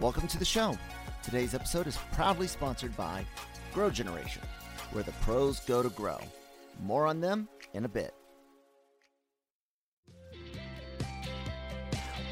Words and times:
Welcome 0.00 0.28
to 0.28 0.38
the 0.38 0.46
show. 0.46 0.78
Today's 1.22 1.52
episode 1.54 1.86
is 1.86 1.98
proudly 2.12 2.46
sponsored 2.46 2.96
by 2.96 3.22
Grow 3.74 3.90
Generation, 3.90 4.40
where 4.92 5.04
the 5.04 5.12
pros 5.20 5.60
go 5.60 5.82
to 5.82 5.90
grow. 5.90 6.18
More 6.82 7.04
on 7.04 7.20
them 7.20 7.50
in 7.74 7.84
a 7.84 7.88
bit. 7.88 8.14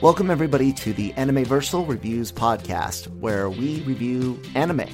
Welcome, 0.01 0.31
everybody, 0.31 0.73
to 0.73 0.95
the 0.95 1.13
Anime-Versal 1.13 1.87
Reviews 1.87 2.33
podcast, 2.33 3.15
where 3.19 3.51
we 3.51 3.83
review 3.83 4.41
anime, 4.55 4.87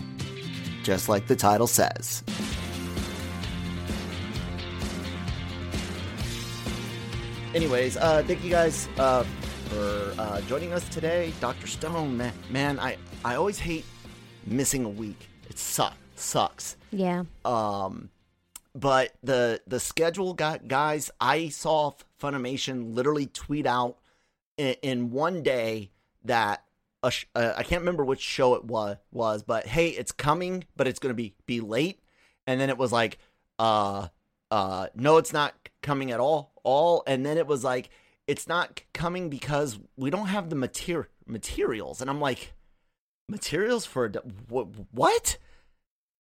just 0.82 1.08
like 1.08 1.28
the 1.28 1.36
title 1.36 1.68
says. 1.68 2.24
Anyways, 7.54 7.96
uh, 7.98 8.24
thank 8.26 8.42
you 8.42 8.50
guys 8.50 8.88
uh, 8.98 9.24
for 9.74 10.14
uh, 10.18 10.40
joining 10.42 10.72
us 10.72 10.88
today. 10.88 11.32
Dr. 11.40 11.66
Stone, 11.66 12.16
man, 12.16 12.32
man, 12.48 12.78
I, 12.78 12.96
I 13.24 13.34
always 13.34 13.58
hate 13.58 13.84
missing 14.46 14.84
a 14.84 14.88
week. 14.88 15.28
It 15.50 15.58
suck, 15.58 15.96
sucks. 16.14 16.76
Yeah. 16.92 17.24
Um, 17.44 18.10
but 18.76 19.14
the 19.22 19.60
the 19.66 19.80
schedule 19.80 20.32
got 20.32 20.68
guys. 20.68 21.10
I 21.20 21.48
saw 21.48 21.92
Funimation 22.20 22.94
literally 22.94 23.26
tweet 23.26 23.66
out 23.66 23.98
in, 24.56 24.76
in 24.82 25.10
one 25.10 25.42
day 25.42 25.90
that 26.24 26.64
a 27.02 27.10
sh- 27.10 27.26
uh, 27.34 27.54
I 27.56 27.64
can't 27.64 27.80
remember 27.80 28.04
which 28.04 28.20
show 28.20 28.54
it 28.54 28.64
was 28.64 28.96
was, 29.12 29.42
but 29.42 29.66
hey, 29.66 29.88
it's 29.88 30.12
coming, 30.12 30.64
but 30.76 30.86
it's 30.86 31.00
gonna 31.00 31.14
be 31.14 31.34
be 31.46 31.60
late. 31.60 32.00
And 32.46 32.60
then 32.60 32.68
it 32.68 32.78
was 32.78 32.92
like, 32.92 33.18
uh, 33.58 34.08
uh, 34.50 34.86
no, 34.94 35.16
it's 35.16 35.32
not 35.32 35.54
coming 35.82 36.12
at 36.12 36.20
all, 36.20 36.52
all. 36.62 37.02
And 37.06 37.24
then 37.24 37.38
it 37.38 37.46
was 37.46 37.64
like, 37.64 37.90
it's 38.26 38.46
not 38.48 38.80
coming 38.92 39.28
because 39.30 39.78
we 39.96 40.10
don't 40.10 40.28
have 40.28 40.50
the 40.50 40.56
mater- 40.56 41.08
materials. 41.26 42.00
And 42.00 42.08
I'm 42.10 42.20
like, 42.20 42.52
materials 43.28 43.84
for 43.86 44.08
d- 44.08 44.18
wh- 44.50 44.94
what? 44.94 45.38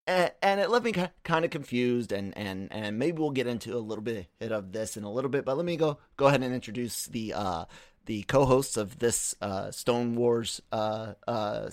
and, 0.06 0.32
and 0.42 0.60
it 0.60 0.70
left 0.70 0.84
me 0.84 0.94
kind 1.24 1.46
of 1.46 1.52
confused 1.52 2.12
and 2.12 2.38
and 2.38 2.68
and 2.74 3.00
maybe 3.00 3.20
we'll 3.20 3.30
get 3.32 3.48
into 3.48 3.74
a 3.76 3.80
little 3.80 4.04
bit 4.04 4.28
of 4.42 4.74
this 4.74 4.98
in 4.98 5.06
a 5.06 5.12
little 5.12 5.30
bit 5.30 5.46
but 5.46 5.56
let 5.56 5.66
me 5.66 5.78
go 5.78 5.98
go 6.18 6.28
ahead 6.28 6.44
and 6.44 6.54
introduce 6.54 7.06
the 7.06 7.34
uh 7.34 7.64
the 8.06 8.24
co-hosts 8.24 8.76
of 8.76 9.00
this 9.00 9.34
uh 9.42 9.72
stone 9.72 10.16
wars 10.16 10.62
uh 10.74 11.14
uh 11.26 11.70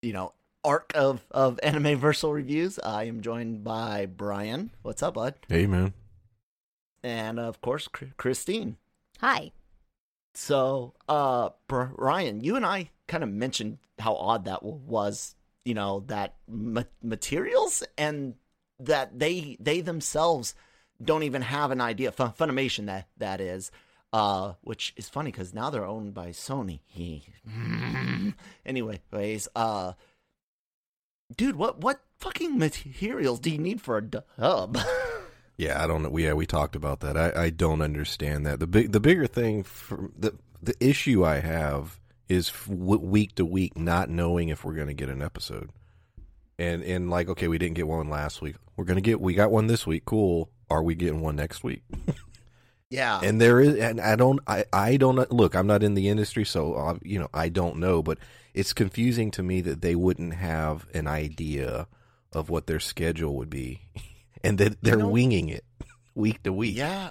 you 0.00 0.14
know 0.14 0.32
arc 0.64 0.90
of 0.94 1.26
of 1.30 1.60
anime 1.62 2.00
versal 2.00 2.32
reviews 2.32 2.78
i 2.78 3.04
am 3.04 3.20
joined 3.20 3.62
by 3.62 4.06
brian 4.06 4.70
what's 4.80 5.02
up 5.02 5.12
bud 5.12 5.34
Hey, 5.50 5.66
man. 5.66 5.92
and 7.02 7.38
of 7.38 7.60
course 7.60 7.88
Chr- 7.88 8.06
christine 8.16 8.78
Hi. 9.20 9.52
so, 10.34 10.94
uh, 11.08 11.50
Brian, 11.66 12.42
you 12.44 12.56
and 12.56 12.64
I 12.64 12.90
kind 13.08 13.22
of 13.24 13.30
mentioned 13.30 13.78
how 13.98 14.14
odd 14.14 14.44
that 14.44 14.62
was. 14.62 15.34
You 15.64 15.74
know 15.74 16.00
that 16.06 16.36
ma- 16.48 16.84
materials 17.02 17.82
and 17.98 18.34
that 18.80 19.18
they 19.18 19.56
they 19.60 19.82
themselves 19.82 20.54
don't 21.02 21.24
even 21.24 21.42
have 21.42 21.70
an 21.72 21.80
idea. 21.82 22.10
Fun- 22.10 22.32
Funimation 22.32 22.86
that 22.86 23.08
that 23.18 23.40
is, 23.40 23.70
uh, 24.14 24.54
which 24.62 24.94
is 24.96 25.10
funny 25.10 25.30
because 25.30 25.52
now 25.52 25.68
they're 25.68 25.84
owned 25.84 26.14
by 26.14 26.28
Sony. 26.28 26.80
Anyways, 28.64 29.48
uh, 29.54 29.92
dude, 31.36 31.56
what 31.56 31.80
what 31.82 32.00
fucking 32.18 32.56
materials 32.56 33.40
do 33.40 33.50
you 33.50 33.58
need 33.58 33.82
for 33.82 33.98
a 33.98 34.02
dub? 34.02 34.78
Yeah, 35.58 35.82
I 35.82 35.88
don't 35.88 36.02
know. 36.02 36.16
Yeah, 36.16 36.34
we 36.34 36.46
talked 36.46 36.76
about 36.76 37.00
that. 37.00 37.16
I, 37.16 37.44
I 37.44 37.50
don't 37.50 37.82
understand 37.82 38.46
that. 38.46 38.60
The 38.60 38.68
big, 38.68 38.92
the 38.92 39.00
bigger 39.00 39.26
thing, 39.26 39.64
for, 39.64 40.10
the 40.16 40.34
the 40.62 40.74
issue 40.80 41.24
I 41.24 41.40
have 41.40 41.98
is 42.28 42.52
week 42.68 43.34
to 43.36 43.44
week 43.44 43.76
not 43.76 44.08
knowing 44.08 44.48
if 44.48 44.64
we're 44.64 44.74
going 44.74 44.88
to 44.88 44.94
get 44.94 45.08
an 45.08 45.20
episode, 45.20 45.70
and 46.58 46.82
and 46.84 47.10
like, 47.10 47.28
okay, 47.28 47.48
we 47.48 47.58
didn't 47.58 47.74
get 47.74 47.88
one 47.88 48.08
last 48.08 48.40
week. 48.40 48.54
We're 48.76 48.84
gonna 48.84 49.00
get, 49.00 49.20
we 49.20 49.34
got 49.34 49.50
one 49.50 49.66
this 49.66 49.84
week. 49.84 50.04
Cool. 50.04 50.48
Are 50.70 50.82
we 50.82 50.94
getting 50.94 51.20
one 51.20 51.34
next 51.34 51.64
week? 51.64 51.82
yeah, 52.90 53.18
and 53.20 53.40
there 53.40 53.60
is, 53.60 53.74
and 53.74 54.00
I 54.00 54.14
don't, 54.14 54.38
I 54.46 54.64
I 54.72 54.96
don't 54.96 55.32
look. 55.32 55.56
I'm 55.56 55.66
not 55.66 55.82
in 55.82 55.94
the 55.94 56.08
industry, 56.08 56.44
so 56.44 56.74
uh, 56.74 56.98
you 57.02 57.18
know, 57.18 57.28
I 57.34 57.48
don't 57.48 57.78
know. 57.78 58.00
But 58.00 58.18
it's 58.54 58.72
confusing 58.72 59.32
to 59.32 59.42
me 59.42 59.60
that 59.62 59.82
they 59.82 59.96
wouldn't 59.96 60.34
have 60.34 60.86
an 60.94 61.08
idea 61.08 61.88
of 62.32 62.48
what 62.48 62.68
their 62.68 62.78
schedule 62.78 63.34
would 63.36 63.50
be. 63.50 63.80
and 64.44 64.58
that 64.58 64.80
they're 64.82 64.94
You 64.94 65.00
know- 65.04 65.08
winging 65.08 65.48
it 65.48 65.64
week 66.14 66.42
to 66.44 66.52
week. 66.52 66.76
Yeah, 66.76 67.10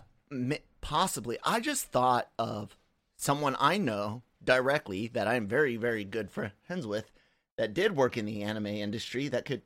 possibly. 0.81 1.37
I 1.43 1.59
just 1.59 1.85
thought 1.85 2.29
of 2.37 2.77
someone 3.15 3.55
I 3.59 3.77
know 3.77 4.23
directly 4.43 5.07
that 5.09 5.27
I'm 5.27 5.47
very, 5.47 5.75
very 5.77 6.03
good 6.03 6.29
friends 6.31 6.85
with 6.87 7.11
that 7.57 7.73
did 7.73 7.95
work 7.95 8.17
in 8.17 8.25
the 8.25 8.43
anime 8.43 8.67
industry 8.67 9.27
that 9.29 9.45
could 9.45 9.61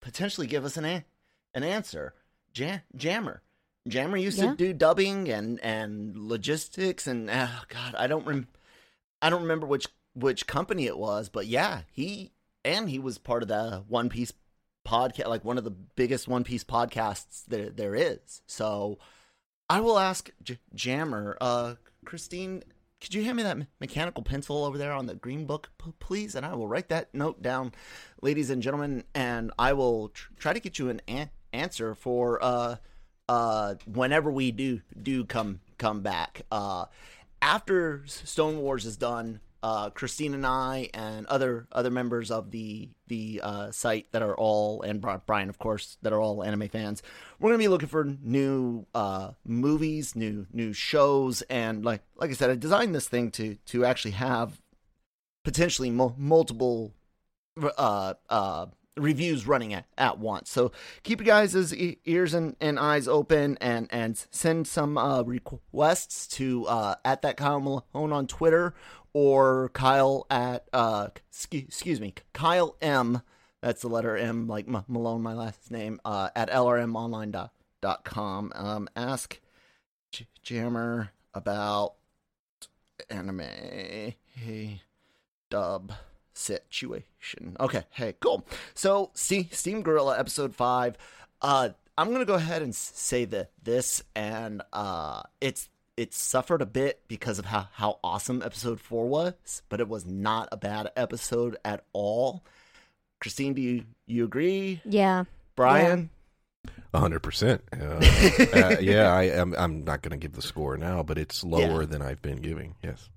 potentially 0.00 0.46
give 0.46 0.64
us 0.64 0.76
an 0.76 0.84
a- 0.84 1.04
an 1.54 1.62
answer. 1.64 2.14
Jam- 2.52 2.82
Jammer. 2.96 3.42
Jammer 3.88 4.16
used 4.16 4.38
Yeah. 4.38 4.50
to 4.50 4.56
do 4.56 4.72
dubbing 4.72 5.28
and 5.28 5.60
and 5.60 6.16
logistics 6.16 7.06
and 7.06 7.28
oh 7.30 7.62
god, 7.68 7.94
I 7.96 8.06
don't 8.06 8.24
rem- 8.26 8.48
I 9.20 9.28
don't 9.30 9.42
remember 9.42 9.66
which 9.66 9.88
which 10.14 10.46
company 10.46 10.86
it 10.86 10.96
was, 10.96 11.28
but 11.28 11.46
yeah, 11.46 11.82
he 11.92 12.32
and 12.64 12.88
he 12.88 12.98
was 12.98 13.18
part 13.18 13.42
of 13.42 13.48
the 13.48 13.84
One 13.88 14.08
Piece 14.08 14.32
podcast, 14.84 15.28
like 15.28 15.44
one 15.44 15.58
of 15.58 15.64
the 15.64 15.70
biggest 15.70 16.28
One 16.28 16.44
Piece 16.44 16.64
podcasts 16.64 17.44
there 17.46 17.70
there 17.70 17.94
is. 17.94 18.42
So 18.46 18.98
I 19.68 19.80
will 19.80 19.98
ask 19.98 20.30
J- 20.42 20.58
Jammer, 20.74 21.36
uh, 21.40 21.74
Christine, 22.04 22.62
could 23.00 23.14
you 23.14 23.24
hand 23.24 23.36
me 23.36 23.42
that 23.42 23.58
mechanical 23.80 24.22
pencil 24.22 24.64
over 24.64 24.78
there 24.78 24.92
on 24.92 25.06
the 25.06 25.14
green 25.14 25.46
book, 25.46 25.70
please? 26.00 26.34
And 26.34 26.46
I 26.46 26.54
will 26.54 26.68
write 26.68 26.88
that 26.88 27.14
note 27.14 27.42
down, 27.42 27.72
ladies 28.22 28.50
and 28.50 28.62
gentlemen, 28.62 29.04
and 29.14 29.52
I 29.58 29.72
will 29.74 30.08
tr- 30.08 30.32
try 30.38 30.52
to 30.52 30.60
get 30.60 30.78
you 30.78 30.88
an 30.88 31.00
an- 31.08 31.30
answer 31.52 31.94
for 31.94 32.42
uh 32.42 32.76
uh 33.28 33.74
whenever 33.86 34.30
we 34.30 34.50
do 34.50 34.80
do 35.00 35.24
come 35.24 35.60
come 35.78 36.00
back. 36.00 36.42
Uh, 36.50 36.86
after 37.42 38.02
Stone 38.06 38.58
Wars 38.58 38.86
is 38.86 38.96
done, 38.96 39.40
uh, 39.64 39.88
Christine 39.88 40.34
and 40.34 40.46
I 40.46 40.90
and 40.92 41.24
other 41.24 41.66
other 41.72 41.90
members 41.90 42.30
of 42.30 42.50
the 42.50 42.90
the 43.06 43.40
uh, 43.42 43.70
site 43.70 44.12
that 44.12 44.20
are 44.20 44.36
all 44.36 44.82
and 44.82 45.00
Brian, 45.24 45.48
of 45.48 45.58
course, 45.58 45.96
that 46.02 46.12
are 46.12 46.20
all 46.20 46.44
anime 46.44 46.68
fans, 46.68 47.02
we're 47.40 47.48
gonna 47.48 47.58
be 47.58 47.68
looking 47.68 47.88
for 47.88 48.04
new 48.04 48.84
uh, 48.94 49.30
movies, 49.46 50.14
new 50.14 50.46
new 50.52 50.74
shows, 50.74 51.40
and 51.48 51.82
like 51.82 52.02
like 52.16 52.28
I 52.28 52.34
said, 52.34 52.50
I 52.50 52.56
designed 52.56 52.94
this 52.94 53.08
thing 53.08 53.30
to 53.32 53.54
to 53.54 53.86
actually 53.86 54.10
have 54.10 54.60
potentially 55.44 55.90
mul- 55.90 56.14
multiple 56.18 56.92
uh, 57.78 58.14
uh, 58.28 58.66
reviews 58.98 59.46
running 59.46 59.72
at, 59.72 59.86
at 59.96 60.18
once. 60.18 60.50
So 60.50 60.72
keep 61.04 61.20
you 61.20 61.26
guys' 61.26 61.74
ears 61.74 62.34
and, 62.34 62.54
and 62.60 62.78
eyes 62.78 63.08
open 63.08 63.56
and, 63.60 63.88
and 63.90 64.16
send 64.30 64.66
some 64.66 64.96
uh, 64.96 65.22
requests 65.22 66.26
to 66.36 66.68
at 67.04 67.22
that 67.22 67.40
Malone 67.40 68.12
on 68.12 68.26
Twitter 68.26 68.74
or 69.14 69.70
Kyle 69.70 70.26
at, 70.28 70.68
uh, 70.72 71.08
excuse, 71.30 72.00
me, 72.00 72.14
Kyle 72.34 72.76
M. 72.82 73.22
That's 73.62 73.80
the 73.80 73.88
letter 73.88 74.16
M, 74.16 74.46
like 74.46 74.68
M- 74.68 74.84
Malone, 74.88 75.22
my 75.22 75.32
last 75.32 75.70
name, 75.70 76.00
uh, 76.04 76.28
at 76.36 76.50
lrmonline.com. 76.50 78.52
Um, 78.54 78.88
ask 78.94 79.40
J- 80.10 80.26
Jammer 80.42 81.12
about 81.32 81.94
anime. 83.08 83.40
Hey, 84.34 84.82
dub 85.48 85.92
situation. 86.34 87.56
Okay, 87.60 87.84
hey, 87.90 88.14
cool. 88.20 88.44
So, 88.74 89.10
see, 89.14 89.48
Steam 89.52 89.82
Gorilla 89.82 90.18
episode 90.18 90.54
five. 90.54 90.96
Uh, 91.40 91.70
I'm 91.96 92.12
gonna 92.12 92.24
go 92.24 92.34
ahead 92.34 92.62
and 92.62 92.74
say 92.74 93.24
that 93.26 93.50
this 93.62 94.02
and 94.16 94.62
uh, 94.72 95.22
it's 95.40 95.68
it 95.96 96.12
suffered 96.14 96.60
a 96.62 96.66
bit 96.66 97.00
because 97.08 97.38
of 97.38 97.44
how 97.46 97.68
how 97.72 97.98
awesome 98.02 98.42
episode 98.42 98.80
four 98.80 99.06
was, 99.06 99.62
but 99.68 99.80
it 99.80 99.88
was 99.88 100.04
not 100.06 100.48
a 100.52 100.56
bad 100.56 100.90
episode 100.96 101.56
at 101.64 101.84
all. 101.92 102.42
Christine, 103.20 103.54
do 103.54 103.62
you 103.62 103.84
you 104.06 104.24
agree? 104.24 104.80
Yeah. 104.84 105.24
Brian, 105.56 106.10
A 106.92 106.98
hundred 106.98 107.20
percent. 107.20 107.62
Uh, 107.72 107.76
uh, 108.54 108.76
Yeah, 108.80 109.12
I 109.14 109.24
am. 109.24 109.54
I'm 109.56 109.84
not 109.84 110.02
going 110.02 110.10
to 110.10 110.16
give 110.16 110.32
the 110.32 110.42
score 110.42 110.76
now, 110.76 111.02
but 111.02 111.16
it's 111.16 111.44
lower 111.44 111.82
Yeah. 111.82 111.86
than 111.86 112.02
I've 112.02 112.20
been 112.22 112.38
giving. 112.38 112.74
Yes. 112.82 113.08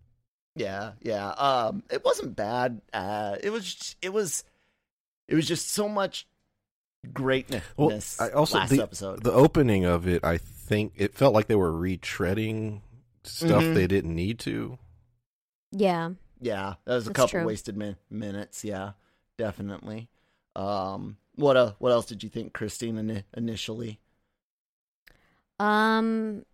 Yeah, 0.56 0.92
yeah. 1.02 1.30
Um, 1.30 1.84
it 1.92 2.04
wasn't 2.06 2.36
bad. 2.36 2.82
Uh, 2.94 3.38
it 3.44 3.50
was, 3.52 3.96
it 4.02 4.12
was, 4.14 4.44
it 5.28 5.36
was 5.36 5.48
just 5.48 5.70
so 5.70 5.88
much 5.90 6.26
greatness. 7.14 7.64
Well, 7.76 8.00
I 8.20 8.30
also 8.32 8.58
last 8.58 8.72
the, 8.72 8.82
episode. 8.82 9.24
the 9.24 9.32
opening 9.34 9.86
of 9.86 10.08
it, 10.08 10.24
I 10.24 10.38
think 10.68 10.94
it 10.98 11.14
felt 11.16 11.34
like 11.34 11.48
they 11.48 11.56
were 11.56 11.72
retreading 11.72 12.82
stuff 13.24 13.64
Mhm. 13.64 13.74
they 13.74 13.88
didn't 13.88 14.16
need 14.16 14.40
to. 14.40 14.78
Yeah. 15.72 16.12
yeah, 16.40 16.76
that 16.86 16.94
was 16.96 17.06
a 17.06 17.10
That's 17.10 17.16
couple 17.16 17.30
true. 17.40 17.46
wasted 17.46 17.76
min- 17.78 17.98
minutes. 18.10 18.64
Yeah, 18.64 18.92
definitely. 19.38 20.08
Um, 20.56 21.18
what 21.36 21.58
uh, 21.58 21.74
what 21.80 21.92
else 21.92 22.06
did 22.06 22.24
you 22.24 22.30
think, 22.30 22.54
Christine? 22.54 22.96
Ini- 22.96 23.24
initially, 23.36 24.00
Um, 25.60 26.46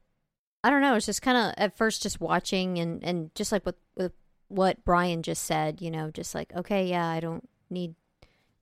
I 0.64 0.70
don't 0.70 0.82
know. 0.82 0.96
It's 0.96 1.06
just 1.06 1.22
kind 1.22 1.38
of 1.38 1.54
at 1.58 1.76
first 1.78 2.02
just 2.04 2.22
watching 2.22 2.80
and 2.80 3.04
and 3.04 3.34
just 3.36 3.52
like 3.52 3.66
with 3.66 3.76
with 3.96 4.14
what 4.48 4.84
Brian 4.86 5.24
just 5.24 5.44
said, 5.44 5.82
you 5.82 5.92
know, 5.92 6.12
just 6.12 6.34
like 6.36 6.54
okay, 6.56 6.88
yeah, 6.88 7.08
I 7.08 7.20
don't 7.20 7.48
need, 7.70 7.96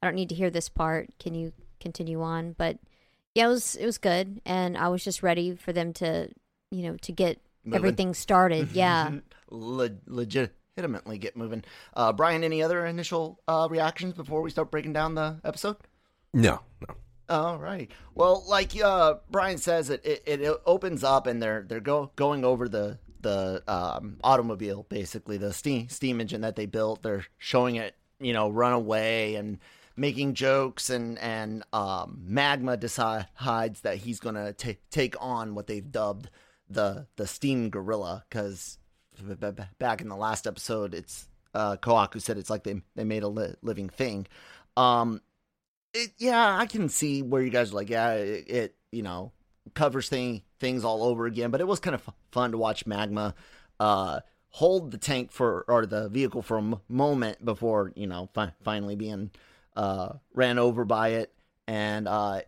I 0.02 0.08
don't 0.08 0.16
need 0.16 0.30
to 0.30 0.36
hear 0.36 0.50
this 0.50 0.70
part. 0.70 1.10
Can 1.20 1.34
you 1.36 1.54
continue 1.80 2.22
on? 2.22 2.54
But 2.54 2.78
yeah, 3.36 3.46
it 3.46 3.50
was 3.50 3.76
it 3.76 3.86
was 3.86 3.98
good, 3.98 4.42
and 4.46 4.78
I 4.78 4.90
was 4.90 5.04
just 5.04 5.24
ready 5.24 5.56
for 5.56 5.74
them 5.74 5.94
to, 5.94 6.30
you 6.72 6.84
know, 6.84 6.98
to 6.98 7.12
get 7.12 7.40
Moving. 7.64 7.78
everything 7.78 8.14
started. 8.14 8.72
Yeah. 8.74 9.12
Le- 9.50 9.90
legitimately 10.08 11.18
get 11.18 11.36
moving. 11.36 11.64
Uh, 11.94 12.14
Brian, 12.14 12.44
any 12.44 12.64
other 12.64 12.86
initial 12.86 13.40
uh 13.48 13.68
reactions 13.70 14.14
before 14.14 14.42
we 14.42 14.50
start 14.50 14.72
breaking 14.72 14.94
down 14.94 15.16
the 15.16 15.40
episode? 15.44 15.76
No, 16.34 16.62
no. 16.88 16.96
All 17.30 17.58
right. 17.58 17.90
Well, 18.16 18.44
like 18.48 18.72
uh, 18.82 19.16
Brian 19.30 19.58
says, 19.58 19.90
it, 19.90 20.02
it 20.04 20.24
it 20.26 20.62
opens 20.66 21.04
up 21.04 21.28
and 21.28 21.42
they're 21.42 21.64
they're 21.68 21.80
go, 21.80 22.12
going 22.16 22.44
over 22.46 22.68
the 22.70 23.00
the 23.22 23.62
um, 23.68 24.18
automobile, 24.24 24.86
basically 24.90 25.38
the 25.38 25.54
steam 25.54 25.88
steam 25.90 26.20
engine 26.20 26.42
that 26.42 26.56
they 26.56 26.66
built. 26.66 27.04
They're 27.04 27.26
showing 27.38 27.76
it, 27.76 27.96
you 28.20 28.34
know, 28.34 28.50
run 28.50 28.74
away 28.74 29.36
and 29.36 29.60
making 30.02 30.34
jokes 30.34 30.90
and 30.90 31.20
and 31.20 31.64
um, 31.72 32.24
Magma 32.26 32.76
decides 32.76 33.82
that 33.82 33.98
he's 33.98 34.20
gonna 34.20 34.52
ta 34.52 34.72
take 34.90 35.16
on 35.22 35.54
what 35.54 35.68
they've 35.68 35.92
dubbed 35.92 36.30
the 36.68 37.06
the 37.18 37.28
steam 37.28 37.70
gorilla 37.70 38.26
because 38.28 38.80
back 39.78 40.02
in 40.02 40.10
the 40.10 40.16
last 40.16 40.48
episode, 40.48 40.96
it's 40.96 41.28
uh, 41.54 41.78
Kohaku 41.78 42.20
said 42.20 42.38
it's 42.38 42.50
like 42.50 42.64
they 42.64 42.82
they 42.96 43.04
made 43.04 43.24
a 43.24 43.28
li- 43.28 43.54
living 43.62 43.90
thing. 43.90 44.26
Um, 44.76 45.22
it, 45.94 46.12
yeah, 46.18 46.58
I 46.58 46.66
can 46.66 46.90
see 46.90 47.22
where 47.22 47.44
you 47.44 47.52
guys 47.52 47.72
are 47.72 47.76
like, 47.76 47.90
yeah, 47.90 48.14
it, 48.14 48.50
it 48.50 48.76
you 48.92 49.04
know 49.04 49.32
covers 49.76 50.10
thing 50.10 50.42
things 50.60 50.84
all 50.84 51.04
over 51.04 51.28
again, 51.28 51.52
but 51.52 51.62
it 51.62 51.68
was 51.68 51.80
kind 51.80 51.94
of 51.94 52.02
f- 52.08 52.16
fun 52.32 52.52
to 52.52 52.58
watch 52.58 52.88
Magma 52.88 53.36
uh, 53.80 54.22
hold 54.50 54.90
the 54.90 54.98
tank 54.98 55.32
for 55.32 55.64
or 55.68 55.86
the 55.86 56.10
vehicle 56.10 56.42
for 56.42 56.58
a 56.58 56.62
m- 56.62 56.80
moment 56.90 57.46
before 57.46 57.92
you 57.96 58.08
know 58.08 58.30
fi- 58.34 58.54
finally 58.64 58.96
being 58.96 59.30
uh, 59.76 60.14
ran 60.34 60.60
over 60.60 60.86
by 60.86 61.10
it, 61.10 61.34
and 61.68 62.08
uh, 62.08 62.42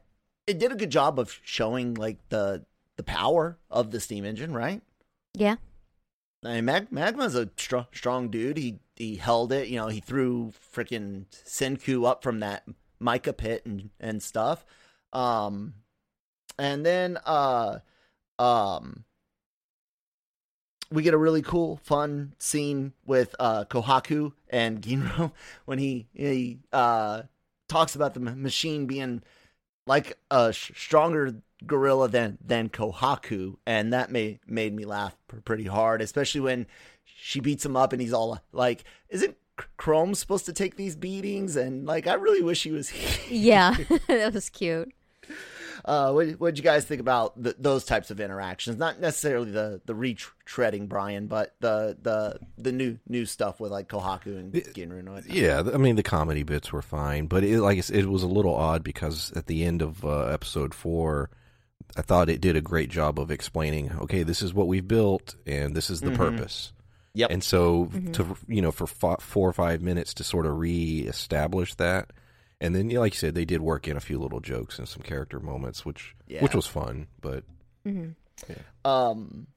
it 0.48 0.60
did 0.60 0.72
a 0.72 0.75
good 0.75 0.90
job 0.90 1.20
of 1.20 1.40
showing 1.44 1.94
like 1.94 2.18
the 2.30 2.66
the 2.96 3.04
power 3.04 3.58
of 3.72 3.92
the 3.92 4.00
steam 4.00 4.25
engine, 4.25 4.54
right? 4.54 4.81
Yeah. 5.34 5.56
I 6.46 6.56
mean, 6.56 6.66
Mag- 6.66 6.92
Magma's 6.92 7.36
a 7.36 7.50
strong, 7.58 7.88
strong 7.94 8.30
dude. 8.30 8.58
He 8.58 8.80
he 8.96 9.16
held 9.16 9.52
it. 9.52 9.70
You 9.70 9.78
know, 9.78 9.88
he 9.88 10.00
threw 10.00 10.54
freaking 10.74 11.25
Senku 11.46 12.08
up 12.08 12.22
from 12.24 12.40
that 12.42 12.64
mica 13.00 13.34
pit 13.34 13.66
and 13.66 13.90
and 14.00 14.22
stuff. 14.22 14.66
Um, 15.14 15.75
and 16.60 16.86
then 16.86 17.18
uh, 17.25 17.80
um, 18.40 19.06
we 20.92 21.04
get 21.04 21.14
a 21.14 21.18
really 21.18 21.42
cool, 21.42 21.78
fun 21.78 22.34
scene 22.38 22.94
with 23.06 23.36
uh 23.40 23.66
Kohaku 23.66 24.34
and 24.53 24.81
Ginro 24.81 25.33
when 25.65 25.79
he 25.79 26.07
he 26.13 26.59
uh 26.71 27.23
talks 27.67 27.95
about 27.95 28.13
the 28.13 28.19
machine 28.19 28.85
being 28.85 29.21
like 29.85 30.17
a 30.31 30.53
sh- 30.53 30.71
stronger 30.75 31.41
gorilla 31.65 32.07
than 32.07 32.38
than 32.45 32.69
Kohaku, 32.69 33.57
and 33.65 33.91
that 33.91 34.11
made 34.11 34.39
made 34.47 34.73
me 34.73 34.85
laugh 34.85 35.17
pr- 35.27 35.38
pretty 35.38 35.65
hard, 35.65 36.01
especially 36.01 36.41
when 36.41 36.67
she 37.03 37.39
beats 37.39 37.65
him 37.65 37.75
up 37.75 37.91
and 37.91 38.01
he's 38.01 38.13
all 38.13 38.39
like, 38.51 38.83
"Isn't 39.09 39.35
Chrome 39.77 40.15
supposed 40.15 40.45
to 40.45 40.53
take 40.53 40.75
these 40.75 40.95
beatings?" 40.95 41.55
And 41.55 41.85
like, 41.85 42.07
I 42.07 42.13
really 42.13 42.44
wish 42.44 42.63
he 42.63 42.71
was. 42.71 42.89
here. 42.89 43.38
Yeah. 43.39 43.75
that 44.07 44.33
was 44.33 44.50
cute. 44.50 44.94
Uh, 45.85 46.12
what 46.13 46.27
what'd 46.39 46.57
you 46.57 46.63
guys 46.63 46.85
think 46.85 47.01
about 47.01 47.41
th- 47.44 47.57
those 47.59 47.83
types 47.83 48.09
of 48.09 48.19
interactions? 48.21 48.77
Not 48.77 49.00
necessarily 49.01 49.51
the 49.51 49.81
the 49.85 49.94
retreading 49.94 50.88
Brian, 50.88 51.27
but 51.27 51.56
the 51.59 51.97
the 52.01 52.39
the 52.57 52.71
new 52.71 53.00
new 53.07 53.25
stuff 53.25 53.59
with 53.59 53.71
like 53.71 53.89
Kohaku 53.89 54.38
and 54.39 54.53
Ginro. 54.53 55.00
and 55.00 55.09
whatnot. 55.13 55.33
Yeah, 55.35 55.62
I 55.74 55.77
mean 55.77 55.95
the 55.97 56.03
comedy 56.03 56.44
bits 56.44 56.71
were 56.71 56.81
fine, 56.81 57.27
but 57.27 57.44
it, 57.44 57.59
like 57.59 57.77
it 57.89 58.06
was 58.09 58.24
a 58.24 58.27
little 58.27 58.56
odd 58.56 58.83
because 58.83 59.33
at 59.35 59.47
the 59.47 59.65
end 59.65 59.81
of 59.81 60.06
uh, 60.06 60.25
episode 60.27 60.74
four, 60.74 61.30
I 61.97 62.01
thought 62.01 62.29
it 62.29 62.39
did 62.39 62.56
a 62.56 62.62
great 62.62 62.89
job 62.89 63.19
of 63.19 63.29
explaining. 63.29 63.91
Okay, 64.03 64.24
this 64.24 64.41
is 64.41 64.53
what 64.53 64.68
we've 64.68 64.88
built, 64.88 65.36
and 65.45 65.75
this 65.75 65.89
is 65.89 66.00
the 66.00 66.12
Mhm. 66.12 66.15
purpose. 66.18 66.71
Yep. 67.15 67.29
And 67.29 67.44
so 67.44 67.88
Mhm. 67.88 68.13
to 68.13 68.38
you 68.47 68.62
know 68.62 68.71
for 68.71 68.88
fo- 68.88 69.18
four 69.19 69.50
or 69.50 69.53
five 69.53 69.81
minutes 69.81 70.13
to 70.15 70.24
sort 70.24 70.45
of 70.45 70.57
reestablish 70.57 71.75
that, 71.75 72.12
and 72.63 72.75
then 72.75 72.89
yeah, 72.89 73.00
like 73.00 73.13
you 73.13 73.19
said, 73.19 73.36
they 73.36 73.45
did 73.45 73.62
work 73.62 73.88
in 73.88 73.95
a 73.98 74.00
few 74.00 74.18
little 74.18 74.39
jokes 74.39 74.80
and 74.80 74.88
some 74.88 75.04
character 75.04 75.39
moments, 75.39 75.86
which 75.86 76.15
Yeah. 76.27 76.42
which 76.42 76.56
was 76.56 76.65
fun. 76.65 77.07
But 77.21 77.44
hmm 77.86 78.10
Um, 78.86 79.48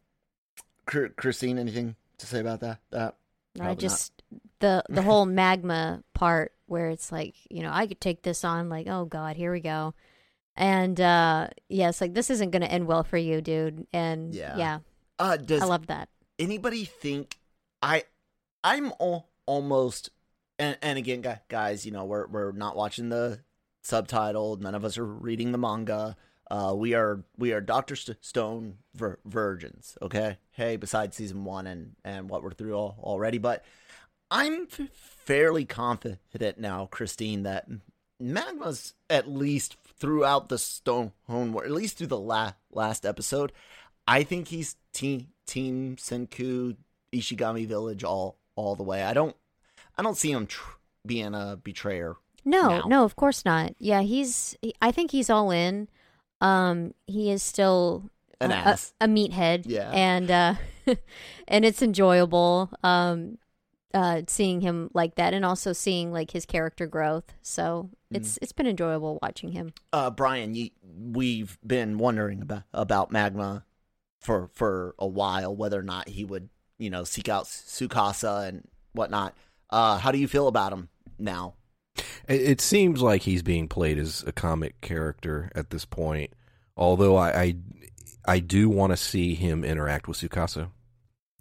Christine, 0.85 1.59
anything 1.59 1.97
to 2.19 2.27
say 2.27 2.41
about 2.41 2.61
that? 2.61 2.81
That 2.91 3.17
I 3.57 3.59
Probably 3.59 3.81
just 3.81 4.23
the 4.61 4.85
the 4.89 5.03
whole 5.03 5.25
magma 5.27 6.03
part 6.15 6.53
where 6.67 6.91
it's 6.91 7.11
like 7.11 7.35
you 7.51 7.63
know 7.63 7.71
I 7.73 7.87
could 7.87 8.01
take 8.01 8.23
this 8.23 8.45
on 8.45 8.69
like 8.69 8.87
oh 8.87 9.05
god 9.07 9.37
here 9.37 9.51
we 9.53 9.61
go, 9.61 9.95
and 10.57 11.01
uh 11.01 11.49
yeah 11.69 11.91
like 12.01 12.13
this 12.15 12.29
isn't 12.31 12.51
gonna 12.51 12.67
end 12.67 12.87
well 12.87 13.03
for 13.05 13.17
you 13.17 13.41
dude 13.41 13.87
and 13.93 14.35
Yeah. 14.35 14.57
yeah, 14.59 14.79
uh, 15.19 15.37
does 15.39 15.63
I 15.63 15.67
love 15.67 15.87
that 15.87 16.09
anybody 16.39 16.85
think 16.85 17.39
I 17.83 18.05
I'm 18.63 18.93
al- 19.01 19.29
almost 19.47 20.11
and 20.59 20.77
and 20.83 20.99
again 20.99 21.23
guys 21.49 21.85
you 21.87 21.93
know 21.93 22.05
we're 22.05 22.27
we're 22.27 22.53
not 22.53 22.77
watching 22.77 23.09
the 23.09 23.41
subtitled 23.85 24.61
none 24.61 24.75
of 24.75 24.85
us 24.85 24.99
are 24.99 25.07
reading 25.07 25.53
the 25.53 25.59
manga. 25.59 26.17
Uh 26.51 26.75
we 26.77 26.95
are 26.95 27.25
we 27.37 27.53
are 27.53 27.61
Doctor 27.61 27.97
St- 27.97 28.25
Stone 28.25 28.79
vir- 28.95 29.19
virgins 29.25 29.97
okay? 30.03 30.39
Hey 30.53 30.77
besides 30.77 31.17
season 31.17 31.45
1 31.45 31.67
and 31.67 31.97
and 32.05 32.29
what 32.29 32.43
we're 32.43 32.53
through 32.53 32.77
al- 32.77 32.97
already 33.01 33.39
but 33.39 33.65
I'm 34.31 34.67
f- 34.71 34.89
fairly 34.93 35.65
confident 35.65 36.59
now 36.59 36.87
Christine 36.91 37.43
that 37.45 37.69
Magma's 38.23 38.95
at 39.11 39.29
least 39.29 39.77
throughout 39.99 40.49
the 40.49 40.59
Stone 40.59 41.13
War 41.29 41.65
at 41.65 41.71
least 41.71 41.99
through 41.99 42.07
the 42.09 42.19
la- 42.19 42.53
last 42.73 43.05
episode 43.05 43.53
I 44.09 44.23
think 44.23 44.49
he's 44.49 44.77
team 44.93 45.29
team 45.47 45.97
Senku 45.97 46.77
Ishigami 47.13 47.67
Village 47.67 48.05
all 48.05 48.39
all 48.57 48.75
the 48.75 48.83
way. 48.83 49.03
I 49.03 49.13
don't 49.13 49.37
I 49.99 50.03
don't 50.03 50.17
see 50.17 50.31
him 50.33 50.47
tr- 50.47 50.77
being 51.07 51.35
a 51.35 51.59
betrayer. 51.63 52.17
no 52.45 52.69
now. 52.69 52.83
no 52.87 53.05
of 53.05 53.17
course 53.17 53.45
not 53.45 53.75
yeah 53.79 54.03
he's 54.03 54.57
he- 54.63 54.75
I 54.83 54.91
think 54.93 55.11
he's 55.11 55.31
all 55.31 55.51
in 55.51 55.89
um 56.41 56.95
he 57.07 57.31
is 57.31 57.43
still 57.43 58.11
An 58.41 58.51
a, 58.53 58.55
a- 58.55 58.59
ass. 58.59 58.93
a, 59.01 59.07
meathead 59.09 59.63
Yeah. 59.67 59.91
and 59.91 60.31
uh 60.31 60.55
and 61.49 61.65
it's 61.65 61.83
enjoyable 61.83 62.71
um 62.83 63.39
uh 63.95 64.23
seeing 64.29 64.61
him 64.61 64.91
like 64.93 65.15
that 65.15 65.33
and 65.33 65.45
also 65.45 65.73
seeing 65.73 66.13
like 66.13 66.33
his 66.33 66.45
character 66.47 66.87
growth 66.87 67.35
so 67.43 67.91
Mm-hmm. 68.07 68.17
it's 68.23 68.39
it's 68.41 68.53
been 68.53 68.69
enjoyable 68.69 69.19
watching 69.21 69.51
him 69.51 69.73
Uh, 69.93 70.11
Brian, 70.11 70.55
you, 70.55 70.71
we've 70.85 71.59
been 71.67 71.99
wondering 71.99 72.41
about 72.41 72.63
about 72.73 73.11
Magma 73.11 73.65
for 74.21 74.49
for 74.55 74.95
a 75.01 75.09
while 75.09 75.57
whether 75.57 75.81
or 75.81 75.83
not 75.83 76.09
he 76.11 76.25
would 76.25 76.49
you 76.79 76.89
know 76.89 77.03
seek 77.03 77.29
out 77.29 77.47
Tsukasa 77.47 78.47
and 78.47 78.69
whatnot. 78.93 79.35
Uh, 79.71 79.99
how 79.99 80.13
do 80.13 80.19
you 80.19 80.29
feel 80.29 80.49
about 80.49 80.73
him 80.73 80.89
now? 81.19 81.55
It, 82.29 82.41
it 82.43 82.61
seems 82.61 83.03
like 83.03 83.23
he's 83.23 83.43
being 83.43 83.69
played 83.69 83.99
as 83.99 84.23
a 84.27 84.33
comic 84.33 84.81
character 84.81 85.51
at 85.55 85.71
this 85.71 85.85
point. 85.85 86.33
Although 86.77 87.17
I, 87.17 87.43
I, 87.43 87.55
I 88.27 88.39
do 88.41 88.69
want 88.69 88.93
to 88.93 88.97
see 88.97 89.35
him 89.35 89.65
interact 89.65 90.09
with 90.09 90.19
Tsukasa. 90.19 90.69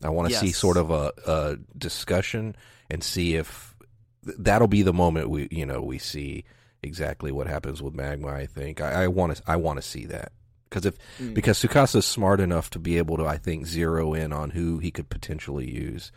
I 0.03 0.09
want 0.09 0.29
to 0.29 0.35
see 0.35 0.51
sort 0.51 0.77
of 0.77 0.91
a, 0.91 1.11
a 1.25 1.57
discussion 1.77 2.55
and 2.89 3.03
see 3.03 3.35
if 3.35 3.75
that'll 4.23 4.67
be 4.67 4.81
the 4.81 4.93
moment 4.93 5.29
we 5.29 5.47
you 5.51 5.65
know 5.65 5.81
we 5.81 5.97
see 5.97 6.43
exactly 6.83 7.31
what 7.31 7.47
happens 7.47 7.81
with 7.81 7.93
magma. 7.93 8.27
I 8.27 8.45
think 8.45 8.81
I 8.81 9.07
want 9.07 9.37
to 9.37 9.43
I 9.47 9.55
want 9.55 9.77
to 9.77 9.81
see 9.81 10.05
that 10.07 10.31
because 10.69 10.85
if 10.85 10.97
Mm. 11.19 11.33
because 11.33 11.59
Tsukasa's 11.59 12.05
smart 12.05 12.39
enough 12.41 12.69
to 12.71 12.79
be 12.79 12.97
able 12.97 13.17
to 13.17 13.25
I 13.25 13.37
think 13.37 13.65
zero 13.65 14.13
in 14.13 14.33
on 14.33 14.51
who 14.51 14.79
he 14.79 14.91
could 14.91 15.09
potentially 15.09 15.69
use. 15.69 16.11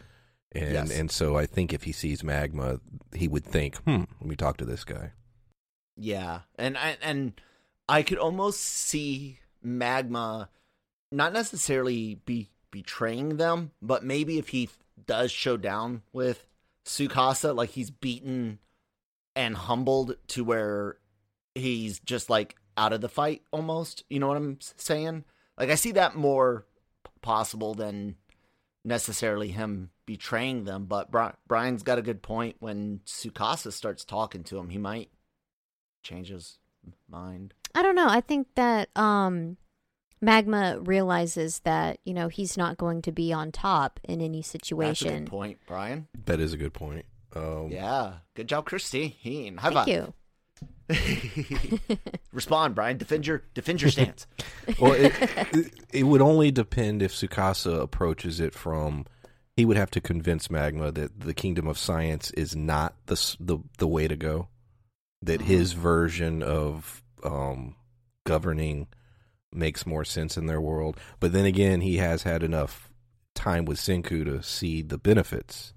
And 0.52 0.73
Yes. 0.73 0.90
and 0.99 1.11
so 1.11 1.37
I 1.37 1.47
think 1.47 1.73
if 1.73 1.83
he 1.83 1.93
sees 1.93 2.25
magma, 2.25 2.81
he 3.14 3.28
would 3.28 3.45
think, 3.45 3.76
"Hmm, 3.83 4.05
let 4.21 4.28
me 4.28 4.37
talk 4.37 4.57
to 4.59 4.64
this 4.64 4.85
guy." 4.85 5.12
Yeah, 5.97 6.43
and 6.57 6.78
I 6.78 6.97
and 7.02 7.38
I 7.88 8.02
could 8.02 8.19
almost 8.19 8.61
see 8.61 9.40
Magma 9.62 10.49
not 11.11 11.33
necessarily 11.33 12.17
be 12.25 12.50
betraying 12.71 13.37
them, 13.37 13.73
but 13.83 14.05
maybe 14.05 14.38
if 14.38 14.49
he 14.50 14.69
does 15.07 15.33
show 15.33 15.57
down 15.57 16.02
with 16.12 16.47
Tsukasa, 16.85 17.55
like 17.55 17.71
he's 17.71 17.90
beaten 17.90 18.59
and 19.35 19.57
humbled 19.57 20.17
to 20.28 20.45
where 20.45 20.99
he's 21.55 21.99
just 22.00 22.31
like 22.31 22.57
out 22.76 22.93
of 22.93 23.00
the 23.00 23.09
fight 23.09 23.43
almost. 23.50 24.05
You 24.09 24.21
know 24.21 24.28
what 24.28 24.37
I'm 24.37 24.59
saying? 24.61 25.25
Like 25.59 25.71
I 25.71 25.75
see 25.75 25.93
that 25.93 26.14
more 26.14 26.67
possible 27.23 27.75
than 27.75 28.17
necessarily 28.85 29.49
him 29.49 29.90
betraying 30.09 30.65
them. 30.65 30.87
But 30.87 31.11
Brian's 31.47 31.83
got 31.83 31.99
a 31.99 32.03
good 32.03 32.23
point. 32.23 32.57
When 32.61 33.00
Tsukasa 33.05 33.71
starts 33.73 34.07
talking 34.07 34.43
to 34.45 34.57
him, 34.57 34.71
he 34.71 34.79
might 34.79 35.11
change 36.03 36.29
his 36.31 36.59
mind. 37.11 37.53
I 37.75 37.83
don't 37.83 37.95
know. 37.95 38.09
I 38.09 38.23
think 38.23 38.47
that 38.55 38.88
um, 38.97 39.59
Magma 40.23 40.81
realizes 40.81 41.59
that 41.61 41.99
you 42.05 42.15
know 42.15 42.29
he's 42.29 42.57
not 42.57 42.79
going 42.79 43.03
to 43.03 43.12
be 43.12 43.35
on 43.35 43.53
top 43.53 44.00
in 44.03 44.23
any 44.23 44.38
That's 44.38 44.49
a 44.49 44.50
situation. 44.53 45.25
good 45.25 45.31
point, 45.31 45.59
Brian. 45.67 46.09
That 46.25 46.41
is 46.41 46.55
a 46.55 46.57
good 46.57 46.73
point. 46.73 47.05
Um, 47.37 47.69
Yeah, 47.71 48.15
good 48.35 48.49
job, 48.49 48.65
Christine. 48.65 49.59
High 49.59 49.71
Thank 49.71 49.75
five. 49.75 49.88
you. 49.88 50.15
Respond, 52.33 52.75
Brian. 52.75 52.97
Defend 52.97 53.27
your 53.27 53.43
defend 53.53 53.83
your 53.83 53.91
stance. 53.91 54.27
well, 54.81 54.93
it, 54.93 55.12
it, 55.53 55.73
it 55.93 56.03
would 56.05 56.23
only 56.23 56.50
depend 56.50 57.03
if 57.03 57.12
Tsukasa 57.12 57.79
approaches 57.83 58.41
it 58.41 58.55
from. 58.55 59.05
He 59.59 59.65
would 59.65 59.77
have 59.77 59.91
to 59.91 60.00
convince 60.00 60.53
Magma 60.53 60.93
that 60.93 61.19
the 61.19 61.35
kingdom 61.35 61.67
of 61.67 61.79
science 61.79 62.31
is 62.31 62.55
not 62.55 62.95
the 63.07 63.37
the 63.41 63.59
the 63.79 63.88
way 63.88 64.07
to 64.07 64.15
go. 64.15 64.47
That 65.21 65.41
his 65.41 65.73
version 65.73 66.45
of 66.45 67.03
um, 67.25 67.75
governing 68.25 68.87
makes 69.53 69.85
more 69.85 70.05
sense 70.05 70.37
in 70.37 70.47
their 70.47 70.61
world. 70.61 70.97
But 71.19 71.33
then 71.33 71.45
again, 71.45 71.81
he 71.81 71.97
has 71.97 72.23
had 72.23 72.45
enough 72.45 72.93
time 73.35 73.65
with 73.65 73.79
Senku 73.79 74.25
to 74.27 74.45
see 74.45 74.81
the 74.81 74.97
benefits. 74.97 75.73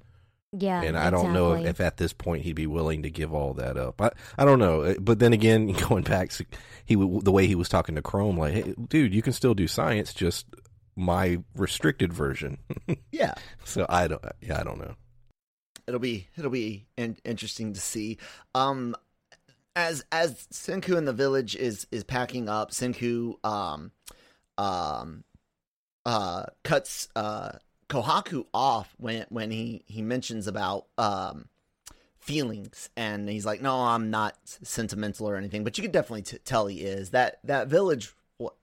Yeah, 0.56 0.84
and 0.84 0.96
I 0.96 1.10
don't 1.10 1.34
know 1.34 1.54
if, 1.54 1.66
if 1.66 1.82
at 1.82 1.98
this 1.98 2.14
point 2.14 2.44
he'd 2.44 2.54
be 2.54 2.68
willing 2.68 3.02
to 3.02 3.10
give 3.10 3.34
all 3.34 3.56
that 3.56 3.78
up. 3.78 4.00
I 4.00 4.12
I 4.38 4.46
don't 4.46 4.60
know, 4.60 4.82
Uh, 4.82 4.94
but 5.00 5.18
then 5.18 5.34
again, 5.34 5.72
going 5.90 6.04
back, 6.04 6.32
he 6.86 6.94
the 6.94 7.32
way 7.32 7.48
he 7.48 7.56
was 7.56 7.68
talking 7.68 7.96
to 7.96 8.04
Chrome, 8.04 8.38
like, 8.38 8.54
hey, 8.54 8.76
dude, 8.90 9.16
you 9.16 9.24
can 9.24 9.34
still 9.34 9.56
do 9.56 9.66
science, 9.68 10.14
just 10.14 10.46
my 11.02 11.40
restricted 11.56 12.14
version. 12.14 12.60
yeah, 13.12 13.34
so 13.66 13.86
I 13.90 14.08
don't, 14.08 14.24
yeah, 14.40 14.60
I 14.60 14.64
don't 14.64 14.80
know. 14.80 14.96
it'll 15.88 16.00
be 16.00 16.28
it'll 16.38 16.52
be 16.52 16.86
in, 16.96 17.18
interesting 17.26 17.74
to 17.74 17.80
see. 17.82 18.18
Um, 18.54 18.96
as 19.76 20.06
as 20.12 20.48
Senku 20.54 20.98
in 20.98 21.06
the 21.06 21.14
village 21.14 21.56
is 21.56 21.88
is 21.92 22.04
packing 22.04 22.48
up, 22.48 22.72
Senku 22.72 23.44
um 23.44 23.92
um 24.58 25.24
uh 26.06 26.46
cuts 26.64 27.10
uh 27.16 27.54
Kohaku 27.90 28.46
off 28.54 28.94
when 28.98 29.26
when 29.30 29.50
he 29.52 29.84
he 29.88 30.02
mentions 30.02 30.48
about 30.48 30.86
um 30.98 31.46
feelings 32.20 32.90
and 32.96 33.28
he's 33.28 33.48
like 33.48 33.64
no 33.64 33.76
I'm 33.76 34.12
not 34.12 34.38
sentimental 34.44 35.28
or 35.28 35.36
anything 35.36 35.64
but 35.64 35.78
you 35.78 35.82
could 35.82 35.92
definitely 35.92 36.22
t- 36.22 36.38
tell 36.46 36.68
he 36.68 36.82
is 36.82 37.10
that 37.10 37.40
that 37.44 37.68
village 37.68 38.14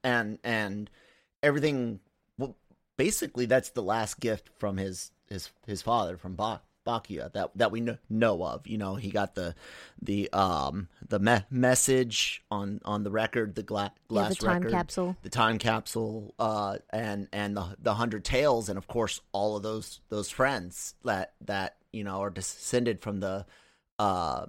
and 0.04 0.38
and 0.44 0.88
everything 1.42 1.98
basically 2.98 3.46
that's 3.46 3.70
the 3.70 3.82
last 3.82 4.20
gift 4.20 4.50
from 4.58 4.76
his 4.76 5.10
his 5.30 5.50
his 5.66 5.80
father 5.80 6.18
from 6.18 6.34
ba- 6.36 6.60
Byakuya 6.86 7.32
that 7.32 7.50
that 7.54 7.70
we 7.70 7.80
know, 7.80 7.98
know 8.10 8.42
of 8.44 8.66
you 8.66 8.76
know 8.76 8.96
he 8.96 9.10
got 9.10 9.34
the 9.34 9.54
the 10.02 10.30
um 10.32 10.88
the 11.06 11.18
me- 11.18 11.44
message 11.50 12.42
on 12.50 12.80
on 12.84 13.04
the 13.04 13.10
record 13.10 13.54
the 13.54 13.62
gla- 13.62 13.92
yeah, 13.94 14.08
glass 14.08 14.28
the 14.38 14.46
time 14.46 14.54
record 14.62 14.72
capsule. 14.72 15.16
the 15.22 15.28
time 15.30 15.58
capsule 15.58 16.34
uh 16.38 16.78
and 16.90 17.28
and 17.32 17.56
the 17.56 17.76
the 17.80 17.94
hundred 17.94 18.24
tales 18.24 18.68
and 18.68 18.76
of 18.78 18.86
course 18.86 19.20
all 19.32 19.56
of 19.56 19.62
those 19.62 20.00
those 20.08 20.30
friends 20.30 20.94
that 21.04 21.32
that 21.42 21.76
you 21.92 22.04
know 22.04 22.20
are 22.20 22.30
descended 22.30 23.00
from 23.00 23.20
the 23.20 23.46
uh 23.98 24.46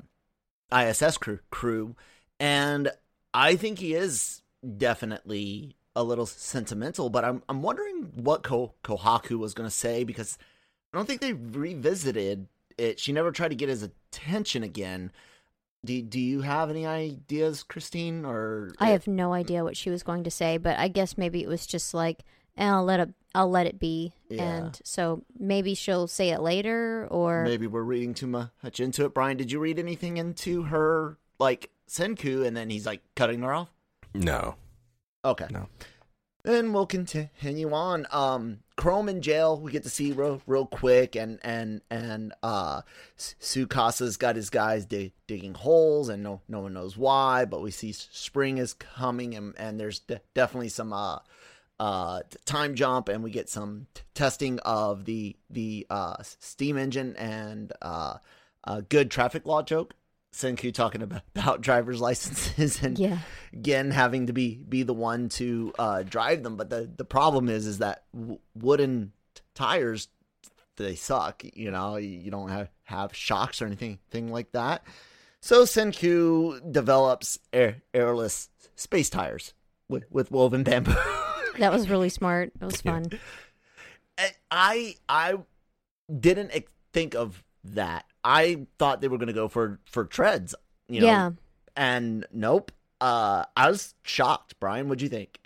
ISS 0.71 1.17
crew 1.17 1.39
crew 1.49 1.95
and 2.39 2.91
I 3.33 3.55
think 3.57 3.79
he 3.79 3.93
is 3.93 4.41
definitely 4.77 5.75
a 5.99 6.03
little 6.03 6.25
sentimental 6.25 7.09
but 7.09 7.25
I'm 7.25 7.43
I'm 7.49 7.61
wondering 7.61 8.11
what 8.15 8.41
Ko- 8.41 8.73
Kohaku 8.83 9.37
was 9.37 9.53
going 9.53 9.67
to 9.67 9.75
say 9.75 10.03
because 10.05 10.37
I 10.93 10.97
don't 10.97 11.05
think 11.05 11.19
they 11.21 11.33
revisited 11.33 12.47
it 12.77 12.99
she 12.99 13.11
never 13.11 13.31
tried 13.31 13.49
to 13.49 13.55
get 13.55 13.67
his 13.69 13.83
attention 13.83 14.63
again 14.63 15.11
do, 15.85 16.01
do 16.01 16.19
you 16.19 16.41
have 16.41 16.69
any 16.69 16.85
ideas 16.85 17.63
Christine 17.63 18.25
or 18.25 18.71
I 18.79 18.89
have 18.91 19.07
no 19.07 19.33
idea 19.33 19.63
what 19.63 19.77
she 19.77 19.89
was 19.89 20.03
going 20.03 20.23
to 20.25 20.31
say, 20.31 20.57
but 20.57 20.77
I 20.77 20.89
guess 20.89 21.17
maybe 21.17 21.41
it 21.41 21.47
was 21.47 21.65
just 21.65 21.93
like, 21.93 22.25
eh, 22.57 22.67
I'll 22.69 22.83
let 22.83 22.99
it, 22.99 23.09
I'll 23.33 23.49
let 23.49 23.65
it 23.65 23.79
be, 23.79 24.11
Yeah. 24.27 24.43
and 24.43 24.81
so 24.83 25.23
maybe 25.39 25.75
she'll 25.75 26.07
say 26.07 26.31
it 26.31 26.41
later, 26.41 27.07
or 27.09 27.45
Maybe 27.45 27.65
we're 27.65 27.83
reading 27.83 28.13
too 28.13 28.27
much 28.27 28.81
into 28.81 29.05
it. 29.05 29.13
Brian, 29.13 29.37
did 29.37 29.53
you 29.53 29.59
read 29.61 29.79
anything 29.79 30.17
into 30.17 30.63
her 30.63 31.17
like 31.39 31.69
Senku 31.87 32.45
and 32.45 32.57
then 32.57 32.69
he's 32.69 32.85
like 32.85 33.01
cutting 33.15 33.41
her 33.43 33.53
off? 33.53 33.69
No, 34.13 34.55
Okay. 35.23 35.47
no. 35.49 35.67
Then 36.43 36.71
we'll 36.73 36.85
continue 36.85 37.71
on. 37.73 38.07
Um 38.11 38.59
Chrome 38.77 39.09
in 39.09 39.21
jail, 39.21 39.59
we 39.59 39.73
get 39.73 39.83
to 39.83 39.89
see 39.89 40.13
real 40.13 40.41
real 40.47 40.65
quick 40.65 41.15
and 41.15 41.39
and 41.43 41.81
and 41.89 42.33
uh 42.41 42.81
Tsukasa's 43.17 44.15
got 44.15 44.37
his 44.37 44.49
guys 44.49 44.85
dig, 44.85 45.11
digging 45.27 45.53
holes 45.53 46.07
and 46.07 46.23
no 46.23 46.41
no 46.47 46.61
one 46.61 46.73
knows 46.73 46.95
why, 46.95 47.45
but 47.45 47.61
we 47.61 47.71
see 47.71 47.91
spring 47.91 48.57
is 48.57 48.73
coming 48.73 49.35
and 49.35 49.53
and 49.57 49.79
there's 49.79 49.99
de- 49.99 50.21
definitely 50.33 50.69
some 50.69 50.93
uh 50.93 51.19
uh 51.79 52.21
time 52.45 52.75
jump 52.75 53.09
and 53.09 53.23
we 53.23 53.31
get 53.31 53.49
some 53.49 53.87
t- 53.93 54.01
testing 54.13 54.59
of 54.59 55.05
the 55.05 55.35
the 55.49 55.85
uh 55.89 56.15
steam 56.21 56.77
engine 56.77 57.15
and 57.17 57.73
uh 57.81 58.15
a 58.65 58.81
good 58.81 59.09
traffic 59.09 59.45
law 59.45 59.61
joke 59.61 59.93
Senku 60.33 60.73
talking 60.73 61.01
about, 61.01 61.21
about 61.35 61.61
driver's 61.61 61.99
licenses 61.99 62.81
and 62.83 62.97
yeah, 62.97 63.19
again 63.53 63.91
having 63.91 64.27
to 64.27 64.33
be 64.33 64.55
be 64.67 64.83
the 64.83 64.93
one 64.93 65.29
to 65.29 65.73
uh 65.79 66.03
drive 66.03 66.43
them 66.43 66.55
but 66.55 66.69
the 66.69 66.89
the 66.95 67.05
problem 67.05 67.49
is 67.49 67.65
is 67.65 67.79
that 67.79 68.03
w- 68.13 68.39
wooden 68.55 69.11
t- 69.33 69.41
tires 69.55 70.07
they 70.77 70.95
suck 70.95 71.43
you 71.53 71.71
know 71.71 71.97
you 71.97 72.31
don't 72.31 72.49
have 72.49 72.69
have 72.83 73.15
shocks 73.15 73.61
or 73.61 73.65
anything 73.65 73.99
thing 74.11 74.31
like 74.31 74.51
that 74.53 74.83
so 75.41 75.63
senku 75.63 76.59
develops 76.71 77.39
air, 77.51 77.81
airless 77.93 78.49
space 78.75 79.09
tires 79.09 79.53
with, 79.89 80.05
with 80.09 80.31
woven 80.31 80.63
bamboo 80.63 80.95
that 81.59 81.71
was 81.71 81.89
really 81.89 82.09
smart. 82.09 82.51
It 82.59 82.65
was 82.65 82.81
fun. 82.81 83.05
I 84.51 84.95
I 85.07 85.35
didn't 86.09 86.51
think 86.93 87.15
of 87.15 87.43
that. 87.63 88.05
I 88.23 88.65
thought 88.77 89.01
they 89.01 89.07
were 89.07 89.17
going 89.17 89.27
to 89.27 89.33
go 89.33 89.47
for 89.47 89.79
for 89.85 90.05
treads, 90.05 90.55
you 90.87 91.01
know. 91.01 91.07
Yeah. 91.07 91.31
And 91.75 92.25
nope. 92.33 92.71
Uh 93.01 93.45
I 93.55 93.69
was 93.69 93.93
shocked, 94.03 94.55
Brian. 94.59 94.87
What'd 94.89 95.01
you 95.01 95.09
think? 95.09 95.39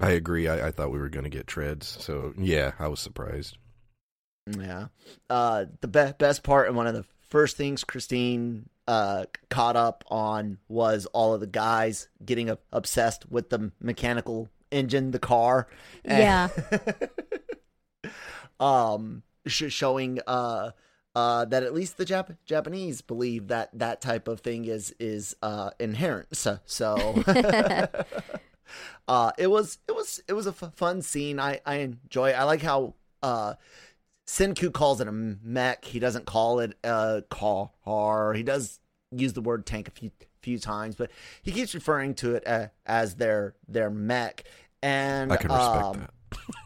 I 0.00 0.10
agree. 0.10 0.46
I, 0.46 0.68
I 0.68 0.70
thought 0.70 0.92
we 0.92 0.98
were 0.98 1.08
going 1.08 1.24
to 1.24 1.30
get 1.30 1.46
treads, 1.48 1.86
so 2.00 2.32
yeah, 2.38 2.72
I 2.78 2.86
was 2.88 3.00
surprised. 3.00 3.58
Yeah. 4.46 4.86
Uh 5.28 5.64
the 5.80 5.88
be- 5.88 6.12
best 6.18 6.42
part 6.44 6.68
and 6.68 6.76
one 6.76 6.86
of 6.86 6.94
the 6.94 7.04
first 7.28 7.56
things 7.56 7.82
Christine 7.84 8.68
uh 8.86 9.24
caught 9.50 9.76
up 9.76 10.04
on 10.08 10.58
was 10.68 11.06
all 11.06 11.34
of 11.34 11.40
the 11.40 11.46
guys 11.46 12.08
getting 12.24 12.48
ob- 12.50 12.60
obsessed 12.72 13.28
with 13.30 13.50
the 13.50 13.72
mechanical 13.80 14.48
engine, 14.70 15.10
the 15.10 15.18
car. 15.18 15.66
And- 16.04 16.22
Yeah. 16.22 18.08
um 18.60 19.22
sh- 19.46 19.64
showing 19.72 20.20
uh 20.26 20.70
uh 21.18 21.44
that 21.46 21.64
at 21.64 21.74
least 21.74 21.96
the 21.96 22.04
Jap- 22.04 22.36
Japanese 22.44 23.00
believe 23.00 23.48
that 23.48 23.76
that 23.76 24.00
type 24.00 24.28
of 24.28 24.40
thing 24.40 24.64
is 24.66 24.94
is 25.00 25.34
uh 25.42 25.70
inherent 25.80 26.36
so 26.36 26.58
so 26.64 27.22
uh 29.08 29.32
it 29.36 29.48
was 29.48 29.78
it 29.88 29.96
was 29.96 30.22
it 30.28 30.34
was 30.34 30.46
a 30.46 30.50
f- 30.50 30.74
fun 30.76 31.02
scene 31.02 31.40
I 31.40 31.60
I 31.66 31.76
enjoy 31.76 32.30
I 32.30 32.44
like 32.44 32.62
how 32.62 32.94
uh 33.22 33.54
Senku 34.28 34.72
calls 34.72 35.00
it 35.00 35.08
a 35.08 35.12
mech 35.12 35.84
he 35.84 35.98
doesn't 35.98 36.26
call 36.26 36.60
it 36.60 36.78
a 36.84 37.24
car 37.28 38.32
he 38.34 38.44
does 38.44 38.78
use 39.10 39.32
the 39.32 39.40
word 39.40 39.66
tank 39.66 39.88
a 39.88 39.90
few 39.90 40.12
few 40.40 40.58
times 40.58 40.94
but 40.94 41.10
he 41.42 41.50
keeps 41.50 41.74
referring 41.74 42.14
to 42.14 42.36
it 42.36 42.46
uh, 42.46 42.68
as 42.86 43.16
their 43.16 43.54
their 43.66 43.90
mech 43.90 44.44
and 44.82 45.32
I 45.32 45.36
can 45.36 45.50
respect 45.50 45.84
um, 45.84 46.08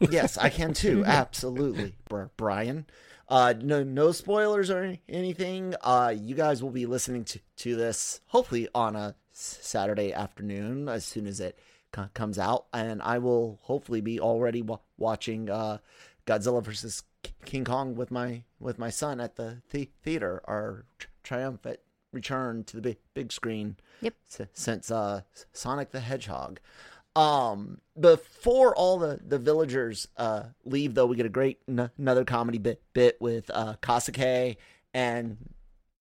that. 0.00 0.12
yes, 0.12 0.36
I 0.36 0.48
can 0.48 0.74
too. 0.74 1.04
Absolutely, 1.06 1.94
Br- 2.08 2.24
Brian. 2.36 2.86
Uh, 3.32 3.54
no, 3.62 3.82
no 3.82 4.12
spoilers 4.12 4.68
or 4.70 4.94
anything. 5.08 5.74
Uh, 5.80 6.12
you 6.14 6.34
guys 6.34 6.62
will 6.62 6.70
be 6.70 6.84
listening 6.84 7.24
to, 7.24 7.40
to 7.56 7.74
this 7.76 8.20
hopefully 8.26 8.68
on 8.74 8.94
a 8.94 9.14
Saturday 9.32 10.12
afternoon 10.12 10.86
as 10.86 11.02
soon 11.02 11.26
as 11.26 11.40
it 11.40 11.58
co- 11.92 12.10
comes 12.12 12.38
out, 12.38 12.66
and 12.74 13.00
I 13.00 13.16
will 13.16 13.58
hopefully 13.62 14.02
be 14.02 14.20
already 14.20 14.60
wa- 14.60 14.80
watching 14.98 15.48
uh, 15.48 15.78
Godzilla 16.26 16.62
versus 16.62 17.04
King 17.46 17.64
Kong 17.64 17.94
with 17.94 18.10
my 18.10 18.42
with 18.60 18.78
my 18.78 18.90
son 18.90 19.18
at 19.18 19.36
the, 19.36 19.62
the 19.70 19.88
theater. 20.02 20.42
Our 20.44 20.84
tr- 20.98 21.08
triumphant 21.22 21.80
return 22.12 22.64
to 22.64 22.76
the 22.76 22.82
big 22.82 22.98
big 23.14 23.32
screen. 23.32 23.76
Yep. 24.02 24.14
s- 24.28 24.46
since 24.52 24.90
uh, 24.90 25.22
Sonic 25.54 25.90
the 25.90 26.00
Hedgehog. 26.00 26.60
Um, 27.14 27.80
before 27.98 28.74
all 28.74 28.98
the, 28.98 29.20
the 29.26 29.38
villagers 29.38 30.08
uh, 30.16 30.44
leave, 30.64 30.94
though, 30.94 31.06
we 31.06 31.16
get 31.16 31.26
a 31.26 31.30
great 31.30 31.58
n- 31.68 31.90
another 31.98 32.24
comedy 32.24 32.58
bit 32.58 32.82
bit 32.94 33.20
with 33.20 33.50
uh, 33.52 33.74
Kaseki 33.82 34.56
and 34.94 35.36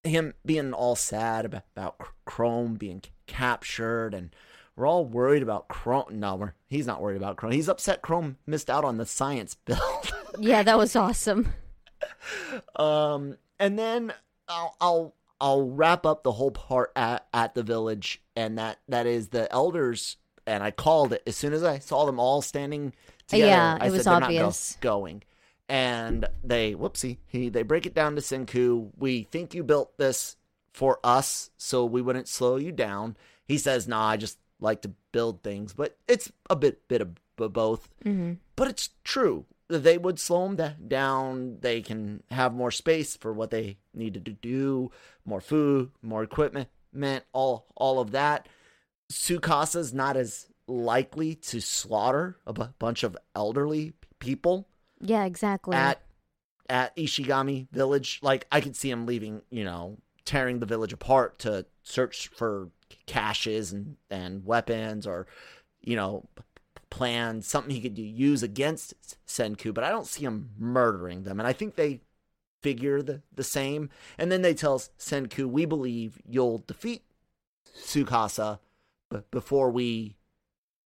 him 0.04 0.34
being 0.46 0.74
all 0.74 0.96
sad 0.96 1.46
about, 1.46 1.64
about 1.76 1.98
Chrome 2.26 2.76
being 2.76 3.02
captured, 3.28 4.14
and 4.14 4.36
we're 4.76 4.88
all 4.88 5.06
worried 5.06 5.44
about 5.44 5.68
Chrome. 5.68 6.06
No, 6.20 6.36
we're, 6.36 6.54
he's 6.70 6.88
not 6.88 7.02
worried 7.02 7.18
about 7.18 7.36
Chrome. 7.36 7.52
He's 7.52 7.70
upset 7.70 8.02
Chrome 8.02 8.38
missed 8.46 8.70
out 8.70 8.86
on 8.86 8.98
the 8.98 9.06
science 9.06 9.56
build. 9.66 10.14
Yeah, 10.40 10.64
that 10.64 10.78
was 10.78 10.96
awesome. 10.96 11.54
um, 12.78 13.38
and 13.60 13.78
then 13.78 14.14
I'll, 14.48 14.76
I'll 14.80 15.16
I'll 15.40 15.70
wrap 15.70 16.06
up 16.06 16.24
the 16.24 16.32
whole 16.34 16.52
part 16.52 16.92
at, 16.96 17.28
at 17.34 17.56
the 17.56 17.64
village, 17.64 18.22
and 18.36 18.58
that 18.58 18.80
that 18.88 19.08
is 19.08 19.30
the 19.30 19.52
elders. 19.52 20.18
And 20.48 20.64
I 20.64 20.72
called 20.72 21.14
it 21.14 21.24
as 21.28 21.36
soon 21.36 21.54
as 21.54 21.64
I 21.64 21.80
saw 21.80 22.06
them 22.06 22.20
all 22.20 22.42
standing 22.42 22.94
together. 23.28 23.48
Yeah, 23.48 23.78
I 23.80 23.88
it 23.88 23.92
was 23.92 24.04
said, 24.04 24.12
"They're 24.12 24.20
not 24.20 24.30
go- 24.32 24.46
obvious." 24.46 24.78
going. 24.82 25.24
And 25.70 26.28
they 26.44 26.74
whoopsie, 26.74 27.18
he 27.28 27.48
they 27.50 27.64
break 27.64 27.86
it 27.86 27.94
down 27.94 28.16
to 28.16 28.22
Senku. 28.22 28.90
We 28.98 29.24
think 29.24 29.54
you 29.54 29.64
built 29.64 29.98
this 29.98 30.36
for 30.74 31.00
us, 31.04 31.50
so 31.58 31.86
we 31.86 32.02
wouldn't 32.02 32.28
slow 32.28 32.58
you 32.58 32.72
down. 32.72 33.16
He 33.46 33.58
says, 33.58 33.88
"Nah, 33.88 34.06
I 34.10 34.18
just 34.18 34.38
like 34.60 34.82
to 34.82 34.92
build 35.12 35.44
things," 35.44 35.74
but 35.74 35.98
it's 36.08 36.32
a 36.50 36.56
bit 36.56 36.88
bit 36.88 37.02
of 37.02 37.16
both. 37.38 37.88
hmm 38.04 38.34
But 38.56 38.68
it's 38.68 38.90
true. 39.04 39.46
They 39.70 39.98
would 39.98 40.20
slow 40.20 40.54
them 40.54 40.76
down. 40.88 41.60
They 41.62 41.82
can 41.82 42.24
have 42.30 42.54
more 42.54 42.72
space 42.72 43.16
for 43.16 43.32
what 43.32 43.52
they 43.52 43.78
needed 43.94 44.26
to 44.26 44.34
do, 44.34 44.92
more 45.24 45.40
food, 45.40 45.92
more 46.02 46.22
equipment, 46.24 46.68
meant 46.92 47.24
all 47.32 47.68
all 47.78 48.00
of 48.00 48.12
that. 48.12 48.48
Tsukasa's 49.12 49.94
not 49.94 50.18
as 50.18 50.48
likely 50.68 51.36
to 51.36 51.60
slaughter 51.60 52.38
a 52.48 52.54
bunch 52.54 53.04
of 53.04 53.18
elderly 53.36 53.94
people 54.20 54.68
Yeah, 55.00 55.26
exactly. 55.26 55.76
at 55.76 56.02
at 56.70 56.96
Ishigami 56.96 57.68
Village. 57.72 58.20
Like 58.22 58.48
I 58.52 58.62
could 58.62 58.76
see 58.76 58.90
him 58.90 59.06
leaving, 59.06 59.42
you 59.50 59.64
know, 59.66 59.98
tearing 60.24 60.60
the 60.60 60.66
village 60.66 60.94
apart 60.94 61.40
to 61.40 61.66
search 61.84 62.30
for 62.30 62.70
caches 63.06 63.72
and 63.74 63.98
and 64.10 64.46
weapons 64.46 65.06
or 65.08 65.28
you 65.82 65.96
know 65.96 66.26
p- 66.36 66.44
plans 66.90 67.48
something 67.48 67.74
he 67.74 67.82
could 67.82 67.98
use 67.98 68.44
against 68.44 68.94
Senku, 69.28 69.74
but 69.74 69.84
I 69.84 69.90
don't 69.90 70.08
see 70.08 70.24
him 70.24 70.52
murdering 70.58 71.24
them. 71.24 71.40
And 71.40 71.48
I 71.48 71.54
think 71.54 71.76
they 71.76 72.02
figure 72.62 73.02
the 73.02 73.22
the 73.34 73.44
same. 73.44 73.90
And 74.18 74.32
then 74.32 74.42
they 74.42 74.54
tell 74.54 74.80
Senku, 74.80 75.50
"We 75.50 75.66
believe 75.66 76.22
you'll 76.26 76.60
defeat 76.60 77.04
Tsukasa 77.84 78.60
b- 79.12 79.20
before 79.32 79.70
we 79.70 80.16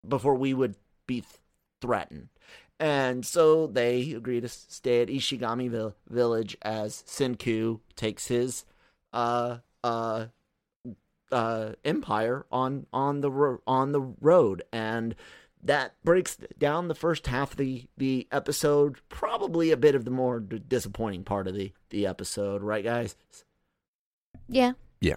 before 0.07 0.35
we 0.35 0.53
would 0.53 0.75
be 1.07 1.21
th- 1.21 1.41
threatened." 1.81 2.29
And 2.79 3.25
so 3.25 3.67
they 3.67 4.11
agree 4.13 4.41
to 4.41 4.49
stay 4.49 5.01
at 5.01 5.07
Ishigami 5.07 5.69
vil- 5.69 5.95
Village 6.09 6.57
as 6.61 7.03
Senku 7.07 7.79
takes 7.95 8.27
his 8.27 8.65
uh 9.13 9.59
uh 9.83 10.25
uh 11.31 11.71
empire 11.85 12.45
on 12.51 12.85
on 12.91 13.21
the 13.21 13.31
ro- 13.31 13.61
on 13.65 13.91
the 13.93 14.01
road 14.01 14.63
and 14.73 15.15
that 15.63 15.95
breaks 16.03 16.37
down 16.59 16.87
the 16.89 16.93
first 16.95 17.27
half 17.27 17.51
of 17.51 17.57
the 17.57 17.85
the 17.97 18.27
episode 18.31 18.97
probably 19.09 19.71
a 19.71 19.77
bit 19.77 19.95
of 19.95 20.05
the 20.05 20.11
more 20.11 20.39
d- 20.39 20.61
disappointing 20.67 21.23
part 21.23 21.47
of 21.47 21.55
the 21.55 21.71
the 21.89 22.05
episode 22.05 22.61
right 22.61 22.83
guys 22.83 23.15
yeah. 24.47 24.73
Yeah. 25.01 25.15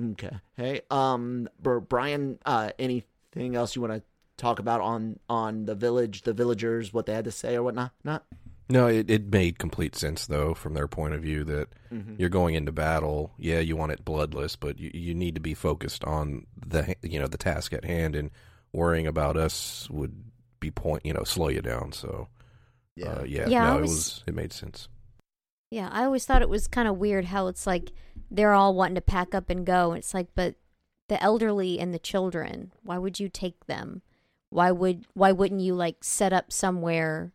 Okay 0.00 0.30
hey 0.56 0.80
um 0.90 1.48
Brian 1.88 2.38
uh 2.46 2.70
anything 2.78 3.54
else 3.54 3.76
you 3.76 3.82
want 3.82 3.94
to 3.94 4.02
talk 4.36 4.58
about 4.58 4.80
on 4.80 5.18
on 5.28 5.66
the 5.66 5.74
village 5.74 6.22
the 6.22 6.32
villagers 6.32 6.92
what 6.92 7.06
they 7.06 7.12
had 7.12 7.24
to 7.24 7.30
say 7.30 7.54
or 7.56 7.62
whatnot 7.62 7.92
not 8.04 8.24
No, 8.70 8.86
it, 8.86 9.10
it 9.10 9.26
made 9.30 9.58
complete 9.58 9.94
sense 9.94 10.26
though 10.26 10.54
from 10.54 10.72
their 10.74 10.88
point 10.88 11.12
of 11.14 11.20
view 11.22 11.44
that 11.44 11.68
Mhm. 11.92 12.18
you're 12.18 12.30
going 12.30 12.54
into 12.54 12.72
battle. 12.72 13.32
Yeah, 13.36 13.58
you 13.60 13.76
want 13.76 13.92
it 13.92 14.02
bloodless, 14.02 14.56
but 14.56 14.78
you, 14.78 14.90
you 14.94 15.14
need 15.14 15.34
to 15.34 15.42
be 15.42 15.52
focused 15.52 16.04
on 16.04 16.46
the 16.56 16.96
you 17.02 17.18
know 17.20 17.26
the 17.26 17.36
task 17.36 17.74
at 17.74 17.84
hand, 17.84 18.16
and 18.16 18.30
worrying 18.72 19.06
about 19.06 19.36
us 19.36 19.90
would 19.90 20.14
be 20.58 20.70
point 20.70 21.04
you 21.04 21.12
know 21.12 21.22
slow 21.24 21.48
you 21.48 21.60
down. 21.60 21.92
So 21.92 22.28
uh, 23.06 23.24
yeah, 23.26 23.46
Yeah, 23.46 23.64
no, 23.66 23.72
I 23.74 23.76
it 23.76 23.80
was- 23.82 23.90
was 23.90 24.24
it 24.26 24.34
made 24.34 24.52
sense. 24.54 24.88
Yeah, 25.70 25.88
I 25.92 26.04
always 26.04 26.24
thought 26.24 26.40
it 26.40 26.48
was 26.48 26.66
kind 26.66 26.88
of 26.88 26.96
weird 26.96 27.26
how 27.26 27.48
it's 27.48 27.66
like 27.66 27.92
they're 28.34 28.54
all 28.54 28.74
wanting 28.74 28.94
to 28.96 29.00
pack 29.00 29.34
up 29.34 29.50
and 29.50 29.66
go. 29.66 29.90
And 29.90 29.98
It's 29.98 30.14
like, 30.14 30.28
but 30.34 30.54
the 31.08 31.22
elderly 31.22 31.78
and 31.78 31.92
the 31.92 31.98
children, 31.98 32.72
why 32.82 32.98
would 32.98 33.20
you 33.20 33.28
take 33.28 33.66
them? 33.66 34.02
Why 34.50 34.70
would 34.70 35.06
why 35.14 35.32
wouldn't 35.32 35.60
you 35.60 35.74
like 35.74 36.02
set 36.02 36.32
up 36.32 36.52
somewhere 36.52 37.32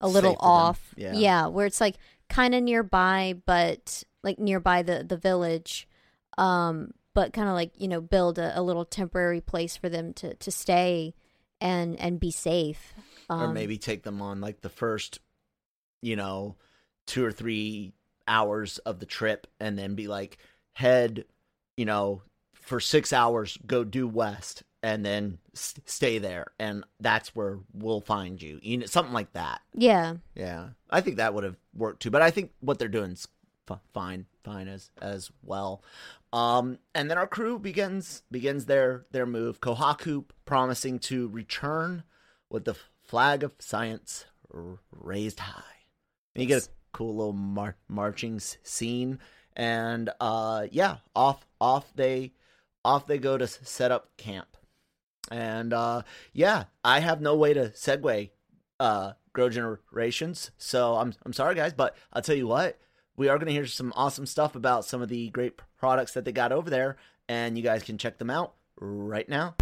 a 0.00 0.08
little 0.08 0.32
Safe 0.32 0.38
for 0.38 0.42
them. 0.44 0.50
off? 0.50 0.94
Yeah. 0.96 1.46
where 1.48 1.66
it's 1.66 1.80
like 1.80 1.96
kind 2.28 2.54
of 2.54 2.62
nearby, 2.62 3.40
but 3.46 4.02
like 4.22 4.38
nearby 4.38 4.82
the 4.82 5.04
the 5.04 5.16
village, 5.16 5.88
um, 6.38 6.92
but 7.14 7.32
kind 7.32 7.48
of 7.48 7.54
like 7.54 7.72
you 7.78 7.88
know 7.88 8.00
build 8.00 8.38
a, 8.38 8.58
a 8.58 8.62
little 8.62 8.84
temporary 8.84 9.40
place 9.40 9.76
for 9.76 9.88
them 9.88 10.12
to 10.14 10.34
to 10.34 10.50
stay 10.50 11.14
and 11.60 11.98
and 12.00 12.20
be 12.20 12.30
safe. 12.30 12.94
Um, 13.28 13.50
or 13.50 13.52
maybe 13.52 13.76
take 13.78 14.02
them 14.02 14.22
on 14.22 14.40
like 14.40 14.60
the 14.60 14.68
first 14.68 15.18
you 16.02 16.16
know 16.16 16.56
two 17.06 17.24
or 17.24 17.32
three 17.32 17.92
hours 18.28 18.78
of 18.78 18.98
the 19.00 19.06
trip 19.06 19.46
and 19.60 19.78
then 19.78 19.94
be 19.94 20.06
like 20.08 20.38
head 20.72 21.24
you 21.76 21.84
know 21.84 22.22
for 22.54 22.80
six 22.80 23.12
hours 23.12 23.58
go 23.66 23.84
due 23.84 24.08
west 24.08 24.62
and 24.82 25.04
then 25.04 25.38
s- 25.54 25.74
stay 25.84 26.18
there. 26.18 26.46
And 26.60 26.84
that's 27.00 27.34
where 27.34 27.58
we'll 27.72 28.00
find 28.00 28.40
you 28.40 28.58
you 28.62 28.78
know 28.78 28.86
something 28.86 29.14
like 29.14 29.32
that. 29.32 29.60
Yeah, 29.74 30.14
yeah. 30.34 30.68
I 30.90 31.00
think 31.00 31.16
that 31.16 31.34
would 31.34 31.44
have 31.44 31.56
worked 31.74 32.02
too 32.02 32.10
but 32.10 32.22
i 32.22 32.30
think 32.30 32.52
what 32.60 32.78
they're 32.78 32.88
doing 32.88 33.12
is 33.12 33.28
f- 33.70 33.80
fine 33.92 34.26
fine 34.44 34.68
as 34.68 34.90
as 35.00 35.30
well. 35.42 35.82
Um 36.32 36.78
and 36.94 37.10
then 37.10 37.18
our 37.18 37.26
crew 37.26 37.58
begins 37.58 38.22
begins 38.30 38.66
their 38.66 39.06
their 39.12 39.26
move. 39.26 39.60
Kohaku 39.60 40.24
promising 40.44 40.98
to 41.00 41.28
return 41.28 42.02
with 42.50 42.64
the 42.64 42.76
flag 43.02 43.42
of 43.44 43.52
science 43.58 44.24
r- 44.52 44.78
raised 44.92 45.40
high. 45.40 45.62
And 46.34 46.42
you 46.42 46.48
get 46.48 46.64
a 46.64 46.68
cool 46.96 47.14
little 47.14 47.34
mar- 47.34 47.76
marching 47.88 48.40
scene. 48.40 49.18
And 49.54 50.10
uh 50.20 50.66
yeah 50.70 50.96
off 51.14 51.46
off 51.60 51.92
they 51.94 52.32
off 52.84 53.06
they 53.06 53.18
go 53.18 53.36
to 53.36 53.46
set 53.46 53.92
up 53.92 54.16
camp. 54.16 54.56
And 55.30 55.72
uh 55.72 56.02
yeah 56.32 56.64
i 56.84 57.00
have 57.00 57.20
no 57.20 57.34
way 57.34 57.52
to 57.52 57.70
segue 57.70 58.30
uh 58.78 59.12
grow 59.32 59.48
generations 59.48 60.50
so 60.56 60.94
i'm 60.94 61.12
i'm 61.24 61.32
sorry 61.32 61.54
guys 61.54 61.72
but 61.72 61.96
i'll 62.12 62.22
tell 62.22 62.36
you 62.36 62.46
what 62.46 62.78
we 63.16 63.28
are 63.28 63.36
going 63.36 63.48
to 63.48 63.52
hear 63.52 63.66
some 63.66 63.92
awesome 63.96 64.24
stuff 64.24 64.54
about 64.54 64.84
some 64.84 65.02
of 65.02 65.08
the 65.08 65.28
great 65.30 65.54
products 65.78 66.12
that 66.12 66.24
they 66.24 66.32
got 66.32 66.52
over 66.52 66.70
there 66.70 66.96
and 67.28 67.56
you 67.58 67.64
guys 67.64 67.82
can 67.82 67.98
check 67.98 68.18
them 68.18 68.30
out 68.30 68.54
right 68.78 69.28
now 69.28 69.54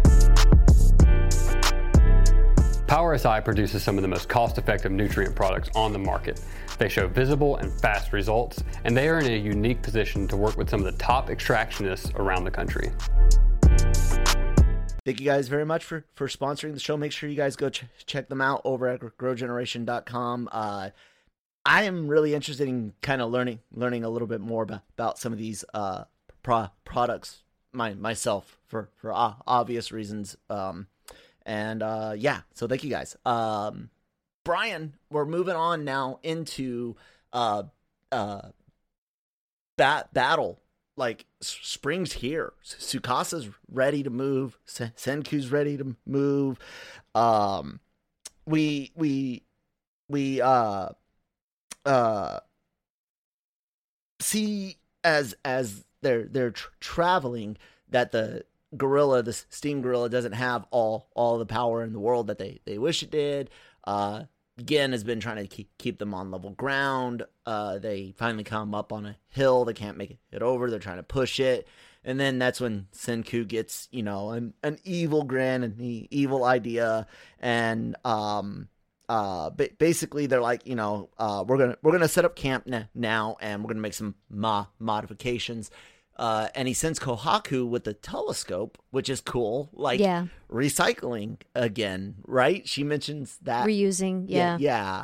Power 2.87 3.17
SI 3.17 3.41
produces 3.41 3.81
some 3.81 3.97
of 3.97 4.03
the 4.03 4.07
most 4.07 4.29
cost 4.29 4.59
effective 4.59 4.91
nutrient 4.91 5.35
products 5.35 5.69
on 5.75 5.91
the 5.91 5.97
market. 5.97 6.39
They 6.77 6.87
show 6.87 7.07
visible 7.07 7.55
and 7.57 7.71
fast 7.81 8.13
results, 8.13 8.63
and 8.83 8.95
they 8.95 9.09
are 9.09 9.19
in 9.19 9.25
a 9.25 9.37
unique 9.37 9.81
position 9.81 10.27
to 10.27 10.37
work 10.37 10.55
with 10.55 10.69
some 10.69 10.81
of 10.81 10.85
the 10.85 10.99
top 10.99 11.29
extractionists 11.29 12.13
around 12.19 12.43
the 12.43 12.51
country. 12.51 12.91
Thank 15.03 15.19
you 15.19 15.25
guys 15.25 15.47
very 15.47 15.65
much 15.65 15.83
for, 15.83 16.05
for 16.13 16.27
sponsoring 16.27 16.73
the 16.73 16.79
show. 16.79 16.95
Make 16.95 17.11
sure 17.11 17.27
you 17.27 17.35
guys 17.35 17.55
go 17.55 17.69
ch- 17.69 17.85
check 18.05 18.29
them 18.29 18.41
out 18.41 18.61
over 18.65 18.87
at 18.87 18.99
growgeneration.com. 18.99 20.49
Uh, 20.51 20.89
I 21.65 21.83
am 21.83 22.07
really 22.07 22.35
interested 22.35 22.67
in 22.67 22.93
kind 23.01 23.21
of 23.21 23.31
learning 23.31 23.59
learning 23.73 24.03
a 24.03 24.09
little 24.09 24.27
bit 24.27 24.41
more 24.41 24.63
about, 24.63 24.81
about 24.95 25.17
some 25.17 25.33
of 25.33 25.39
these 25.39 25.65
uh, 25.73 26.03
pro- 26.43 26.69
products 26.83 27.43
my, 27.71 27.93
myself 27.95 28.59
for, 28.67 28.89
for 28.95 29.11
o- 29.13 29.35
obvious 29.47 29.91
reasons. 29.91 30.37
Um, 30.49 30.87
and 31.45 31.83
uh, 31.83 32.13
yeah, 32.17 32.41
so 32.53 32.67
thank 32.67 32.83
you 32.83 32.89
guys. 32.89 33.15
Um, 33.25 33.89
Brian, 34.43 34.93
we're 35.09 35.25
moving 35.25 35.55
on 35.55 35.85
now 35.85 36.19
into 36.23 36.95
uh, 37.33 37.63
uh, 38.11 38.49
bat- 39.77 40.13
battle 40.13 40.59
like 40.97 41.25
spring's 41.41 42.13
here. 42.13 42.53
Sukasa's 42.63 43.49
ready 43.71 44.03
to 44.03 44.09
move. 44.09 44.57
Sen- 44.65 44.93
Senku's 44.95 45.51
ready 45.51 45.77
to 45.77 45.95
move. 46.05 46.57
Um, 47.13 47.79
we 48.45 48.91
we 48.95 49.43
we 50.07 50.41
uh 50.41 50.89
uh 51.85 52.39
see 54.19 54.77
as 55.03 55.35
as 55.43 55.83
they're 56.01 56.25
they're 56.25 56.51
tr- 56.51 56.69
traveling 56.79 57.57
that 57.89 58.11
the 58.11 58.45
gorilla 58.77 59.23
the 59.23 59.33
steam 59.33 59.81
gorilla 59.81 60.09
doesn't 60.09 60.33
have 60.33 60.65
all 60.71 61.09
all 61.15 61.37
the 61.37 61.45
power 61.45 61.83
in 61.83 61.93
the 61.93 61.99
world 61.99 62.27
that 62.27 62.37
they 62.37 62.59
they 62.65 62.77
wish 62.77 63.03
it 63.03 63.11
did 63.11 63.49
uh 63.85 64.23
Gin 64.63 64.93
has 64.93 65.03
been 65.03 65.19
trying 65.19 65.35
to 65.37 65.47
keep, 65.47 65.77
keep 65.77 65.99
them 65.99 66.13
on 66.13 66.31
level 66.31 66.51
ground. 66.51 67.23
Uh, 67.45 67.77
they 67.77 68.13
finally 68.17 68.45
come 68.45 68.73
up 68.73 68.93
on 68.93 69.05
a 69.05 69.17
hill. 69.27 69.65
They 69.65 69.73
can't 69.73 69.97
make 69.97 70.17
it 70.31 70.41
over. 70.41 70.69
They're 70.69 70.79
trying 70.79 70.97
to 70.97 71.03
push 71.03 71.39
it. 71.39 71.67
And 72.05 72.19
then 72.19 72.39
that's 72.39 72.61
when 72.61 72.87
Senku 72.93 73.47
gets, 73.47 73.89
you 73.91 74.03
know, 74.03 74.29
an, 74.29 74.53
an 74.63 74.77
evil 74.83 75.23
grin 75.23 75.63
and 75.63 75.77
the 75.77 76.07
evil 76.09 76.45
idea. 76.45 77.07
And 77.39 77.95
um, 78.05 78.69
uh, 79.09 79.49
basically 79.49 80.27
they're 80.27 80.39
like, 80.39 80.65
you 80.65 80.75
know, 80.75 81.09
uh, 81.17 81.43
we're 81.45 81.57
gonna 81.57 81.77
we're 81.81 81.91
gonna 81.91 82.07
set 82.07 82.25
up 82.25 82.35
camp 82.35 82.65
n- 82.67 82.87
now, 82.93 83.37
and 83.41 83.63
we're 83.63 83.69
gonna 83.69 83.81
make 83.81 83.93
some 83.95 84.15
ma- 84.29 84.67
modifications. 84.79 85.71
Uh, 86.15 86.47
and 86.55 86.67
he 86.67 86.73
sends 86.73 86.97
Kohaku 86.97 87.67
with 87.67 87.83
the 87.83 87.93
telescope, 87.93 88.77
which 88.91 89.09
is 89.09 89.19
cool. 89.19 89.69
Like 89.73 89.99
yeah. 89.99 90.27
recycling 90.49 91.41
again, 91.53 92.15
right? 92.25 92.67
She 92.67 92.83
mentions 92.83 93.37
that 93.41 93.67
reusing, 93.67 94.25
yeah, 94.27 94.57
yeah. 94.57 94.57
yeah. 94.59 95.03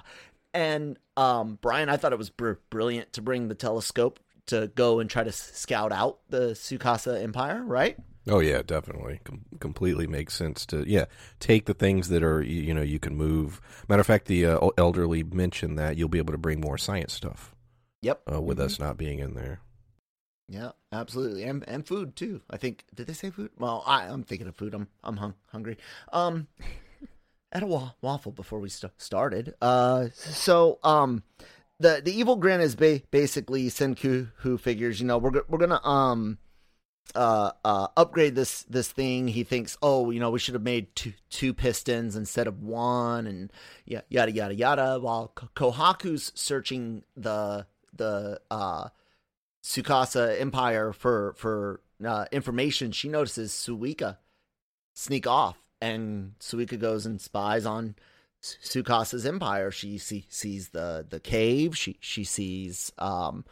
And 0.54 0.98
um, 1.18 1.60
Brian, 1.62 1.90
I 1.90 1.98
thought 1.98 2.14
it 2.14 2.18
was 2.18 2.30
br- 2.30 2.54
brilliant 2.70 3.14
to 3.14 3.22
bring 3.22 3.48
the 3.48 3.56
telescope 3.56 4.20
to 4.48 4.72
go 4.76 5.00
and 5.00 5.10
try 5.10 5.24
to 5.24 5.32
scout 5.32 5.92
out 5.92 6.20
the 6.30 6.52
Tsukasa 6.52 7.22
Empire, 7.22 7.64
right? 7.64 7.98
Oh 8.28 8.40
yeah, 8.40 8.62
definitely. 8.62 9.20
Com- 9.24 9.46
completely 9.60 10.08
makes 10.08 10.34
sense 10.34 10.66
to 10.68 10.88
yeah 10.88 11.06
take 11.40 11.66
the 11.66 11.74
things 11.74 12.10
that 12.10 12.24
are 12.24 12.42
you, 12.42 12.62
you 12.62 12.74
know 12.74 12.82
you 12.82 13.00
can 13.00 13.16
move. 13.16 13.60
Matter 13.90 14.02
of 14.02 14.08
fact, 14.08 14.28
the 14.28 14.46
uh, 14.46 14.70
elderly 14.78 15.24
mentioned 15.24 15.78
that 15.80 15.98
you'll 15.98 16.10
be 16.10 16.20
able 16.20 16.34
to 16.34 16.38
bring 16.38 16.62
more 16.62 16.78
science 16.78 17.14
stuff. 17.14 17.56
Yep, 18.02 18.22
uh, 18.32 18.42
with 18.42 18.58
mm-hmm. 18.58 18.66
us 18.66 18.80
not 18.80 18.98
being 18.98 19.20
in 19.20 19.34
there. 19.34 19.62
Yeah, 20.52 20.72
absolutely, 20.92 21.44
and 21.44 21.64
and 21.66 21.88
food 21.88 22.18
too. 22.18 22.42
I 22.50 22.58
think 22.58 22.84
did 22.94 23.08
they 23.08 23.14
say 23.14 23.30
food? 23.30 23.52
Well, 23.58 23.84
I, 23.88 24.04
I'm 24.08 24.24
thinking 24.24 24.48
of 24.48 24.56
food. 24.58 24.74
I'm 24.74 24.90
I'm 25.02 25.16
hung, 25.16 25.34
hungry. 25.48 25.78
Um, 26.12 26.48
at 27.54 27.64
a 27.64 27.66
wa- 27.66 27.92
waffle 28.02 28.34
before 28.34 28.60
we 28.60 28.68
st- 28.68 28.92
started. 28.98 29.54
Uh, 29.62 30.10
so 30.14 30.78
um, 30.84 31.24
the 31.80 32.02
the 32.04 32.12
evil 32.12 32.36
grin 32.36 32.60
is 32.60 32.76
ba- 32.76 33.02
basically 33.12 33.68
Senku 33.70 34.32
who 34.40 34.58
figures 34.58 35.00
you 35.00 35.08
know 35.08 35.18
we're 35.18 35.42
we're 35.48 35.58
gonna 35.58 35.80
um 35.88 36.38
uh 37.16 37.52
uh 37.64 37.88
upgrade 37.96 38.36
this 38.36 38.64
this 38.64 38.92
thing. 38.92 39.30
He 39.30 39.46
thinks 39.46 39.78
oh 39.82 40.12
you 40.12 40.20
know 40.20 40.32
we 40.32 40.40
should 40.40 40.54
have 40.56 40.64
made 40.64 40.94
two 40.98 41.14
two 41.30 41.54
pistons 41.54 42.18
instead 42.18 42.48
of 42.48 42.62
one 42.62 43.26
and 43.26 43.54
yeah 43.86 44.02
yada 44.10 44.34
yada 44.34 44.54
yada. 44.54 45.00
While 45.00 45.32
Kohaku's 45.56 46.34
searching 46.36 47.04
the 47.16 47.68
the 47.96 48.42
uh 48.52 48.90
Tsukasa 49.64 50.40
Empire 50.40 50.94
for 50.94 51.34
for 51.38 51.82
uh, 52.06 52.26
information, 52.32 52.92
she 52.92 53.10
notices 53.10 53.52
Suika 53.52 54.18
sneak 54.94 55.28
off, 55.28 55.58
and 55.80 56.34
Suika 56.40 56.80
goes 56.80 57.06
and 57.06 57.22
spies 57.22 57.66
on 57.66 57.96
Tsukasa's 58.42 59.26
empire. 59.26 59.72
She 59.72 59.98
see, 59.98 60.26
sees 60.30 60.70
the 60.70 61.06
the 61.08 61.20
cave. 61.20 61.78
She 61.78 61.98
she 62.00 62.24
sees 62.24 62.92
um 62.98 63.46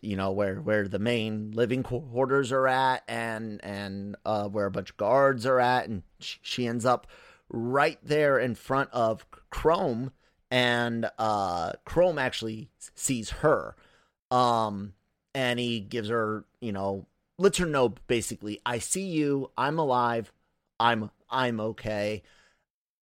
you 0.00 0.16
know 0.16 0.30
where 0.30 0.56
where 0.56 0.88
the 0.88 0.98
main 0.98 1.52
living 1.52 1.82
quarters 1.82 2.52
are 2.52 2.68
at, 2.68 3.02
and 3.08 3.62
and 3.64 4.16
uh, 4.24 4.48
where 4.48 4.66
a 4.66 4.70
bunch 4.70 4.90
of 4.90 4.96
guards 4.96 5.44
are 5.44 5.60
at, 5.60 5.88
and 5.88 6.02
she, 6.18 6.38
she 6.42 6.66
ends 6.66 6.86
up 6.86 7.06
right 7.48 7.98
there 8.02 8.38
in 8.38 8.54
front 8.54 8.90
of 8.92 9.26
Chrome, 9.50 10.12
and 10.50 11.10
uh, 11.18 11.72
Chrome 11.84 12.18
actually 12.18 12.70
sees 12.94 13.30
her. 13.30 13.76
Um, 14.30 14.94
and 15.34 15.58
he 15.58 15.80
gives 15.80 16.08
her, 16.08 16.44
you 16.60 16.72
know, 16.72 17.06
lets 17.38 17.58
her 17.58 17.66
know 17.66 17.94
basically, 18.06 18.60
I 18.66 18.78
see 18.78 19.06
you, 19.06 19.50
I'm 19.56 19.78
alive, 19.78 20.32
I'm 20.80 21.10
I'm 21.30 21.60
okay. 21.60 22.22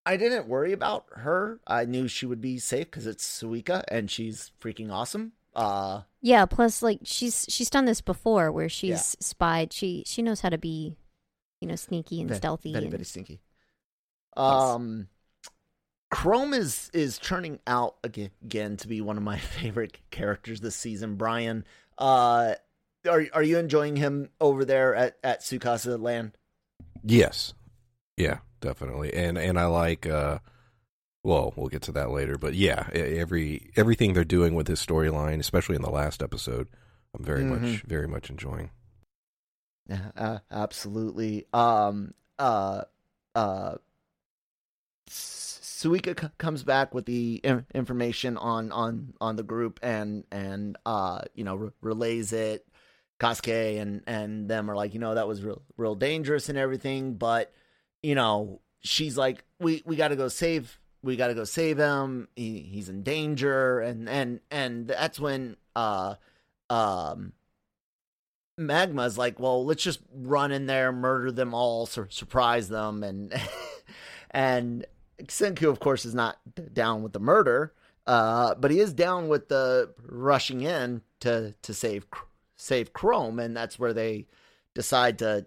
I 0.06 0.18
didn't 0.18 0.48
worry 0.48 0.72
about 0.74 1.06
her. 1.18 1.60
I 1.68 1.86
knew 1.86 2.08
she 2.08 2.26
would 2.26 2.42
be 2.42 2.58
safe 2.58 2.86
because 2.86 3.06
it's 3.06 3.26
Suika 3.26 3.84
and 3.90 4.10
she's 4.10 4.52
freaking 4.62 4.92
awesome. 4.92 5.34
Uh 5.56 6.02
Yeah, 6.22 6.46
plus 6.46 6.82
like 6.82 7.00
she's 7.04 7.46
she's 7.50 7.70
done 7.70 7.86
this 7.86 8.02
before 8.02 8.52
where 8.52 8.70
she's 8.70 8.90
Yeah. 8.90 8.98
spied. 8.98 9.74
She 9.74 10.04
she 10.06 10.22
knows 10.22 10.42
how 10.42 10.50
to 10.50 10.58
be, 10.58 10.96
you 11.62 11.68
know, 11.68 11.76
sneaky 11.76 12.22
and 12.22 12.30
Ve- 12.30 12.36
stealthy. 12.36 12.72
Very, 12.74 12.86
and, 12.86 12.92
very 12.92 13.06
stinky. 13.06 13.42
Um, 14.38 15.10
Chrome 16.12 16.54
is 16.54 16.90
is 16.94 17.18
turning 17.20 17.60
out 17.68 17.98
again, 18.04 18.32
again 18.44 18.78
to 18.78 18.88
be 18.88 19.02
one 19.02 19.18
of 19.18 19.24
my 19.24 19.38
favorite 19.60 20.00
characters 20.12 20.62
this 20.62 20.76
season. 20.76 21.16
Brian, 21.16 21.66
uh, 22.00 22.56
are 23.08 23.26
are 23.34 23.44
you 23.44 23.58
enjoying 23.60 23.96
him 23.98 24.30
over 24.42 24.66
there 24.66 24.96
at 24.96 25.18
at 25.24 25.42
Tsukasa 25.42 26.02
Land? 26.02 26.38
Yes. 27.04 27.54
Yeah, 28.18 28.40
definitely. 28.62 29.14
And 29.14 29.38
and 29.38 29.60
I 29.60 29.66
like 29.66 30.06
uh 30.08 30.40
well, 31.24 31.54
we'll 31.56 31.68
get 31.68 31.82
to 31.84 31.92
that 31.94 32.12
later, 32.12 32.38
but 32.38 32.56
yeah, 32.56 32.90
every 32.94 33.72
everything 33.76 34.14
they're 34.14 34.24
doing 34.24 34.56
with 34.56 34.68
his 34.68 34.84
storyline, 34.86 35.40
especially 35.40 35.76
in 35.76 35.82
the 35.82 35.90
last 35.92 36.24
episode, 36.24 36.68
I'm 37.14 37.24
very 37.24 37.44
much 37.44 37.62
Mhm. 37.62 37.84
very 37.88 38.08
much 38.08 38.30
enjoying. 38.30 38.72
Yeah, 39.88 40.12
uh, 40.16 40.40
absolutely. 40.52 41.46
Um, 41.52 42.14
uh, 42.38 42.84
uh, 43.36 43.78
S- 45.08 45.59
Suika 45.80 46.20
c- 46.20 46.28
comes 46.38 46.64
back 46.64 46.94
with 46.94 47.06
the 47.06 47.36
in- 47.44 47.66
information 47.74 48.36
on 48.36 48.72
on 48.72 49.14
on 49.22 49.38
the 49.38 49.44
group 49.44 49.80
and 49.82 50.26
and 50.30 50.78
uh 50.86 51.22
you 51.36 51.46
know 51.46 51.56
re- 51.56 51.72
relays 51.82 52.34
it. 52.34 52.66
Kaseki 53.20 53.80
and 53.80 54.02
and 54.06 54.50
them 54.50 54.70
are 54.70 54.76
like 54.76 54.94
you 54.94 55.00
know 55.00 55.16
that 55.16 55.28
was 55.28 55.42
real 55.44 55.62
real 55.78 55.96
dangerous 55.96 56.50
and 56.50 56.58
everything, 56.58 57.16
but 57.16 57.54
you 58.04 58.16
know 58.16 58.60
she's 58.82 59.18
like 59.18 59.46
we 59.60 59.82
we 59.86 59.96
got 59.96 60.10
to 60.10 60.16
go 60.18 60.28
save 60.28 60.80
we 61.02 61.16
got 61.16 61.28
to 61.28 61.34
go 61.34 61.46
save 61.46 61.78
him. 61.78 62.28
He, 62.36 62.60
he's 62.60 62.90
in 62.90 63.04
danger 63.04 63.80
and 63.80 64.10
and 64.10 64.42
and 64.52 64.88
that's 64.88 65.20
when 65.20 65.56
uh 65.78 66.16
um 66.70 67.32
Magma's 68.60 69.18
like, 69.18 69.40
well, 69.40 69.64
let's 69.66 69.82
just 69.82 70.02
run 70.14 70.52
in 70.52 70.66
there, 70.66 70.92
murder 70.92 71.32
them 71.32 71.54
all, 71.54 71.86
sur- 71.86 72.10
surprise 72.10 72.68
them, 72.68 73.04
and 73.04 73.34
and 74.32 74.86
Senku, 75.26 75.70
of 75.70 75.80
course, 75.80 76.06
is 76.06 76.16
not 76.16 76.38
down 76.74 77.04
with 77.04 77.14
the 77.14 77.20
murder, 77.20 77.74
uh, 78.08 78.56
but 78.56 78.72
he 78.72 78.80
is 78.80 78.94
down 78.94 79.28
with 79.28 79.50
the 79.50 79.94
rushing 80.04 80.62
in 80.62 81.02
to 81.22 81.54
to 81.62 81.74
save 81.74 82.06
save 82.56 82.94
Chrome, 82.94 83.40
and 83.40 83.56
that's 83.56 83.80
where 83.80 83.94
they 83.94 84.28
decide 84.76 85.20
to, 85.20 85.46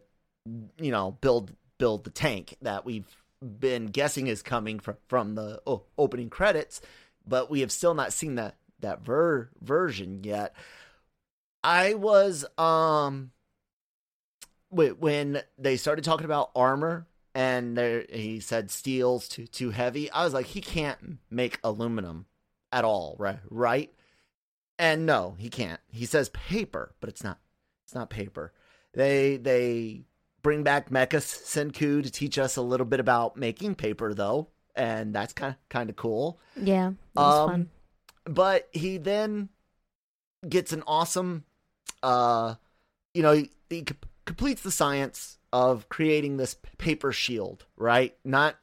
you 0.79 0.91
know, 0.91 1.17
build 1.21 1.53
build 1.79 2.05
the 2.05 2.11
tank 2.11 2.57
that 2.63 2.85
we've 2.85 3.17
been 3.43 3.87
guessing 3.87 4.27
is 4.29 4.43
coming 4.43 4.79
from 4.79 4.97
from 5.09 5.35
the 5.35 5.61
o- 5.67 5.85
opening 5.99 6.31
credits, 6.31 6.81
but 7.27 7.51
we 7.51 7.61
have 7.61 7.73
still 7.73 7.95
not 7.95 8.13
seen 8.13 8.37
that 8.37 8.57
that 8.81 9.05
ver- 9.05 9.51
version 9.61 10.23
yet. 10.25 10.55
I 11.65 11.95
was 11.95 12.45
um 12.59 13.33
when 14.71 15.43
they 15.59 15.77
started 15.77 16.05
talking 16.05 16.25
about 16.25 16.51
armor 16.57 17.07
and 17.35 17.77
there 17.77 18.05
he 18.11 18.41
said 18.41 18.71
steel's 18.71 19.29
too 19.29 19.47
too 19.47 19.71
heavy. 19.71 20.11
I 20.11 20.25
was 20.25 20.35
like, 20.35 20.47
he 20.47 20.61
can't 20.61 21.19
make 21.31 21.59
aluminum 21.65 22.27
at 22.71 22.85
all, 22.85 23.17
right? 23.19 23.39
Right? 23.51 23.93
And 24.79 25.07
no, 25.07 25.37
he 25.39 25.49
can't. 25.49 25.81
He 25.91 26.07
says 26.07 26.29
paper, 26.31 26.95
but 27.01 27.09
it's 27.09 27.23
not. 27.23 27.39
It's 27.85 27.95
not 27.95 28.11
paper. 28.11 28.53
They 28.95 29.37
they 29.37 30.05
bring 30.43 30.63
back 30.63 30.91
Mecha 30.91 31.19
Senku 31.19 32.03
to 32.03 32.11
teach 32.11 32.39
us 32.39 32.57
a 32.57 32.63
little 32.63 32.87
bit 32.87 33.01
about 33.01 33.37
making 33.37 33.77
paper, 33.77 34.13
though, 34.13 34.49
and 34.75 35.15
that's 35.15 35.33
kind 35.33 35.55
of 35.55 35.69
kind 35.69 35.89
of 35.91 35.97
cool. 35.97 36.41
Yeah, 36.57 36.93
Um, 37.17 37.49
fun. 37.49 37.71
But 38.25 38.69
he 38.73 38.99
then 38.99 39.49
gets 40.49 40.73
an 40.73 40.83
awesome, 40.87 41.45
uh, 42.03 42.55
you 43.15 43.23
know, 43.23 43.33
he, 43.33 43.51
he 43.69 43.85
completes 44.25 44.63
the 44.63 44.71
science 44.71 45.39
of 45.53 45.89
creating 45.89 46.37
this 46.37 46.57
paper 46.79 47.13
shield, 47.13 47.67
right? 47.77 48.17
Not 48.25 48.57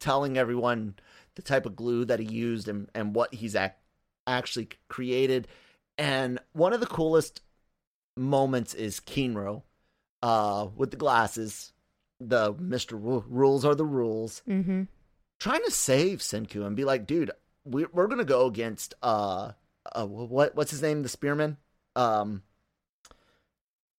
telling 0.00 0.36
everyone 0.38 0.94
the 1.34 1.42
type 1.42 1.66
of 1.66 1.76
glue 1.76 2.04
that 2.04 2.20
he 2.20 2.26
used 2.26 2.68
and, 2.68 2.88
and 2.94 3.14
what 3.14 3.34
he's 3.34 3.54
ac- 3.56 3.74
actually 4.26 4.68
created. 4.88 5.48
And 5.98 6.38
one 6.52 6.72
of 6.72 6.80
the 6.80 6.86
coolest 6.86 7.40
moments 8.16 8.74
is 8.74 9.00
Kinro 9.00 9.62
uh, 10.22 10.68
with 10.76 10.90
the 10.90 10.96
glasses. 10.96 11.72
The 12.20 12.54
Mr. 12.54 12.92
Ru- 12.92 13.24
Rules 13.28 13.64
are 13.64 13.74
the 13.74 13.84
rules 13.84 14.42
Mm-hmm. 14.48 14.82
trying 15.40 15.64
to 15.64 15.70
save 15.70 16.20
Senku 16.20 16.64
and 16.66 16.76
be 16.76 16.84
like, 16.84 17.06
dude, 17.06 17.30
we, 17.64 17.86
we're 17.92 18.06
gonna 18.06 18.24
go 18.24 18.46
against 18.46 18.94
uh, 19.02 19.52
uh 19.94 20.06
what 20.06 20.54
what's 20.54 20.70
his 20.70 20.80
name, 20.82 21.02
the 21.02 21.08
spearman, 21.08 21.56
um, 21.96 22.42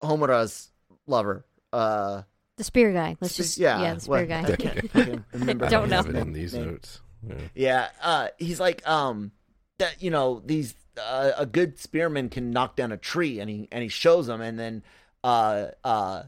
Homura's 0.04 0.70
lover, 1.08 1.46
uh, 1.76 2.24
The 2.58 2.64
spear 2.64 2.94
guy. 2.94 3.18
Let's 3.20 3.34
spe- 3.34 3.38
just 3.38 3.58
yeah, 3.58 3.82
yeah, 3.82 3.94
the 3.96 4.00
spear 4.02 4.12
what- 4.20 4.28
guy. 4.30 4.44
I 4.44 4.56
can't 4.56 4.92
fucking 4.94 5.26
remember. 5.34 5.66
I 5.66 5.70
Don't 5.70 5.90
know. 5.90 5.96
have 5.98 6.06
his 6.06 6.16
it 6.16 6.18
name- 6.18 6.28
in 6.28 6.34
these 6.34 6.54
name. 6.54 6.66
notes. 6.72 7.02
Yeah. 7.28 7.36
Yeah, 7.56 7.88
uh, 8.04 8.28
he's 8.38 8.60
like, 8.60 8.88
um, 8.88 9.32
that 9.80 10.02
you 10.02 10.12
know 10.12 10.42
these 10.46 10.76
uh, 11.00 11.32
a 11.38 11.46
good 11.46 11.80
spearman 11.80 12.30
can 12.30 12.52
knock 12.52 12.76
down 12.76 12.92
a 12.92 12.98
tree, 12.98 13.40
and 13.40 13.50
he 13.50 13.68
and 13.72 13.82
he 13.84 13.90
shows 13.90 14.28
them, 14.28 14.42
and 14.42 14.58
then 14.60 14.84
uh 15.24 15.68
uh 15.84 16.24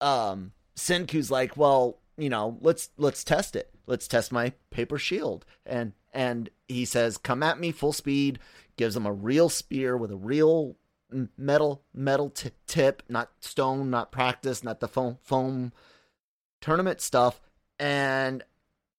um 0.00 0.52
Senku's 0.76 1.30
like, 1.30 1.56
well, 1.56 1.98
you 2.16 2.28
know, 2.28 2.58
let's 2.60 2.90
let's 2.96 3.24
test 3.24 3.56
it. 3.56 3.70
Let's 3.86 4.08
test 4.08 4.32
my 4.32 4.52
paper 4.70 4.98
shield, 4.98 5.44
and 5.66 5.92
and 6.12 6.50
he 6.68 6.84
says, 6.84 7.16
come 7.16 7.42
at 7.42 7.58
me 7.58 7.72
full 7.72 7.92
speed. 7.92 8.38
Gives 8.76 8.96
him 8.96 9.06
a 9.06 9.12
real 9.12 9.48
spear 9.48 9.96
with 9.96 10.10
a 10.10 10.16
real 10.16 10.76
metal 11.36 11.82
metal 11.92 12.30
t- 12.30 12.50
tip, 12.66 13.02
not 13.08 13.30
stone, 13.40 13.90
not 13.90 14.10
practice, 14.12 14.62
not 14.64 14.80
the 14.80 14.88
foam 14.88 15.18
foam 15.22 15.72
tournament 16.60 17.00
stuff, 17.00 17.40
and 17.78 18.42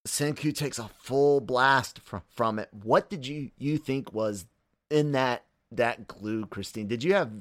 Senku 0.07 0.55
takes 0.55 0.77
a 0.79 0.87
full 0.87 1.41
blast 1.41 1.99
from 1.99 2.21
from 2.29 2.59
it. 2.59 2.69
What 2.71 3.09
did 3.09 3.25
you 3.27 3.51
you 3.57 3.77
think 3.77 4.13
was 4.13 4.45
in 4.89 5.11
that 5.13 5.43
that 5.71 6.07
glue, 6.07 6.45
Christine? 6.45 6.87
Did 6.87 7.03
you 7.03 7.13
have? 7.15 7.31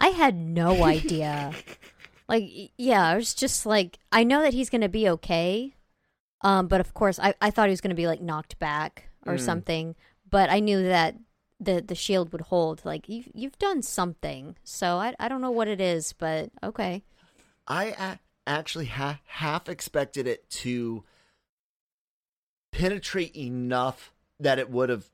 I 0.00 0.08
had 0.08 0.36
no 0.36 0.84
idea. 0.84 1.52
like, 2.28 2.44
yeah, 2.76 3.02
I 3.06 3.16
was 3.16 3.34
just 3.34 3.66
like, 3.66 3.98
I 4.12 4.24
know 4.24 4.42
that 4.42 4.54
he's 4.54 4.70
gonna 4.70 4.88
be 4.88 5.08
okay, 5.10 5.74
um, 6.42 6.68
but 6.68 6.80
of 6.80 6.94
course, 6.94 7.18
I 7.18 7.34
I 7.40 7.50
thought 7.50 7.68
he 7.68 7.72
was 7.72 7.80
gonna 7.80 7.94
be 7.94 8.06
like 8.06 8.20
knocked 8.20 8.58
back 8.58 9.08
or 9.26 9.34
Mm. 9.34 9.40
something. 9.40 9.94
But 10.28 10.50
I 10.50 10.60
knew 10.60 10.82
that 10.84 11.14
the 11.60 11.82
the 11.86 11.94
shield 11.94 12.32
would 12.32 12.42
hold. 12.42 12.84
Like, 12.84 13.08
you 13.08 13.24
you've 13.34 13.58
done 13.58 13.82
something, 13.82 14.56
so 14.64 14.96
I 14.96 15.14
I 15.18 15.28
don't 15.28 15.40
know 15.40 15.50
what 15.50 15.68
it 15.68 15.80
is, 15.80 16.12
but 16.12 16.50
okay. 16.62 17.02
I 17.66 17.84
a- 17.98 18.18
actually 18.46 18.86
ha- 18.86 19.20
half 19.26 19.68
expected 19.68 20.26
it 20.26 20.48
to 20.48 21.04
penetrate 22.72 23.34
enough 23.34 24.12
that 24.38 24.58
it 24.58 24.70
would 24.70 24.88
have 24.88 25.10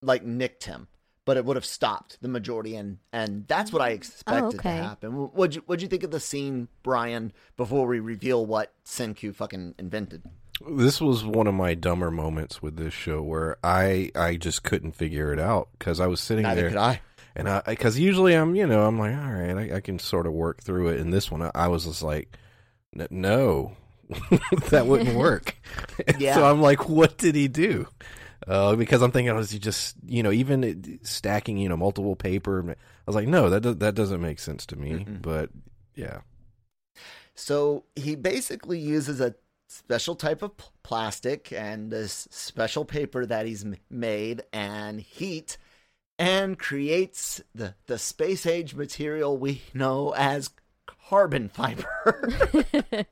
like 0.00 0.24
nicked 0.24 0.64
him, 0.64 0.88
but 1.24 1.36
it 1.36 1.44
would 1.44 1.56
have 1.56 1.64
stopped 1.64 2.18
the 2.20 2.28
majority, 2.28 2.74
and 2.76 2.98
and 3.12 3.46
that's 3.46 3.72
what 3.72 3.82
I 3.82 3.90
mm. 3.90 3.92
oh, 3.92 3.94
expected 3.94 4.58
okay. 4.58 4.76
to 4.76 4.82
happen. 4.82 5.12
What'd 5.12 5.54
you 5.56 5.62
What'd 5.66 5.82
you 5.82 5.88
think 5.88 6.02
of 6.02 6.10
the 6.10 6.20
scene, 6.20 6.68
Brian? 6.82 7.32
Before 7.56 7.86
we 7.86 8.00
reveal 8.00 8.44
what 8.44 8.72
Senku 8.84 9.34
fucking 9.34 9.76
invented. 9.78 10.22
This 10.70 11.00
was 11.00 11.24
one 11.24 11.46
of 11.46 11.54
my 11.54 11.74
dumber 11.74 12.10
moments 12.10 12.62
with 12.62 12.76
this 12.76 12.92
show 12.94 13.22
where 13.22 13.56
I 13.64 14.10
I 14.14 14.36
just 14.36 14.62
couldn't 14.62 14.92
figure 14.92 15.32
it 15.32 15.38
out 15.38 15.68
because 15.78 16.00
I 16.00 16.06
was 16.06 16.20
sitting 16.20 16.42
Neither 16.44 16.60
there 16.62 16.70
could 16.70 16.78
I. 16.78 17.00
and 17.36 17.48
I 17.48 17.62
because 17.66 17.98
usually 17.98 18.34
I'm 18.34 18.54
you 18.54 18.66
know 18.66 18.86
I'm 18.86 18.98
like 18.98 19.14
all 19.16 19.32
right 19.32 19.70
I, 19.72 19.76
I 19.76 19.80
can 19.80 19.98
sort 19.98 20.26
of 20.26 20.32
work 20.32 20.62
through 20.62 20.88
it. 20.88 21.00
And 21.00 21.12
this 21.12 21.30
one 21.30 21.42
I, 21.42 21.50
I 21.54 21.68
was 21.68 21.84
just 21.84 22.02
like 22.02 22.36
"N- 22.98 23.08
no 23.10 23.76
that 24.70 24.86
wouldn't 24.86 25.16
work. 25.16 25.56
Yeah. 26.18 26.34
so 26.34 26.44
I'm 26.44 26.60
like 26.60 26.88
what 26.88 27.18
did 27.18 27.34
he 27.34 27.48
do? 27.48 27.86
Uh, 28.46 28.74
because 28.74 29.02
I'm 29.02 29.12
thinking 29.12 29.34
was 29.36 29.50
he 29.52 29.58
just 29.58 29.94
you 30.06 30.22
know 30.22 30.32
even 30.32 30.98
stacking 31.02 31.58
you 31.58 31.68
know 31.68 31.76
multiple 31.76 32.16
paper. 32.16 32.62
I 32.70 32.74
was 33.06 33.14
like 33.16 33.28
no 33.28 33.48
that 33.50 33.60
does, 33.60 33.76
that 33.78 33.94
doesn't 33.94 34.20
make 34.20 34.38
sense 34.38 34.66
to 34.66 34.76
me. 34.76 35.04
But 35.08 35.50
yeah. 35.94 36.20
So 37.34 37.84
he 37.96 38.14
basically 38.14 38.78
uses 38.78 39.20
a 39.20 39.34
special 39.72 40.14
type 40.14 40.42
of 40.42 40.56
p- 40.56 40.64
plastic 40.82 41.52
and 41.52 41.90
this 41.90 42.28
special 42.30 42.84
paper 42.84 43.24
that 43.26 43.46
he's 43.46 43.64
m- 43.64 43.76
made 43.90 44.42
and 44.52 45.00
heat 45.00 45.56
and 46.18 46.58
creates 46.58 47.40
the, 47.54 47.74
the 47.86 47.98
space 47.98 48.46
age 48.46 48.74
material 48.74 49.36
we 49.36 49.62
know 49.74 50.14
as 50.16 50.50
carbon 51.08 51.48
fiber. 51.48 51.86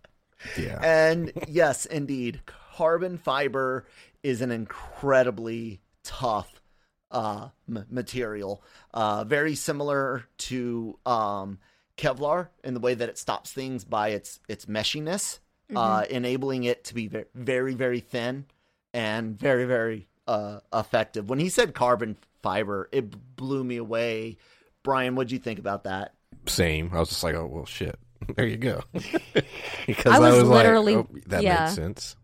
Yeah. 0.59 0.79
and 0.83 1.33
yes, 1.49 1.85
indeed, 1.85 2.41
carbon 2.47 3.19
fiber 3.19 3.87
is 4.23 4.41
an 4.41 4.51
incredibly 4.51 5.83
tough 6.03 6.63
uh, 7.11 7.49
m- 7.69 7.85
material. 7.91 8.63
Uh, 8.95 9.25
very 9.25 9.55
similar 9.55 10.25
to 10.39 10.99
um, 11.05 11.59
Kevlar 11.99 12.49
in 12.65 12.73
the 12.73 12.81
way 12.81 12.95
that 12.95 13.09
it 13.11 13.19
stops 13.19 13.53
things 13.53 13.85
by 13.85 14.09
its 14.11 14.41
its 14.49 14.65
meshiness, 14.65 15.41
uh, 15.77 16.05
enabling 16.11 16.65
it 16.65 16.85
to 16.85 16.95
be 16.95 17.07
very, 17.09 17.27
very, 17.35 17.75
very 17.75 18.01
thin 18.01 18.47
and 18.93 19.39
very, 19.39 19.65
very 19.65 20.09
uh, 20.27 20.61
effective. 20.73 21.29
When 21.29 21.39
he 21.39 21.49
said 21.49 21.75
carbon 21.75 22.17
fiber, 22.43 22.89
it 22.93 23.37
blew 23.37 23.65
me 23.65 23.77
away. 23.77 24.37
Brian, 24.83 25.15
what'd 25.15 25.31
you 25.31 25.39
think 25.39 25.59
about 25.59 25.85
that? 25.85 26.15
Same. 26.47 26.91
I 26.93 27.01
was 27.01 27.11
just 27.11 27.23
like, 27.23 27.35
oh 27.35 27.47
well, 27.47 27.67
shit. 27.67 27.99
There 28.37 28.47
you 28.47 28.59
go. 28.59 28.83
because 28.93 30.07
I 30.07 30.19
was 30.19 30.43
like, 30.45 30.59
literally- 30.59 30.95
oh, 30.97 31.09
that 31.27 31.43
yeah. 31.43 31.65
makes 31.65 31.75
sense. 31.75 32.17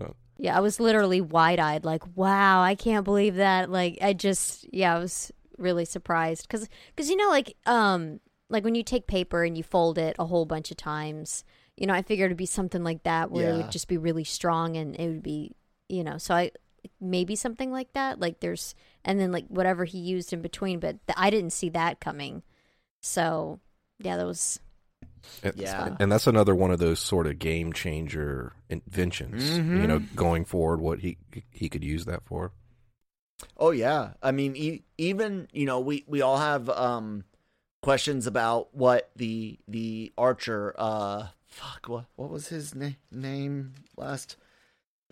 Oh, 0.00 0.14
Yeah, 0.38 0.56
I 0.56 0.60
was 0.60 0.80
literally 0.80 1.20
wide 1.20 1.60
eyed, 1.60 1.84
like, 1.84 2.02
wow, 2.16 2.62
I 2.62 2.74
can't 2.74 3.04
believe 3.04 3.36
that. 3.36 3.70
Like, 3.70 3.98
I 4.00 4.12
just, 4.14 4.66
yeah, 4.72 4.96
I 4.96 4.98
was 4.98 5.30
really 5.58 5.84
surprised. 5.84 6.48
Cause, 6.48 6.68
cause, 6.96 7.10
you 7.10 7.16
know, 7.16 7.28
like, 7.28 7.54
um, 7.66 8.18
like 8.48 8.64
when 8.64 8.74
you 8.74 8.82
take 8.82 9.06
paper 9.06 9.44
and 9.44 9.56
you 9.56 9.62
fold 9.62 9.98
it 9.98 10.16
a 10.18 10.24
whole 10.24 10.46
bunch 10.46 10.70
of 10.70 10.78
times, 10.78 11.44
you 11.76 11.86
know, 11.86 11.94
I 11.94 12.02
figured 12.02 12.26
it'd 12.26 12.36
be 12.38 12.46
something 12.46 12.84
like 12.84 13.02
that 13.04 13.30
where 13.30 13.50
it 13.50 13.56
would 13.56 13.70
just 13.70 13.88
be 13.88 13.96
really 13.98 14.24
strong 14.24 14.76
and 14.76 14.94
it 14.96 15.08
would 15.08 15.22
be, 15.22 15.56
you 15.88 16.04
know, 16.04 16.18
so 16.18 16.34
I, 16.34 16.50
maybe 17.00 17.34
something 17.36 17.70
like 17.72 17.92
that. 17.94 18.20
Like, 18.20 18.40
there's, 18.40 18.74
and 19.04 19.18
then 19.18 19.32
like 19.32 19.46
whatever 19.48 19.84
he 19.84 19.98
used 19.98 20.32
in 20.32 20.42
between, 20.42 20.80
but 20.80 21.04
th- 21.06 21.16
I 21.16 21.30
didn't 21.30 21.52
see 21.52 21.70
that 21.70 22.00
coming. 22.00 22.42
So, 23.00 23.60
yeah, 23.98 24.16
that 24.16 24.26
was, 24.26 24.60
And, 25.42 25.54
Yeah. 25.56 25.96
and 25.98 26.10
that's 26.12 26.26
another 26.26 26.54
one 26.54 26.70
of 26.70 26.78
those 26.78 27.00
sort 27.00 27.26
of 27.26 27.38
game 27.38 27.72
changer 27.72 28.54
inventions. 28.68 29.62
You 29.72 29.86
know, 29.86 29.98
Mm-hmm. 30.00 30.14
going 30.14 30.44
forward, 30.44 30.80
what 30.80 31.00
he 31.00 31.18
he 31.50 31.68
could 31.68 31.84
use 31.84 32.04
that 32.06 32.24
for. 32.24 32.52
Oh 33.56 33.70
yeah, 33.70 34.12
I 34.22 34.30
mean, 34.32 34.56
e- 34.56 34.82
even 34.98 35.48
you 35.52 35.66
know, 35.66 35.80
we 35.80 36.04
we 36.06 36.22
all 36.22 36.38
have 36.38 36.68
um 36.70 37.24
questions 37.82 38.26
about 38.26 38.74
what 38.74 39.10
the 39.16 39.58
the 39.68 40.12
archer. 40.16 40.74
Uh, 40.78 41.28
fuck, 41.52 41.88
what 41.88 42.06
what 42.16 42.30
was 42.30 42.48
his 42.48 42.74
na- 42.74 42.98
name 43.10 43.74
last 43.96 44.36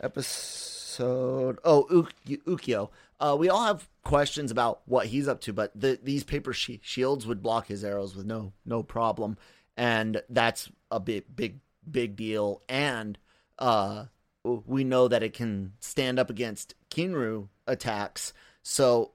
episode? 0.03 1.59
Oh, 1.65 2.07
Ukyo. 2.27 2.91
Uh, 3.21 3.37
we 3.39 3.51
all 3.51 3.67
have 3.67 3.89
questions 4.03 4.51
about 4.51 4.81
what 4.87 5.07
he's 5.07 5.29
up 5.29 5.43
to, 5.43 5.53
but 5.53 5.79
the, 5.79 5.99
these 6.03 6.25
paper 6.25 6.53
shi 6.53 6.81
shields 6.83 7.27
would 7.27 7.43
block 7.43 7.67
his 7.67 7.85
arrows 7.85 8.17
with 8.17 8.27
no 8.27 8.53
no 8.65 8.83
problem, 8.83 9.37
and 9.77 10.23
that's 10.31 10.71
a 10.91 10.99
big 10.99 11.25
big 11.35 11.61
big 11.89 12.17
deal. 12.17 12.63
And 12.69 13.19
uh, 13.59 14.07
we 14.43 14.85
know 14.85 15.07
that 15.09 15.23
it 15.23 15.35
can 15.35 15.75
stand 15.81 16.19
up 16.19 16.31
against 16.31 16.75
Kinro 16.91 17.49
attacks, 17.67 18.33
so 18.63 19.13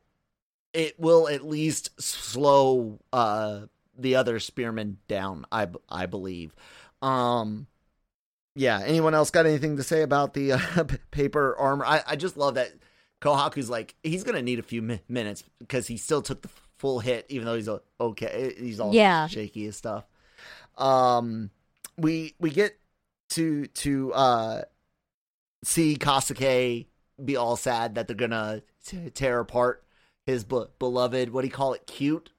it 0.71 0.99
will 0.99 1.27
at 1.27 1.43
least 1.43 1.99
slow 1.99 2.99
uh, 3.11 3.61
the 3.97 4.15
other 4.15 4.39
spearmen 4.39 4.97
down. 5.07 5.45
I 5.51 5.67
I 5.89 6.05
believe. 6.05 6.53
Um, 7.05 7.67
yeah. 8.55 8.81
Anyone 8.85 9.13
else 9.13 9.29
got 9.31 9.45
anything 9.45 9.77
to 9.77 9.83
say 9.83 10.01
about 10.01 10.33
the 10.33 10.53
uh, 10.53 10.59
paper 11.11 11.55
armor? 11.57 11.85
I 11.85 12.01
I 12.07 12.15
just 12.15 12.37
love 12.37 12.55
that 12.55 12.71
Kohaku's 13.21 13.69
like 13.69 13.95
he's 14.03 14.23
gonna 14.23 14.41
need 14.41 14.59
a 14.59 14.63
few 14.63 14.81
mi- 14.81 15.01
minutes 15.07 15.43
because 15.59 15.87
he 15.87 15.97
still 15.97 16.21
took 16.21 16.41
the 16.41 16.49
full 16.77 16.99
hit, 16.99 17.25
even 17.29 17.45
though 17.45 17.55
he's 17.55 17.69
okay. 17.99 18.53
He's 18.57 18.79
all 18.79 18.93
Yeah. 18.93 19.27
shaky 19.27 19.65
and 19.65 19.75
stuff. 19.75 20.05
Um, 20.77 21.49
we 21.97 22.33
we 22.39 22.49
get 22.49 22.77
to 23.29 23.65
to 23.67 24.13
uh 24.13 24.61
see 25.63 25.95
Kaseki 25.97 26.85
be 27.23 27.35
all 27.37 27.55
sad 27.55 27.95
that 27.95 28.07
they're 28.07 28.15
gonna 28.15 28.61
t- 28.85 29.09
tear 29.09 29.39
apart 29.39 29.83
his 30.25 30.43
be- 30.43 30.65
beloved. 30.79 31.29
What 31.31 31.41
do 31.41 31.47
you 31.47 31.53
call 31.53 31.73
it? 31.73 31.87
Cute 31.87 32.31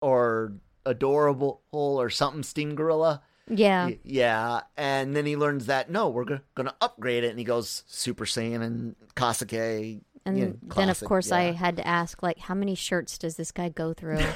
or 0.00 0.52
adorable 0.86 1.62
or 1.72 2.08
something? 2.10 2.42
Steam 2.42 2.74
Gorilla. 2.74 3.22
Yeah. 3.50 3.90
Yeah, 4.04 4.60
and 4.76 5.14
then 5.16 5.26
he 5.26 5.36
learns 5.36 5.66
that 5.66 5.90
no, 5.90 6.08
we're 6.08 6.24
go- 6.24 6.40
gonna 6.54 6.74
upgrade 6.80 7.24
it, 7.24 7.30
and 7.30 7.38
he 7.38 7.44
goes 7.44 7.84
Super 7.86 8.24
Saiyan 8.24 8.62
and 8.62 8.96
Kaseki. 9.16 10.00
And 10.26 10.38
you 10.38 10.44
know, 10.46 10.52
then, 10.74 10.88
of 10.90 10.96
classic, 10.98 11.08
course, 11.08 11.32
I 11.32 11.52
had 11.52 11.76
to 11.76 11.86
ask, 11.86 12.22
like, 12.22 12.38
how 12.38 12.54
many 12.54 12.74
shirts 12.74 13.16
does 13.16 13.36
this 13.36 13.50
guy 13.50 13.68
go 13.70 13.94
through? 13.94 14.20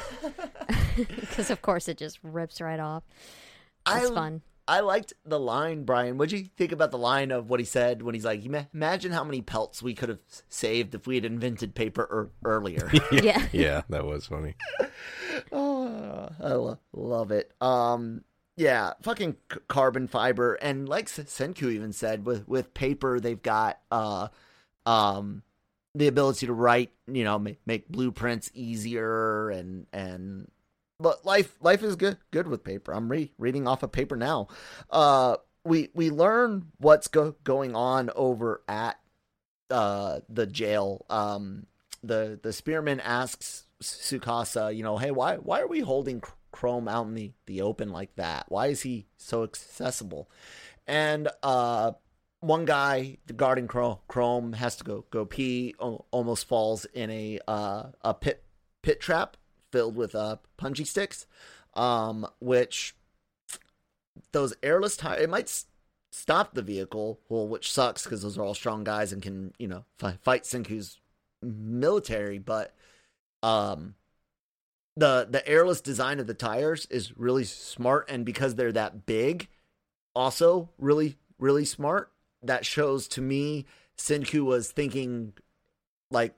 Because, 0.96 1.50
of 1.50 1.62
course, 1.62 1.88
it 1.88 1.96
just 1.96 2.18
rips 2.22 2.60
right 2.60 2.80
off. 2.80 3.02
It's 3.88 4.10
fun. 4.10 4.42
I 4.68 4.80
liked 4.80 5.12
the 5.24 5.40
line, 5.40 5.84
Brian. 5.84 6.18
What'd 6.18 6.38
you 6.38 6.46
think 6.56 6.70
about 6.70 6.92
the 6.92 6.98
line 6.98 7.30
of 7.32 7.50
what 7.50 7.58
he 7.60 7.66
said 7.66 8.02
when 8.02 8.14
he's 8.14 8.24
like, 8.24 8.44
"Imagine 8.72 9.10
how 9.10 9.24
many 9.24 9.42
pelts 9.42 9.82
we 9.82 9.92
could 9.94 10.08
have 10.08 10.20
saved 10.48 10.94
if 10.94 11.06
we 11.06 11.16
had 11.16 11.24
invented 11.24 11.74
paper 11.74 12.02
er- 12.10 12.30
earlier." 12.44 12.90
Yeah. 13.12 13.46
Yeah, 13.52 13.82
that 13.88 14.04
was 14.04 14.26
funny. 14.26 14.54
oh, 15.50 16.28
I 16.40 16.52
lo- 16.52 16.78
love 16.92 17.30
it. 17.32 17.52
Um, 17.60 18.22
yeah, 18.56 18.92
fucking 19.02 19.36
carbon 19.68 20.08
fiber, 20.08 20.54
and 20.54 20.88
like 20.88 21.06
Senku 21.06 21.70
even 21.70 21.92
said, 21.92 22.26
with 22.26 22.46
with 22.48 22.74
paper, 22.74 23.18
they've 23.18 23.42
got 23.42 23.80
uh, 23.90 24.28
um, 24.84 25.42
the 25.94 26.08
ability 26.08 26.46
to 26.46 26.52
write, 26.52 26.90
you 27.06 27.24
know, 27.24 27.38
make, 27.38 27.60
make 27.66 27.88
blueprints 27.88 28.50
easier, 28.54 29.50
and 29.50 29.86
and 29.92 30.50
but 31.00 31.24
life 31.24 31.56
life 31.60 31.82
is 31.82 31.96
good 31.96 32.18
good 32.30 32.46
with 32.46 32.62
paper. 32.62 32.92
I'm 32.92 33.08
re- 33.08 33.32
reading 33.38 33.66
off 33.66 33.82
of 33.82 33.92
paper 33.92 34.16
now. 34.16 34.48
Uh, 34.90 35.36
we 35.64 35.88
we 35.94 36.10
learn 36.10 36.66
what's 36.78 37.08
go- 37.08 37.36
going 37.44 37.74
on 37.74 38.10
over 38.14 38.62
at 38.68 38.98
uh, 39.70 40.20
the 40.28 40.46
jail, 40.46 41.04
um, 41.08 41.66
the 42.02 42.38
the 42.42 42.52
spearman 42.52 43.00
asks 43.00 43.64
Tsukasa, 43.82 44.74
you 44.76 44.82
know, 44.82 44.98
hey, 44.98 45.10
why 45.10 45.36
why 45.36 45.60
are 45.60 45.66
we 45.66 45.80
holding 45.80 46.22
Chrome 46.52 46.88
out 46.88 47.06
in 47.06 47.14
the 47.14 47.32
the 47.46 47.62
open 47.62 47.90
like 47.90 48.14
that? 48.16 48.46
Why 48.48 48.68
is 48.68 48.82
he 48.82 49.06
so 49.16 49.42
accessible? 49.42 50.30
And 50.86 51.28
uh, 51.42 51.92
one 52.40 52.64
guy 52.64 53.18
the 53.26 53.32
guarding 53.32 53.68
Chrome 53.68 54.52
has 54.54 54.76
to 54.76 54.84
go 54.84 55.04
go 55.10 55.24
pee, 55.24 55.74
almost 55.78 56.46
falls 56.46 56.84
in 56.86 57.10
a 57.10 57.40
uh, 57.48 57.84
a 58.02 58.14
pit 58.14 58.44
pit 58.82 59.00
trap 59.00 59.36
filled 59.70 59.96
with 59.96 60.14
uh, 60.14 60.36
punchy 60.56 60.84
sticks, 60.84 61.26
um, 61.74 62.26
which 62.40 62.94
those 64.32 64.54
airless 64.62 64.96
tires 64.96 65.22
it 65.22 65.30
might 65.30 65.64
stop 66.10 66.54
the 66.54 66.62
vehicle, 66.62 67.20
well, 67.28 67.48
which 67.48 67.72
sucks 67.72 68.04
because 68.04 68.22
those 68.22 68.36
are 68.36 68.44
all 68.44 68.54
strong 68.54 68.84
guys 68.84 69.12
and 69.12 69.22
can 69.22 69.52
you 69.58 69.68
know 69.68 69.84
fight, 69.98 70.18
fight 70.22 70.42
Senku's 70.44 71.00
military, 71.42 72.38
but 72.38 72.74
um, 73.42 73.94
the 74.96 75.26
the 75.28 75.46
airless 75.48 75.80
design 75.80 76.20
of 76.20 76.26
the 76.26 76.34
tires 76.34 76.86
is 76.86 77.16
really 77.16 77.44
smart, 77.44 78.08
and 78.10 78.24
because 78.24 78.54
they're 78.54 78.72
that 78.72 79.06
big, 79.06 79.48
also 80.14 80.70
really 80.78 81.16
really 81.38 81.64
smart. 81.64 82.10
That 82.42 82.66
shows 82.66 83.06
to 83.08 83.20
me 83.20 83.66
Senku 83.96 84.44
was 84.44 84.70
thinking 84.72 85.32
like 86.10 86.34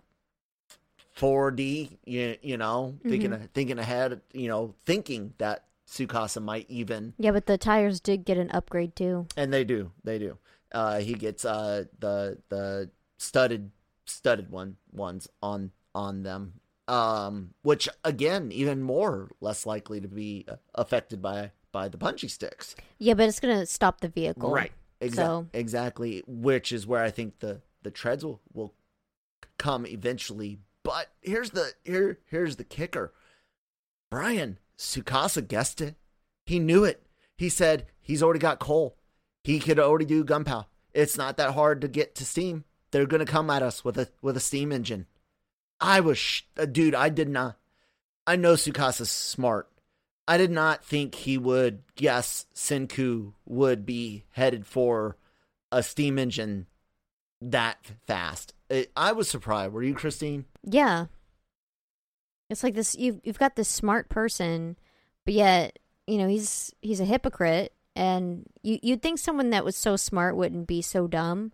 4D, 1.17 1.99
you, 2.05 2.37
you 2.43 2.57
know, 2.57 2.95
mm-hmm. 2.97 3.09
thinking 3.09 3.49
thinking 3.55 3.79
ahead, 3.79 4.21
you 4.33 4.49
know, 4.49 4.75
thinking 4.85 5.35
that 5.39 5.65
Tsukasa 5.89 6.43
might 6.43 6.67
even. 6.69 7.15
Yeah, 7.19 7.31
but 7.31 7.47
the 7.47 7.59
tires 7.59 8.01
did 8.01 8.25
get 8.25 8.39
an 8.39 8.51
upgrade 8.51 8.97
too. 8.97 9.27
And 9.37 9.53
they 9.53 9.65
do, 9.65 9.93
they 10.03 10.19
do. 10.19 10.39
Uh, 10.73 10.99
he 10.99 11.15
gets 11.15 11.45
uh 11.45 11.85
the 12.01 12.39
the 12.49 12.91
studded 13.19 13.71
studded 14.07 14.51
one 14.51 14.77
ones 14.93 15.29
on 15.43 15.71
on 15.95 16.23
them, 16.25 16.55
um, 16.89 17.55
which 17.63 17.89
again 18.05 18.53
even 18.53 18.83
more 18.83 19.31
less 19.41 19.67
likely 19.67 20.01
to 20.01 20.09
be 20.09 20.47
affected 20.75 21.23
by 21.23 21.53
by 21.73 21.89
the 21.89 21.99
punchy 21.99 22.29
sticks. 22.29 22.77
Yeah, 22.99 23.15
but 23.15 23.29
it's 23.29 23.41
gonna 23.41 23.67
stop 23.67 24.01
the 24.01 24.09
vehicle, 24.09 24.51
right? 24.51 24.73
Exa- 25.01 25.15
so. 25.17 25.47
Exactly, 25.53 26.23
which 26.27 26.73
is 26.73 26.87
where 26.87 27.03
I 27.03 27.11
think 27.11 27.41
the 27.41 27.63
the 27.83 27.91
treads 27.91 28.25
will 28.25 28.41
will 28.53 28.75
come 29.59 29.87
eventually. 29.87 30.59
But 30.83 31.11
here's 31.21 31.51
the 31.51 31.73
here 31.85 32.19
here's 32.27 32.57
the 32.57 32.65
kicker, 32.65 33.13
Brian 34.11 34.59
Tsukasa 34.79 35.47
guessed 35.47 35.81
it. 35.81 35.97
He 36.47 36.59
knew 36.59 36.85
it. 36.85 37.07
He 37.37 37.49
said 37.49 37.87
he's 38.01 38.23
already 38.23 38.41
got 38.41 38.59
coal. 38.61 38.97
He 39.43 39.59
could 39.59 39.79
already 39.79 40.05
do 40.05 40.25
gunpowder. 40.25 40.67
It's 40.93 41.19
not 41.19 41.37
that 41.39 41.55
hard 41.55 41.81
to 41.81 41.89
get 41.89 42.15
to 42.17 42.25
steam. 42.25 42.65
They're 42.91 43.07
gonna 43.07 43.27
come 43.27 43.51
at 43.51 43.63
us 43.63 43.85
with 43.85 43.99
a 43.99 44.09
with 44.23 44.37
a 44.37 44.41
steam 44.41 44.71
engine. 44.71 45.07
I 45.85 46.01
was, 46.01 46.19
sh- 46.19 46.43
uh, 46.59 46.65
dude. 46.65 46.95
I 46.95 47.09
did 47.09 47.29
not. 47.29 47.59
I 48.27 48.37
know 48.37 48.55
Tsukasa's 48.55 49.11
smart. 49.11 49.69
I 50.27 50.39
did 50.39 50.51
not 50.51 50.85
think 50.85 51.15
he 51.15 51.37
would 51.37 51.83
guess 51.97 52.47
Senku 52.55 53.35
would 53.45 53.85
be 53.85 54.25
headed 54.31 54.67
for 54.67 55.17
a 55.71 55.83
steam 55.83 56.19
engine 56.19 56.67
that 57.43 57.79
fast. 58.07 58.55
It, 58.71 58.91
I 58.97 59.13
was 59.13 59.29
surprised. 59.29 59.73
Were 59.73 59.83
you, 59.83 59.95
Christine? 59.95 60.47
Yeah. 60.63 61.07
It's 62.49 62.63
like 62.63 62.75
this. 62.75 62.95
You've 62.95 63.21
you've 63.23 63.39
got 63.39 63.57
this 63.57 63.69
smart 63.69 64.09
person, 64.09 64.77
but 65.25 65.35
yet 65.35 65.79
you 66.07 66.19
know 66.19 66.29
he's 66.29 66.73
he's 66.81 67.01
a 67.01 67.05
hypocrite, 67.05 67.73
and 67.97 68.47
you 68.63 68.79
you'd 68.83 69.03
think 69.03 69.19
someone 69.19 69.51
that 69.51 69.65
was 69.65 69.77
so 69.77 69.97
smart 69.97 70.37
wouldn't 70.37 70.67
be 70.67 70.81
so 70.83 71.07
dumb 71.07 71.53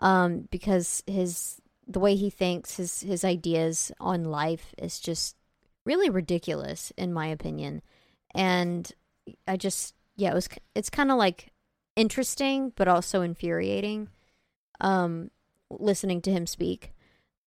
um, 0.00 0.48
because 0.50 1.02
his 1.06 1.60
the 1.86 2.00
way 2.00 2.16
he 2.16 2.30
thinks, 2.30 2.76
his 2.76 3.00
his 3.00 3.24
ideas 3.24 3.92
on 4.00 4.24
life 4.24 4.74
is 4.78 5.00
just 5.00 5.36
really 5.84 6.10
ridiculous, 6.10 6.92
in 6.96 7.12
my 7.12 7.26
opinion. 7.26 7.82
And 8.34 8.90
I 9.46 9.56
just, 9.56 9.94
yeah, 10.16 10.30
it 10.30 10.34
was. 10.34 10.48
It's 10.74 10.90
kind 10.90 11.10
of 11.10 11.18
like 11.18 11.52
interesting, 11.96 12.72
but 12.76 12.88
also 12.88 13.22
infuriating. 13.22 14.08
Um, 14.80 15.30
listening 15.70 16.20
to 16.22 16.30
him 16.30 16.46
speak. 16.46 16.92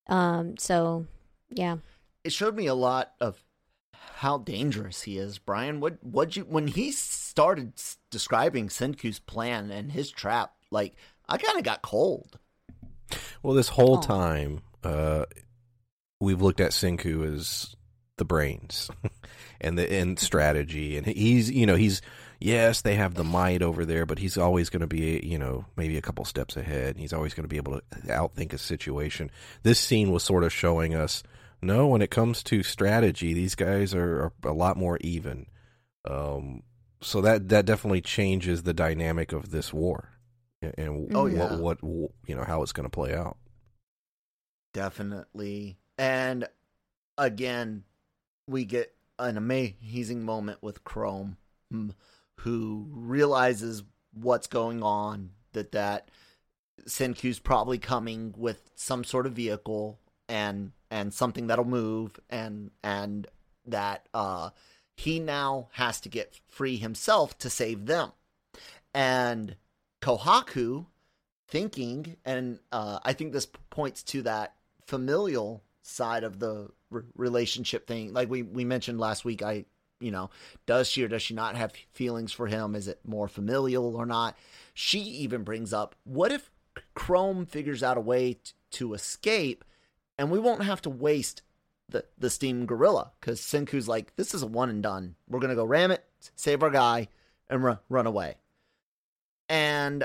Um, 0.08 0.58
so 0.58 1.06
yeah, 1.50 1.78
it 2.24 2.34
showed 2.34 2.56
me 2.56 2.68
a 2.68 2.74
lot 2.74 3.14
of 3.20 3.44
how 4.16 4.38
dangerous 4.38 5.04
he 5.04 5.18
is, 5.18 5.38
Brian. 5.38 5.80
What 5.80 5.98
what 6.04 6.36
you 6.36 6.44
when 6.44 6.68
he 6.68 6.92
started 6.92 7.74
describing 8.10 8.70
Senku's 8.70 9.20
plan 9.20 9.72
and 9.72 9.92
his 9.92 10.12
trap, 10.12 10.54
like 10.72 10.96
I 11.28 11.38
kind 11.38 11.58
of 11.58 11.64
got 11.64 11.82
cold. 11.82 12.40
Well, 13.44 13.54
this 13.54 13.70
whole 13.70 14.00
time, 14.00 14.62
uh, 14.84 15.26
we've 16.20 16.42
looked 16.42 16.60
at 16.60 16.72
Senku 16.72 17.36
as 17.36 17.76
the 18.18 18.26
brains 18.26 18.90
and 19.62 19.78
the 19.78 19.92
and 19.92 20.20
strategy, 20.20 20.98
and 20.98 21.06
he's 21.06 21.52
you 21.52 21.66
know 21.66 21.76
he's 21.76 22.02
yes 22.40 22.82
they 22.82 22.96
have 22.96 23.16
the 23.16 23.24
might 23.24 23.62
over 23.62 23.86
there, 23.86 24.06
but 24.06 24.20
he's 24.20 24.38
always 24.38 24.70
going 24.70 24.82
to 24.82 24.88
be 24.88 25.22
you 25.24 25.38
know 25.38 25.66
maybe 25.76 25.98
a 25.98 26.02
couple 26.02 26.26
steps 26.26 26.58
ahead. 26.58 26.90
And 26.90 27.00
he's 27.00 27.14
always 27.14 27.34
going 27.34 27.46
to 27.46 27.50
be 27.50 27.58
able 27.58 27.80
to 27.80 27.84
outthink 28.08 28.54
a 28.54 28.58
situation. 28.58 29.32
This 29.64 29.80
scene 29.80 30.12
was 30.12 30.24
sort 30.24 30.44
of 30.44 30.54
showing 30.54 30.96
us 30.96 31.24
no, 31.62 31.88
when 31.88 32.02
it 32.02 32.12
comes 32.12 32.44
to 32.44 32.62
strategy, 32.62 33.34
these 33.34 33.56
guys 33.56 33.96
are, 33.96 34.26
are 34.26 34.34
a 34.44 34.54
lot 34.54 34.78
more 34.78 34.98
even. 35.02 35.48
Um, 36.06 36.64
so 37.02 37.22
that 37.22 37.50
that 37.50 37.66
definitely 37.66 38.02
changes 38.02 38.64
the 38.64 38.74
dynamic 38.74 39.32
of 39.32 39.50
this 39.52 39.74
war 39.74 40.17
and 40.62 41.10
oh, 41.14 41.26
yeah. 41.28 41.56
what, 41.56 41.84
what 41.84 42.12
you 42.26 42.36
know 42.36 42.44
how 42.44 42.64
it's 42.64 42.72
going 42.72 42.86
to 42.86 42.90
play 42.90 43.14
out. 43.14 43.38
Definitely, 44.74 45.78
and 45.98 46.48
again, 47.18 47.84
we 48.48 48.66
get 48.66 48.94
an 49.20 49.38
amazing 49.38 50.24
moment 50.24 50.62
with 50.62 50.84
Chrome, 50.84 51.38
who 52.42 52.88
realizes 52.92 53.84
what's 54.14 54.48
going 54.48 54.84
on. 54.84 55.32
That 55.54 55.72
that 55.72 56.10
Senku's 56.86 57.40
probably 57.40 57.78
coming 57.78 58.34
with 58.38 58.70
some 58.76 59.04
sort 59.04 59.26
of 59.26 59.34
vehicle 59.34 60.00
and 60.30 60.72
and 60.92 61.14
something 61.14 61.48
that'll 61.48 61.66
move 61.66 62.20
and 62.30 62.72
and 62.84 63.28
that 63.66 64.08
uh 64.14 64.50
he 64.96 65.20
now 65.20 65.68
has 65.74 66.00
to 66.02 66.10
get 66.10 66.40
free 66.50 66.78
himself 66.78 67.38
to 67.38 67.50
save 67.50 67.86
them. 67.86 68.12
And 68.94 69.56
Kohaku 70.08 70.86
thinking, 71.50 72.16
and 72.24 72.60
uh, 72.72 73.00
I 73.04 73.12
think 73.12 73.34
this 73.34 73.48
points 73.70 74.04
to 74.04 74.22
that 74.22 74.56
familial 74.86 75.64
side 75.82 76.24
of 76.24 76.40
the 76.40 76.70
r- 76.94 77.04
relationship 77.18 77.88
thing. 77.88 78.14
Like 78.14 78.30
we, 78.30 78.42
we 78.42 78.64
mentioned 78.64 79.02
last 79.02 79.26
week, 79.26 79.44
I, 79.44 79.66
you 80.00 80.12
know, 80.12 80.30
does 80.66 80.88
she 80.90 81.04
or 81.04 81.10
does 81.10 81.24
she 81.24 81.34
not 81.34 81.58
have 81.58 81.74
feelings 81.92 82.32
for 82.32 82.48
him? 82.48 82.74
Is 82.74 82.88
it 82.88 83.02
more 83.06 83.28
familial 83.28 83.98
or 83.98 84.06
not? 84.06 84.38
She 84.74 85.00
even 85.00 85.44
brings 85.44 85.74
up, 85.74 85.94
what 86.06 86.32
if 86.32 86.50
Chrome 86.94 87.46
figures 87.46 87.84
out 87.84 87.98
a 87.98 88.02
way 88.02 88.36
t- 88.36 88.54
to 88.72 88.94
escape 88.94 89.66
and 90.18 90.32
we 90.32 90.40
won't 90.40 90.64
have 90.64 90.82
to 90.84 90.90
waste 90.90 91.42
the, 91.90 92.06
the 92.18 92.30
Steam 92.30 92.66
Gorilla? 92.66 93.12
Because 93.20 93.42
Senku's 93.42 93.90
like, 93.90 94.16
this 94.16 94.34
is 94.34 94.42
a 94.42 94.48
one 94.48 94.70
and 94.70 94.82
done. 94.82 95.16
We're 95.28 95.42
to 95.42 95.56
go 95.56 95.66
ram 95.66 95.92
it, 95.92 96.06
save 96.38 96.64
our 96.64 96.70
guy, 96.70 97.10
and 97.50 97.62
r- 97.62 97.82
run 97.90 98.08
away 98.08 98.38
and 99.50 100.04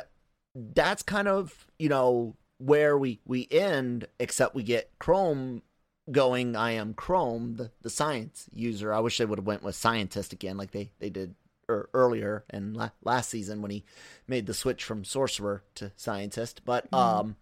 that's 0.54 1.02
kind 1.02 1.28
of 1.28 1.66
you 1.78 1.88
know 1.88 2.36
where 2.58 2.96
we 2.96 3.20
we 3.26 3.48
end 3.50 4.06
except 4.20 4.54
we 4.54 4.62
get 4.62 4.90
chrome 4.98 5.62
going 6.10 6.54
i 6.56 6.72
am 6.72 6.94
chrome 6.94 7.56
the, 7.56 7.70
the 7.82 7.90
science 7.90 8.48
user 8.52 8.92
i 8.92 9.00
wish 9.00 9.18
they 9.18 9.24
would 9.24 9.38
have 9.38 9.46
went 9.46 9.62
with 9.62 9.74
scientist 9.74 10.32
again 10.32 10.56
like 10.56 10.72
they 10.72 10.90
they 10.98 11.10
did 11.10 11.34
er, 11.70 11.88
earlier 11.94 12.44
and 12.50 12.76
la- 12.76 12.90
last 13.02 13.30
season 13.30 13.62
when 13.62 13.70
he 13.70 13.84
made 14.26 14.46
the 14.46 14.54
switch 14.54 14.84
from 14.84 15.04
sorcerer 15.04 15.62
to 15.74 15.90
scientist 15.96 16.62
but 16.64 16.90
mm. 16.90 16.98
um 16.98 17.36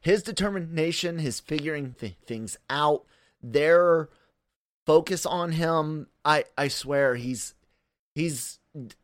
his 0.00 0.22
determination 0.22 1.18
his 1.18 1.40
figuring 1.40 1.94
th- 1.98 2.14
things 2.26 2.56
out 2.68 3.04
their 3.42 4.08
focus 4.86 5.24
on 5.24 5.52
him 5.52 6.08
i 6.24 6.44
i 6.56 6.68
swear 6.68 7.14
he's 7.14 7.54
he's 8.14 8.58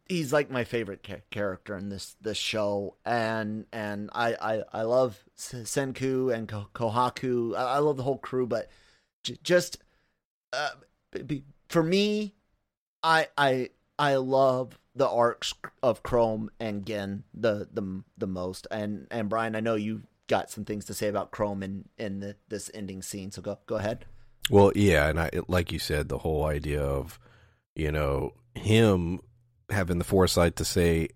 he's 0.09 0.33
like 0.33 0.51
my 0.51 0.65
favorite 0.65 1.05
ca- 1.07 1.23
character 1.31 1.77
in 1.77 1.89
this 1.89 2.17
this 2.21 2.39
show, 2.39 2.97
and 3.05 3.67
and 3.73 4.11
I 4.13 4.35
I, 4.35 4.63
I 4.73 4.83
love 4.83 5.25
Senku 5.37 6.35
and 6.35 6.49
Kohaku. 6.49 7.57
I, 7.57 7.75
I 7.75 7.79
love 7.79 7.97
the 7.97 8.03
whole 8.03 8.19
crew, 8.19 8.47
but 8.47 8.71
j- 9.23 9.39
just 9.43 9.79
uh, 10.53 10.71
for 11.69 11.83
me, 11.83 12.35
I 13.03 13.29
I 13.37 13.71
I 13.99 14.17
love 14.17 14.79
the 14.95 15.09
arcs 15.09 15.55
of 15.83 16.03
Chrome 16.03 16.51
and 16.59 16.85
Gen 16.85 17.25
the 17.35 17.69
the 17.73 18.03
the 18.17 18.27
most. 18.27 18.67
And 18.71 19.07
and 19.11 19.29
Brian, 19.29 19.55
I 19.55 19.61
know 19.61 19.75
you 19.75 20.03
got 20.27 20.51
some 20.51 20.65
things 20.65 20.85
to 20.87 20.95
say 20.95 21.09
about 21.09 21.31
Chrome 21.31 21.63
in 21.63 21.89
in 21.99 22.21
the, 22.21 22.37
this 22.49 22.71
ending 22.75 23.03
scene, 23.03 23.31
so 23.31 23.43
go 23.43 23.59
go 23.67 23.77
ahead. 23.77 24.07
Well, 24.51 24.73
yeah, 24.75 25.09
and 25.09 25.21
I 25.21 25.31
like 25.47 25.73
you 25.73 25.79
said, 25.79 26.09
the 26.09 26.19
whole 26.19 26.45
idea 26.47 26.83
of 26.83 27.19
you 27.75 27.93
know 27.93 28.35
him 28.55 29.21
having 29.71 29.99
the 29.99 30.05
foresight 30.05 30.57
to 30.57 30.65
say, 30.65 31.09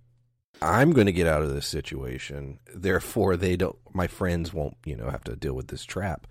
I'm 0.60 0.92
going 0.92 1.06
to 1.06 1.12
get 1.12 1.26
out 1.26 1.42
of 1.42 1.52
this 1.52 1.66
situation. 1.66 2.58
Therefore, 2.74 3.36
they 3.36 3.56
don't. 3.56 3.76
My 3.92 4.06
friends 4.06 4.52
won't, 4.52 4.76
you 4.84 4.96
know, 4.96 5.10
have 5.10 5.24
to 5.24 5.36
deal 5.36 5.54
with 5.54 5.68
this 5.68 5.84
trap. 5.84 6.26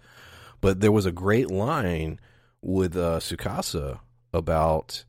But 0.62 0.80
there 0.80 0.92
was 0.92 1.06
a 1.06 1.12
great 1.12 1.50
line 1.50 2.20
with 2.62 2.96
uh, 2.96 3.20
Tsukasa 3.20 4.00
about 4.34 5.04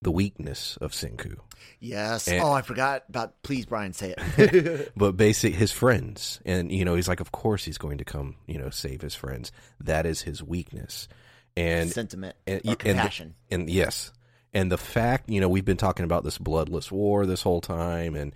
the 0.00 0.10
weakness 0.10 0.78
of 0.80 0.92
Senku. 0.92 1.36
Yes. 1.80 2.28
And- 2.28 2.42
oh, 2.42 2.52
I 2.52 2.62
forgot 2.62 3.04
about. 3.08 3.42
Please, 3.42 3.66
Brian, 3.66 3.92
say 3.92 4.14
it. 4.16 4.92
but 4.96 5.16
basic 5.16 5.54
his 5.54 5.72
friends 5.72 6.40
and 6.44 6.70
you 6.70 6.84
know 6.84 6.94
he's 6.94 7.08
like 7.08 7.20
of 7.20 7.32
course 7.32 7.64
he's 7.64 7.78
going 7.78 7.98
to 7.98 8.04
come 8.04 8.36
you 8.46 8.58
know 8.58 8.70
save 8.70 9.00
his 9.00 9.14
friends 9.14 9.52
that 9.80 10.06
is 10.06 10.22
his 10.22 10.42
weakness 10.42 11.08
and 11.56 11.90
Sentiment 11.90 12.36
and, 12.46 12.60
or 12.64 12.70
and 12.70 12.78
compassion. 12.78 13.34
and, 13.50 13.70
yes 13.70 14.12
and 14.54 14.70
the 14.70 14.78
fact 14.78 15.28
you 15.28 15.40
know 15.40 15.48
we've 15.48 15.64
been 15.64 15.76
talking 15.76 16.04
about 16.04 16.24
this 16.24 16.38
bloodless 16.38 16.90
war 16.90 17.26
this 17.26 17.42
whole 17.42 17.60
time 17.60 18.14
and 18.14 18.32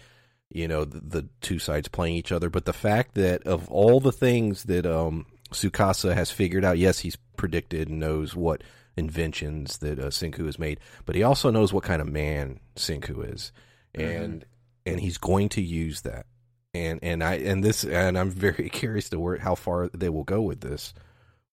you 0.50 0.68
know 0.68 0.84
the, 0.84 1.00
the 1.00 1.28
two 1.40 1.58
sides 1.58 1.88
playing 1.88 2.16
each 2.16 2.32
other. 2.32 2.50
But 2.50 2.64
the 2.64 2.72
fact 2.72 3.14
that 3.14 3.46
of 3.46 3.70
all 3.70 4.00
the 4.00 4.12
things 4.12 4.64
that 4.64 4.84
um 4.84 5.26
Tsukasa 5.52 6.14
has 6.14 6.30
figured 6.30 6.64
out 6.64 6.78
yes 6.78 6.98
he's 6.98 7.16
predicted 7.36 7.88
and 7.88 8.00
knows 8.00 8.34
what 8.36 8.62
inventions 8.96 9.78
that 9.78 9.98
uh, 9.98 10.06
Senku 10.06 10.44
has 10.46 10.58
made 10.58 10.80
but 11.06 11.14
he 11.14 11.22
also 11.22 11.50
knows 11.50 11.72
what 11.72 11.84
kind 11.84 12.02
of 12.02 12.08
man 12.08 12.60
Senku 12.76 13.32
is. 13.32 13.52
And 13.94 14.44
and 14.84 15.00
he's 15.00 15.18
going 15.18 15.48
to 15.50 15.62
use 15.62 16.02
that. 16.02 16.26
And 16.74 16.98
and 17.02 17.22
I 17.22 17.34
and 17.36 17.62
this 17.62 17.84
and 17.84 18.18
I'm 18.18 18.30
very 18.30 18.68
curious 18.72 19.08
to 19.10 19.20
where 19.20 19.38
how 19.38 19.54
far 19.54 19.88
they 19.88 20.08
will 20.08 20.24
go 20.24 20.42
with 20.42 20.60
this. 20.60 20.94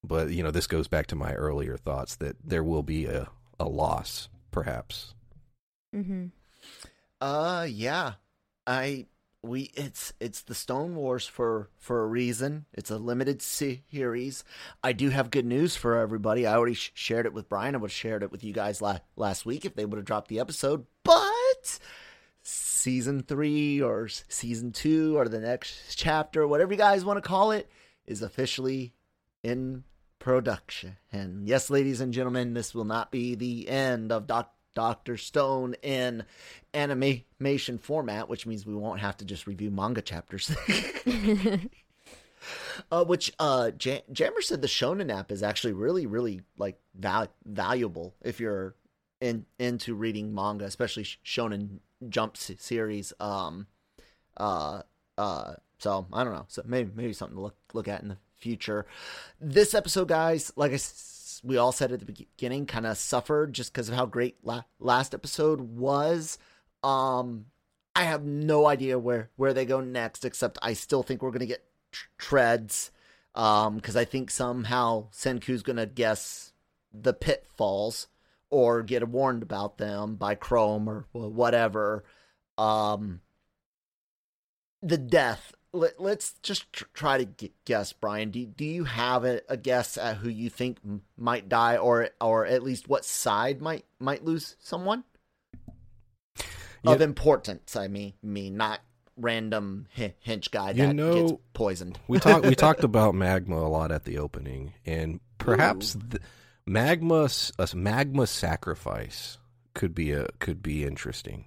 But 0.03 0.29
you 0.29 0.43
know, 0.43 0.51
this 0.51 0.67
goes 0.67 0.87
back 0.87 1.07
to 1.07 1.15
my 1.15 1.33
earlier 1.33 1.77
thoughts 1.77 2.15
that 2.17 2.37
there 2.43 2.63
will 2.63 2.83
be 2.83 3.05
a 3.05 3.27
a 3.59 3.65
loss, 3.65 4.27
perhaps. 4.55 5.13
Mm-hmm. 5.93 6.27
Uh, 7.19 7.67
yeah. 7.69 8.13
I 8.65 9.05
we 9.43 9.69
it's 9.75 10.13
it's 10.19 10.41
the 10.41 10.55
Stone 10.55 10.95
Wars 10.95 11.27
for 11.27 11.69
for 11.77 12.01
a 12.01 12.07
reason. 12.07 12.65
It's 12.73 12.89
a 12.89 12.97
limited 12.97 13.41
series. 13.41 14.43
I 14.81 14.93
do 14.93 15.09
have 15.09 15.29
good 15.29 15.45
news 15.45 15.75
for 15.75 15.97
everybody. 15.97 16.47
I 16.47 16.55
already 16.55 16.73
sh- 16.73 16.91
shared 16.95 17.25
it 17.25 17.33
with 17.33 17.49
Brian. 17.49 17.75
I 17.75 17.77
would 17.79 17.91
have 17.91 17.95
shared 17.95 18.23
it 18.23 18.31
with 18.31 18.43
you 18.45 18.53
guys 18.53 18.81
la- 18.81 18.99
last 19.17 19.45
week 19.45 19.65
if 19.65 19.75
they 19.75 19.85
would 19.85 19.97
have 19.97 20.05
dropped 20.05 20.29
the 20.29 20.39
episode. 20.39 20.85
But 21.03 21.79
season 22.41 23.23
three 23.23 23.81
or 23.81 24.07
season 24.07 24.71
two 24.71 25.17
or 25.17 25.27
the 25.27 25.41
next 25.41 25.95
chapter, 25.97 26.47
whatever 26.47 26.71
you 26.71 26.77
guys 26.77 27.03
want 27.03 27.17
to 27.17 27.27
call 27.27 27.51
it, 27.51 27.69
is 28.07 28.21
officially 28.21 28.93
in 29.43 29.83
production. 30.25 30.97
And 31.11 31.47
yes, 31.47 31.69
ladies 31.69 32.01
and 32.01 32.11
gentlemen, 32.11 32.55
this 32.55 32.73
will 32.73 32.83
not 32.83 33.11
be 33.11 33.35
the 33.35 33.69
end 33.69 34.11
of 34.11 34.25
Doc- 34.25 34.55
Dr. 34.73 35.17
Stone 35.17 35.75
in 35.83 36.23
animation 36.73 37.77
format, 37.77 38.27
which 38.27 38.47
means 38.47 38.65
we 38.65 38.73
won't 38.73 39.01
have 39.01 39.15
to 39.17 39.25
just 39.25 39.45
review 39.45 39.69
manga 39.69 40.01
chapters. 40.01 40.49
uh, 42.91 43.05
which 43.05 43.33
uh, 43.37 43.69
Jam- 43.69 44.01
Jammer 44.11 44.41
said 44.41 44.63
the 44.63 44.67
Shonen 44.67 45.15
app 45.15 45.31
is 45.31 45.43
actually 45.43 45.73
really, 45.73 46.07
really 46.07 46.41
like 46.57 46.79
val- 46.95 47.31
valuable 47.45 48.15
if 48.23 48.39
you're 48.39 48.73
in 49.21 49.45
into 49.59 49.93
reading 49.93 50.33
manga, 50.33 50.65
especially 50.65 51.03
Shonen 51.03 51.81
Jump 52.09 52.35
se- 52.35 52.57
series. 52.57 53.13
Um, 53.19 53.67
uh, 54.37 54.81
uh, 55.19 55.53
so 55.77 56.07
I 56.11 56.23
don't 56.23 56.33
know. 56.33 56.45
So 56.47 56.63
maybe 56.65 56.89
maybe 56.95 57.13
something 57.13 57.37
to 57.37 57.43
look 57.43 57.57
look 57.73 57.87
at 57.87 58.01
in 58.01 58.07
the 58.07 58.17
future. 58.39 58.85
This 59.39 59.73
episode, 59.73 60.07
guys, 60.07 60.51
like 60.55 60.73
I 60.73 60.79
we 61.43 61.57
all 61.57 61.71
said 61.71 61.91
at 61.91 61.99
the 61.99 62.05
beginning, 62.05 62.65
kind 62.65 62.85
of 62.85 62.97
suffered 62.97 63.53
just 63.53 63.71
because 63.71 63.89
of 63.89 63.95
how 63.95 64.05
great 64.05 64.37
la- 64.43 64.63
last 64.79 65.13
episode 65.13 65.61
was. 65.61 66.37
Um, 66.83 67.45
I 67.95 68.03
have 68.03 68.23
no 68.23 68.65
idea 68.65 68.99
where 68.99 69.29
where 69.35 69.53
they 69.53 69.65
go 69.65 69.79
next, 69.81 70.25
except 70.25 70.57
I 70.61 70.73
still 70.73 71.03
think 71.03 71.21
we're 71.21 71.31
gonna 71.31 71.45
get 71.45 71.65
tr- 71.91 72.07
treads. 72.17 72.91
Um, 73.35 73.75
because 73.75 73.97
I 73.97 74.05
think 74.05 74.31
somehow 74.31 75.09
Senku's 75.11 75.61
gonna 75.61 75.85
guess 75.85 76.53
the 76.93 77.13
pitfalls 77.13 78.07
or 78.49 78.81
get 78.81 79.07
warned 79.07 79.43
about 79.43 79.77
them 79.77 80.15
by 80.15 80.35
Chrome 80.35 80.87
or 80.87 81.05
whatever. 81.11 82.05
Um, 82.57 83.21
the 84.81 84.97
death. 84.97 85.53
Let, 85.75 85.99
let's 85.99 86.33
just 86.41 86.71
tr- 86.73 86.85
try 86.93 87.17
to 87.17 87.25
g- 87.25 87.51
guess, 87.65 87.91
Brian. 87.93 88.31
Do 88.31 88.45
do 88.45 88.63
you 88.65 88.85
have 88.85 89.25
a, 89.25 89.41
a 89.49 89.57
guess 89.57 89.97
at 89.97 90.17
who 90.17 90.29
you 90.29 90.49
think 90.49 90.77
m- 90.85 91.01
might 91.17 91.49
die, 91.49 91.77
or 91.77 92.09
or 92.21 92.45
at 92.45 92.63
least 92.63 92.87
what 92.87 93.03
side 93.05 93.61
might 93.61 93.85
might 93.99 94.23
lose 94.23 94.55
someone 94.59 95.03
of 96.85 97.01
importance? 97.01 97.75
I 97.75 97.87
mean, 97.87 98.13
mean 98.23 98.57
not 98.57 98.79
random 99.17 99.87
hi- 99.95 100.13
hinch 100.19 100.51
guy 100.51 100.71
You 100.71 100.87
that 100.87 100.95
gets 101.13 101.33
poisoned. 101.53 101.99
We 102.07 102.19
talked 102.19 102.45
we 102.45 102.55
talked 102.55 102.83
about 102.85 103.15
magma 103.15 103.57
a 103.57 103.67
lot 103.69 103.91
at 103.91 104.05
the 104.05 104.17
opening, 104.17 104.73
and 104.85 105.19
perhaps 105.37 105.93
the, 105.93 106.19
magma 106.65 107.29
a 107.59 107.67
magma 107.75 108.27
sacrifice 108.27 109.37
could 109.73 109.93
be 109.93 110.11
a 110.11 110.27
could 110.39 110.63
be 110.63 110.83
interesting. 110.85 111.45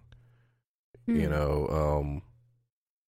You 1.07 1.25
Hmm. 1.25 1.31
know, 1.31 1.69
um, 1.71 2.23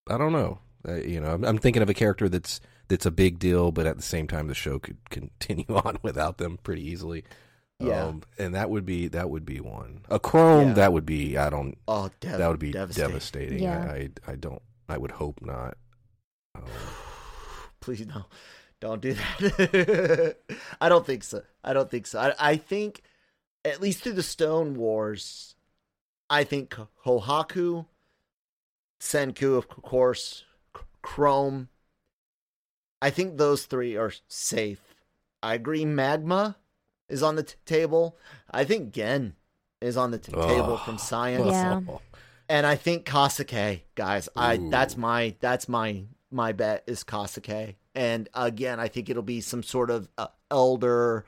I 0.08 0.16
don't 0.16 0.32
know. 0.32 0.58
Uh, 0.86 0.94
you 0.94 1.20
know, 1.20 1.32
I'm, 1.32 1.44
I'm 1.44 1.58
thinking 1.58 1.82
of 1.82 1.90
a 1.90 1.94
character 1.94 2.28
that's 2.28 2.60
that's 2.88 3.06
a 3.06 3.10
big 3.10 3.38
deal, 3.38 3.70
but 3.72 3.86
at 3.86 3.96
the 3.96 4.02
same 4.02 4.26
time, 4.26 4.46
the 4.48 4.54
show 4.54 4.78
could 4.78 4.98
continue 5.10 5.64
on 5.84 5.98
without 6.02 6.38
them 6.38 6.58
pretty 6.62 6.86
easily. 6.88 7.24
Yeah. 7.78 8.04
um, 8.08 8.22
and 8.38 8.54
that 8.54 8.68
would 8.68 8.84
be 8.84 9.08
that 9.08 9.30
would 9.30 9.46
be 9.46 9.58
one. 9.60 10.02
A 10.10 10.18
Chrome 10.18 10.68
Yeah. 10.68 10.74
that 10.74 10.92
would 10.92 11.06
be. 11.06 11.38
I 11.38 11.48
don't. 11.50 11.76
Oh, 11.88 12.10
dev- 12.20 12.38
that 12.38 12.48
would 12.48 12.58
be 12.60 12.72
devastating. 12.72 13.08
devastating. 13.10 13.62
Yeah. 13.62 13.78
I, 13.90 14.10
I 14.26 14.32
I 14.32 14.34
don't. 14.36 14.60
I 14.88 14.98
would 14.98 15.12
hope 15.12 15.40
not. 15.42 15.76
Um, 16.54 16.64
Please 17.80 18.06
no, 18.06 18.26
don't 18.80 19.00
do 19.00 19.14
that. 19.14 20.36
I 20.80 20.88
don't 20.90 21.06
think 21.06 21.24
so. 21.24 21.42
I 21.64 21.72
don't 21.72 21.90
think 21.90 22.06
so. 22.06 22.18
I, 22.20 22.34
I 22.38 22.56
think 22.56 23.02
at 23.64 23.80
least 23.80 24.02
through 24.02 24.12
the 24.14 24.22
Stone 24.22 24.74
Wars, 24.74 25.54
I 26.28 26.44
think 26.44 26.74
Kohaku, 27.04 27.86
Senku, 29.00 29.56
of 29.56 29.68
course, 29.68 30.38
C- 30.38 30.44
Chrome. 31.02 31.68
I 33.02 33.10
think 33.10 33.36
those 33.38 33.64
three 33.64 33.96
are 33.96 34.12
safe. 34.28 34.94
I 35.42 35.54
agree. 35.54 35.84
Magma 35.84 36.56
is 37.08 37.22
on 37.22 37.36
the 37.36 37.42
t- 37.42 37.54
table. 37.64 38.16
I 38.50 38.64
think 38.64 38.92
Gen 38.92 39.34
is 39.80 39.96
on 39.96 40.10
the 40.10 40.18
t- 40.18 40.32
table 40.32 40.76
from 40.76 40.98
Science 40.98 41.46
Yeah. 41.46 41.80
and 42.48 42.66
I 42.66 42.76
think 42.76 43.06
Kaseki, 43.06 43.82
guys. 43.94 44.28
I 44.36 44.56
Ooh. 44.56 44.70
that's 44.70 44.96
my 44.96 45.34
that's 45.40 45.68
my 45.68 46.04
my 46.30 46.52
bet 46.52 46.84
is 46.86 47.02
Kaseki. 47.04 47.76
And 47.94 48.28
again, 48.34 48.78
I 48.78 48.88
think 48.88 49.08
it'll 49.08 49.22
be 49.22 49.40
some 49.40 49.62
sort 49.62 49.90
of 49.90 50.08
uh, 50.18 50.28
elder 50.50 51.24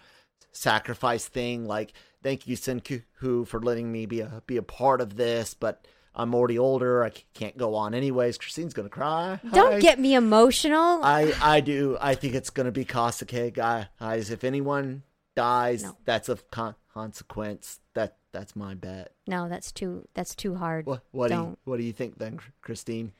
sacrifice 0.53 1.27
thing. 1.27 1.67
Like, 1.67 1.93
thank 2.23 2.47
you, 2.47 2.57
Senku, 2.57 3.03
for 3.47 3.61
letting 3.61 3.91
me 3.91 4.07
be 4.07 4.21
a 4.21 4.43
be 4.47 4.59
a 4.59 4.63
part 4.63 5.01
of 5.01 5.17
this, 5.17 5.55
but 5.55 5.87
I'm 6.15 6.35
already 6.35 6.59
older. 6.59 7.05
I 7.05 7.11
can't 7.35 7.57
go 7.57 7.75
on 7.75 7.95
anyways. 7.95 8.39
Christine's 8.39 8.75
gonna 8.75 8.89
cry. 8.89 9.41
Don't 9.53 9.73
Hi. 9.75 9.81
get 9.81 9.99
me 9.99 10.15
emotional. 10.15 11.03
I 11.03 11.33
I 11.43 11.61
do. 11.61 11.97
I 12.01 12.15
think 12.15 12.35
it's 12.35 12.51
gonna 12.51 12.71
be 12.73 12.85
Kaseki, 12.85 13.55
guys. 13.55 14.31
If 14.31 14.45
anyone 14.45 15.03
dies, 15.35 15.85
No. 15.85 15.97
that's 16.05 16.29
of 16.29 16.51
con- 16.51 16.75
consequence. 16.93 17.81
That 17.95 18.17
that's 18.33 18.55
my 18.57 18.75
bet. 18.75 19.13
no, 19.27 19.49
that's 19.49 19.73
too 19.73 20.07
that's 20.15 20.35
too 20.35 20.55
hard. 20.57 20.87
What 20.87 21.03
what 21.13 21.29
do 21.29 21.35
you 21.35 21.41
Don't. 21.41 21.59
what 21.65 21.77
do 21.79 21.83
you 21.83 21.93
think 21.93 22.19
then, 22.19 22.41
Christine? 22.61 23.13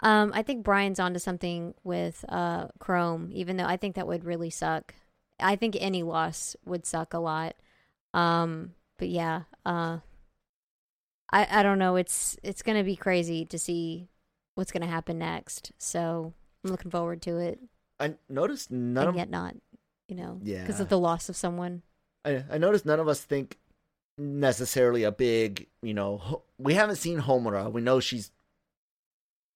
Um, 0.00 0.30
I 0.34 0.42
think 0.42 0.62
Brian's 0.64 1.00
onto 1.00 1.18
something 1.18 1.74
with 1.84 2.24
uh 2.28 2.68
Chrome, 2.78 3.30
even 3.32 3.56
though 3.56 3.64
I 3.64 3.76
think 3.76 3.96
that 3.96 4.06
would 4.06 4.24
really 4.24 4.50
suck. 4.50 4.94
I 5.40 5.56
think 5.56 5.76
any 5.78 6.02
loss 6.02 6.56
would 6.64 6.86
suck 6.86 7.12
a 7.14 7.18
lot. 7.18 7.56
Um, 8.14 8.74
but 8.98 9.08
yeah, 9.08 9.42
uh 9.66 9.98
I 11.30 11.60
I 11.60 11.62
don't 11.62 11.78
know, 11.78 11.96
it's 11.96 12.36
it's 12.42 12.62
gonna 12.62 12.84
be 12.84 12.96
crazy 12.96 13.44
to 13.46 13.58
see 13.58 14.08
what's 14.54 14.72
gonna 14.72 14.86
happen 14.86 15.18
next. 15.18 15.72
So 15.78 16.32
I'm 16.64 16.70
looking 16.70 16.90
forward 16.90 17.22
to 17.22 17.38
it. 17.38 17.60
I 18.00 18.14
noticed 18.28 18.70
none 18.70 19.02
and 19.02 19.08
of 19.10 19.16
yet 19.16 19.30
not, 19.30 19.54
you 20.08 20.16
know, 20.16 20.40
yeah, 20.42 20.62
because 20.62 20.80
of 20.80 20.88
the 20.88 20.98
loss 20.98 21.28
of 21.28 21.36
someone. 21.36 21.82
I, 22.24 22.44
I 22.50 22.58
noticed 22.58 22.84
none 22.86 23.00
of 23.00 23.08
us 23.08 23.20
think 23.20 23.58
necessarily 24.18 25.04
a 25.04 25.12
big, 25.12 25.68
you 25.82 25.94
know, 25.94 26.42
we 26.58 26.74
haven't 26.74 26.96
seen 26.96 27.20
Homura. 27.20 27.70
We 27.70 27.80
know 27.80 28.00
she's 28.00 28.30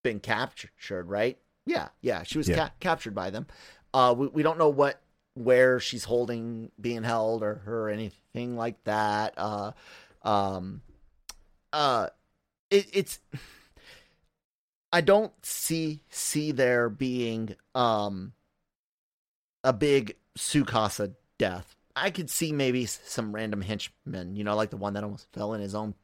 been 0.05 0.21
captured, 0.21 1.09
right? 1.09 1.39
Yeah, 1.67 1.89
yeah, 2.01 2.23
she 2.25 2.39
was 2.39 2.49
Yeah. 2.49 2.57
ca- 2.57 2.71
captured 2.81 3.15
by 3.15 3.31
them. 3.31 3.47
Uh, 3.95 4.15
we 4.17 4.27
we 4.29 4.43
don't 4.43 4.59
know 4.59 4.69
what 4.69 5.01
where 5.35 5.79
she's 5.81 6.05
holding, 6.05 6.71
being 6.81 7.03
held, 7.05 7.43
or 7.43 7.63
or 7.67 7.89
anything 7.89 8.57
like 8.57 8.83
that. 8.85 9.35
Uh, 9.37 9.73
um, 10.23 10.83
uh, 11.73 12.09
it, 12.71 12.87
it's. 12.93 13.21
I 14.93 15.01
don't 15.01 15.33
see 15.45 16.03
see 16.11 16.53
there 16.53 16.91
being 16.91 17.57
um 17.75 18.35
a 19.65 19.73
big 19.73 20.17
Tsukasa 20.37 21.15
death. 21.39 21.77
I 21.95 22.11
could 22.11 22.31
see 22.31 22.53
maybe 22.53 22.87
some 22.87 23.35
random 23.35 23.63
henchmen, 23.63 24.37
you 24.37 24.45
know, 24.45 24.57
like 24.57 24.71
the 24.71 24.77
one 24.77 24.95
that 24.95 25.05
almost 25.05 25.29
fell 25.33 25.55
in 25.55 25.61
his 25.61 25.75
own 25.75 25.95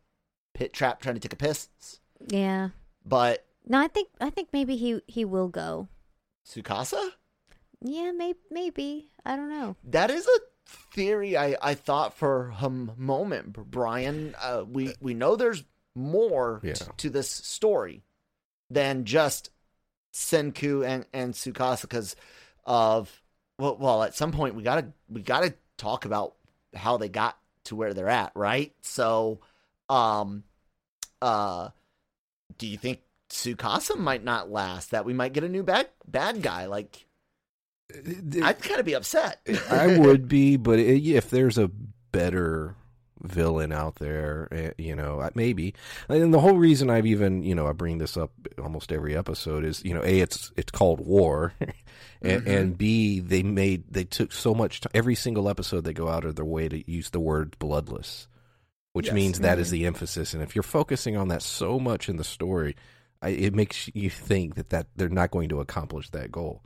pit 0.54 0.72
trap 0.72 1.00
trying 1.00 1.14
to 1.14 1.20
take 1.20 1.32
a 1.32 1.36
piss. 1.36 1.68
Yeah. 2.26 2.70
But 3.04 3.46
No, 3.66 3.78
I 3.78 3.88
think 3.88 4.08
I 4.20 4.30
think 4.30 4.48
maybe 4.52 4.76
he 4.76 5.00
he 5.06 5.24
will 5.24 5.48
go. 5.48 5.88
Tsukasa? 6.46 7.10
Yeah, 7.80 8.12
maybe 8.12 8.38
maybe. 8.50 9.10
I 9.24 9.36
don't 9.36 9.50
know. 9.50 9.76
That 9.84 10.10
is 10.10 10.26
a 10.26 10.38
theory 10.68 11.36
I, 11.36 11.56
I 11.60 11.74
thought 11.74 12.14
for 12.14 12.52
a 12.60 12.68
moment, 12.70 13.52
Brian. 13.70 14.34
Uh, 14.40 14.64
we 14.70 14.94
we 15.00 15.14
know 15.14 15.36
there's 15.36 15.64
more 15.94 16.60
Yeah. 16.62 16.74
t- 16.74 16.84
to 16.98 17.10
this 17.10 17.30
story 17.30 18.04
than 18.70 19.04
just 19.04 19.50
Senku 20.12 20.86
and 20.86 21.06
and 21.12 21.34
Tsukasa 21.34 21.82
because 21.82 22.16
of 22.64 23.22
well, 23.58 23.76
well 23.76 24.02
at 24.02 24.14
some 24.14 24.32
point 24.32 24.54
we 24.54 24.62
gotta 24.62 24.92
we 25.08 25.22
gotta 25.22 25.54
talk 25.76 26.04
about 26.04 26.34
how 26.74 26.96
they 26.96 27.08
got 27.08 27.38
to 27.64 27.76
where 27.76 27.94
they're 27.94 28.08
at, 28.08 28.32
right? 28.34 28.72
So, 28.82 29.40
um, 29.88 30.44
uh, 31.22 31.70
do 32.58 32.66
you 32.66 32.76
think 32.78 33.00
Tsukasa 33.30 33.96
might 33.98 34.24
not 34.24 34.50
last? 34.50 34.90
That 34.90 35.04
we 35.04 35.12
might 35.12 35.32
get 35.32 35.44
a 35.44 35.48
new 35.48 35.62
bad 35.62 35.88
bad 36.06 36.42
guy? 36.42 36.66
Like, 36.66 37.06
I'd 37.94 38.60
kind 38.62 38.80
of 38.80 38.86
be 38.86 38.94
upset. 38.94 39.40
I 39.70 39.98
would 39.98 40.28
be, 40.28 40.56
but 40.56 40.78
it, 40.78 41.02
if 41.06 41.30
there's 41.30 41.56
a 41.58 41.68
better 42.12 42.74
villain 43.22 43.72
out 43.72 43.96
there, 43.96 44.48
eh, 44.52 44.70
you 44.78 44.94
know, 44.94 45.26
maybe. 45.34 45.74
And 46.08 46.32
the 46.32 46.40
whole 46.40 46.56
reason 46.56 46.90
I've 46.90 47.06
even, 47.06 47.42
you 47.42 47.54
know, 47.54 47.66
I 47.66 47.72
bring 47.72 47.98
this 47.98 48.16
up 48.16 48.30
almost 48.62 48.92
every 48.92 49.16
episode 49.16 49.64
is, 49.64 49.82
you 49.84 49.94
know, 49.94 50.02
a 50.04 50.20
it's 50.20 50.52
it's 50.56 50.70
called 50.70 51.00
war, 51.00 51.54
and, 52.22 52.42
Mhm. 52.42 52.46
and 52.46 52.78
b 52.78 53.20
they 53.20 53.42
made 53.42 53.84
they 53.90 54.04
took 54.04 54.32
so 54.32 54.54
much 54.54 54.82
t- 54.82 54.88
every 54.94 55.14
single 55.14 55.48
episode 55.48 55.82
they 55.84 55.92
go 55.94 56.08
out 56.08 56.24
of 56.24 56.36
their 56.36 56.44
way 56.44 56.68
to 56.68 56.88
use 56.90 57.10
the 57.10 57.20
word 57.20 57.58
bloodless, 57.58 58.28
which 58.92 59.06
Yes. 59.06 59.14
means 59.14 59.40
that 59.40 59.58
is 59.58 59.68
Mhm. 59.68 59.72
the 59.72 59.86
emphasis. 59.86 60.34
And 60.34 60.42
if 60.42 60.54
you're 60.54 60.62
focusing 60.62 61.16
on 61.16 61.28
that 61.28 61.42
so 61.42 61.80
much 61.80 62.08
in 62.08 62.16
the 62.16 62.24
story, 62.24 62.76
I, 63.22 63.30
it 63.30 63.54
makes 63.54 63.90
you 63.94 64.10
think 64.10 64.54
that 64.56 64.70
that 64.70 64.88
they're 64.94 65.08
not 65.08 65.30
going 65.32 65.48
to 65.48 65.60
accomplish 65.60 66.10
that 66.10 66.30
goal 66.30 66.62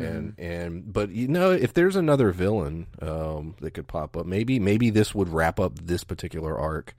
and 0.00 0.34
and 0.38 0.92
but 0.92 1.10
you 1.10 1.28
know 1.28 1.50
if 1.50 1.72
there's 1.74 1.96
another 1.96 2.32
villain 2.32 2.86
um 3.00 3.54
that 3.60 3.72
could 3.72 3.86
pop 3.86 4.16
up 4.16 4.24
maybe 4.26 4.58
maybe 4.58 4.88
this 4.90 5.14
would 5.14 5.28
wrap 5.28 5.60
up 5.60 5.78
this 5.78 6.02
particular 6.04 6.58
arc 6.58 6.94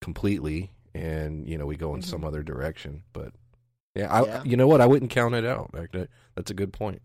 completely 0.00 0.70
and 0.94 1.46
you 1.48 1.58
know 1.58 1.66
we 1.66 1.76
go 1.76 1.94
in 1.94 2.02
some 2.02 2.24
other 2.24 2.42
direction 2.42 3.02
but 3.12 3.32
yeah 3.94 4.10
I, 4.12 4.24
Yeah. 4.24 4.42
you 4.44 4.56
know 4.56 4.66
what 4.66 4.80
i 4.80 4.86
wouldn't 4.86 5.10
count 5.10 5.34
it 5.34 5.44
out 5.44 5.70
that's 6.34 6.50
a 6.50 6.54
good 6.54 6.72
point 6.72 7.02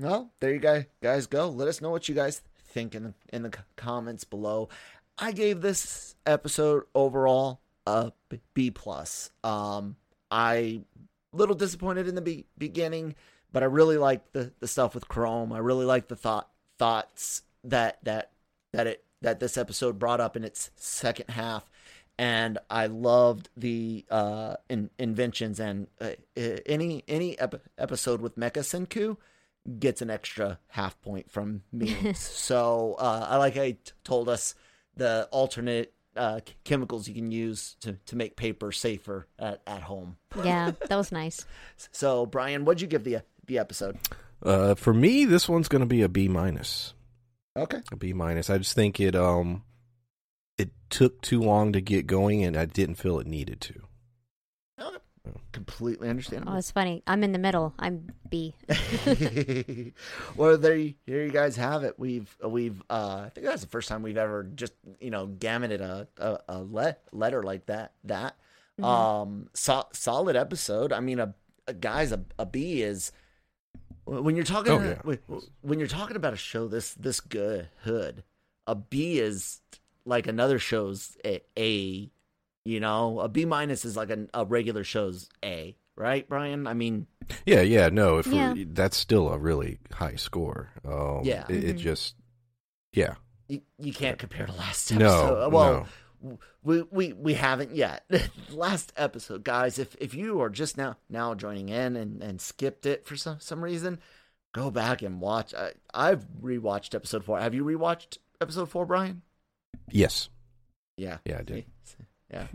Well, 0.00 0.30
there 0.40 0.52
you 0.52 0.58
guys 0.60 0.84
guys 1.02 1.26
go. 1.26 1.48
Let 1.48 1.68
us 1.68 1.80
know 1.80 1.90
what 1.90 2.08
you 2.08 2.14
guys 2.14 2.42
think 2.68 2.94
in 2.94 3.02
the, 3.04 3.14
in 3.32 3.42
the 3.42 3.52
comments 3.76 4.24
below. 4.24 4.68
I 5.16 5.32
gave 5.32 5.62
this 5.62 6.14
episode 6.26 6.82
overall 6.94 7.60
a 7.86 8.12
B 8.52 8.70
plus. 8.70 9.30
Um, 9.42 9.96
I 10.30 10.82
little 11.32 11.54
disappointed 11.54 12.08
in 12.08 12.14
the 12.14 12.20
be- 12.20 12.44
beginning, 12.58 13.14
but 13.56 13.62
I 13.62 13.66
really 13.66 13.96
liked 13.96 14.34
the 14.34 14.52
the 14.60 14.68
stuff 14.68 14.94
with 14.94 15.08
Chrome. 15.08 15.50
I 15.50 15.60
really 15.60 15.86
liked 15.86 16.10
the 16.10 16.14
thought 16.14 16.50
thoughts 16.76 17.40
that 17.64 17.96
that 18.02 18.32
that 18.74 18.86
it 18.86 19.04
that 19.22 19.40
this 19.40 19.56
episode 19.56 19.98
brought 19.98 20.20
up 20.20 20.36
in 20.36 20.44
its 20.44 20.70
second 20.76 21.30
half. 21.30 21.70
And 22.18 22.58
I 22.68 22.88
loved 22.88 23.48
the 23.56 24.04
uh, 24.10 24.56
in, 24.68 24.90
inventions 24.98 25.58
and 25.58 25.86
uh, 26.02 26.10
uh, 26.36 26.58
any 26.66 27.02
any 27.08 27.38
ep- 27.38 27.62
episode 27.78 28.20
with 28.20 28.36
Mecha 28.36 28.60
Senku 28.60 29.16
gets 29.78 30.02
an 30.02 30.10
extra 30.10 30.58
half 30.68 31.00
point 31.00 31.30
from 31.30 31.62
me. 31.72 32.12
so 32.14 32.96
uh, 32.98 33.26
I 33.30 33.38
like 33.38 33.56
I 33.56 33.70
t- 33.70 33.78
told 34.04 34.28
us 34.28 34.54
the 34.98 35.30
alternate 35.32 35.94
uh, 36.14 36.40
chemicals 36.64 37.08
you 37.08 37.14
can 37.14 37.30
use 37.30 37.76
to, 37.80 37.94
to 38.04 38.16
make 38.16 38.36
paper 38.36 38.72
safer 38.72 39.28
at, 39.38 39.62
at 39.66 39.82
home. 39.82 40.18
Yeah, 40.44 40.72
that 40.88 40.96
was 40.96 41.10
nice. 41.10 41.46
So 41.92 42.26
Brian, 42.26 42.66
what'd 42.66 42.82
you 42.82 42.86
give 42.86 43.04
the 43.04 43.22
the 43.46 43.58
episode? 43.58 43.98
uh 44.42 44.74
for 44.74 44.92
me 44.92 45.24
this 45.24 45.48
one's 45.48 45.68
going 45.68 45.80
to 45.80 45.86
be 45.86 46.02
a 46.02 46.08
b 46.08 46.28
minus 46.28 46.92
Okay. 47.56 47.80
a 47.90 47.96
b 47.96 48.12
minus 48.12 48.50
i 48.50 48.58
just 48.58 48.74
think 48.74 49.00
it 49.00 49.14
um 49.16 49.62
it 50.58 50.70
took 50.90 51.22
too 51.22 51.40
long 51.40 51.72
to 51.72 51.80
get 51.80 52.06
going 52.06 52.44
and 52.44 52.54
i 52.56 52.66
didn't 52.66 52.96
feel 52.96 53.18
it 53.18 53.26
needed 53.26 53.60
to 53.62 53.74
Completely 55.50 56.08
understandable. 56.08 56.52
Oh, 56.52 56.56
it's 56.58 56.70
funny. 56.70 57.02
I'm 57.06 57.24
in 57.24 57.32
the 57.32 57.38
middle. 57.38 57.74
I'm 57.80 58.12
B. 58.30 58.54
well, 60.36 60.56
there 60.58 60.76
you, 60.76 60.94
here 61.04 61.24
you 61.24 61.30
guys 61.32 61.56
have 61.56 61.82
it. 61.82 61.98
We've 61.98 62.34
we've 62.46 62.80
uh, 62.88 63.22
I 63.26 63.30
think 63.30 63.46
that's 63.46 63.62
the 63.62 63.68
first 63.68 63.88
time 63.88 64.02
we've 64.02 64.16
ever 64.18 64.44
just 64.44 64.74
you 65.00 65.10
know 65.10 65.26
gammoted 65.26 65.80
a 65.80 66.06
a, 66.18 66.38
a 66.48 66.62
le- 66.62 66.96
letter 67.10 67.42
like 67.42 67.66
that. 67.66 67.92
That 68.04 68.36
Mhm. 68.80 68.84
um 68.84 69.48
so, 69.54 69.84
solid 69.92 70.36
episode. 70.36 70.92
I 70.92 71.00
mean, 71.00 71.18
a, 71.18 71.34
a 71.66 71.72
guys 71.72 72.12
a, 72.12 72.22
a 72.38 72.44
B 72.46 72.82
is 72.82 73.10
when 74.06 74.36
you're 74.36 74.44
talking 74.44 74.72
Oh, 74.72 74.80
yeah. 74.82 75.00
when, 75.02 75.18
when 75.60 75.78
you're 75.78 75.88
talking 75.88 76.16
about 76.16 76.32
a 76.32 76.36
show 76.36 76.68
this 76.68 76.94
this 76.94 77.20
good 77.20 77.68
hood. 77.82 78.24
A 78.66 78.74
B 78.74 79.18
is 79.18 79.60
like 80.04 80.26
another 80.26 80.58
show's 80.58 81.16
a, 81.24 81.40
a 81.58 82.10
you 82.64 82.80
know 82.80 83.20
a 83.20 83.28
B 83.28 83.44
minus 83.44 83.84
is 83.84 83.96
like 83.96 84.10
a, 84.10 84.26
a 84.34 84.44
regular 84.44 84.82
show's 84.84 85.28
A. 85.44 85.76
Right, 85.98 86.28
Brian? 86.28 86.66
I 86.66 86.74
mean, 86.74 87.06
Yeah, 87.46 87.62
yeah, 87.62 87.88
no, 87.88 88.18
if 88.18 88.26
Yeah. 88.26 88.54
that's 88.68 88.96
still 88.98 89.30
a 89.30 89.38
really 89.38 89.78
high 89.92 90.16
score. 90.16 90.72
Um, 90.84 91.20
Yeah. 91.24 91.46
it, 91.48 91.64
it 91.64 91.76
Mhm. 91.76 91.78
just, 91.78 92.16
yeah, 92.92 93.14
you, 93.48 93.62
you 93.78 93.94
can't 93.94 94.18
compare 94.18 94.44
to 94.46 94.52
last 94.52 94.92
No, 94.92 95.48
well, 95.50 95.72
no. 95.72 95.86
W- 96.20 96.38
we 96.62 96.82
we 96.82 97.12
we 97.12 97.34
haven't 97.34 97.74
yet. 97.74 98.04
last 98.50 98.92
episode, 98.96 99.44
guys. 99.44 99.78
If 99.78 99.96
if 100.00 100.14
you 100.14 100.40
are 100.40 100.50
just 100.50 100.76
now 100.76 100.96
now 101.08 101.34
joining 101.34 101.68
in 101.68 101.96
and 101.96 102.22
and 102.22 102.40
skipped 102.40 102.86
it 102.86 103.06
for 103.06 103.16
some 103.16 103.38
some 103.40 103.62
reason, 103.62 104.00
go 104.54 104.70
back 104.70 105.02
and 105.02 105.20
watch. 105.20 105.54
I, 105.54 105.72
I've 105.94 106.26
rewatched 106.42 106.94
episode 106.94 107.24
four. 107.24 107.38
Have 107.40 107.54
you 107.54 107.64
rewatched 107.64 108.18
episode 108.40 108.68
four, 108.70 108.86
Brian? 108.86 109.22
yes, 109.90 110.28
Yeah. 110.96 111.18
yeah, 111.24 111.38
I 111.38 111.42
did. 111.42 111.64
Yeah. 112.28 112.46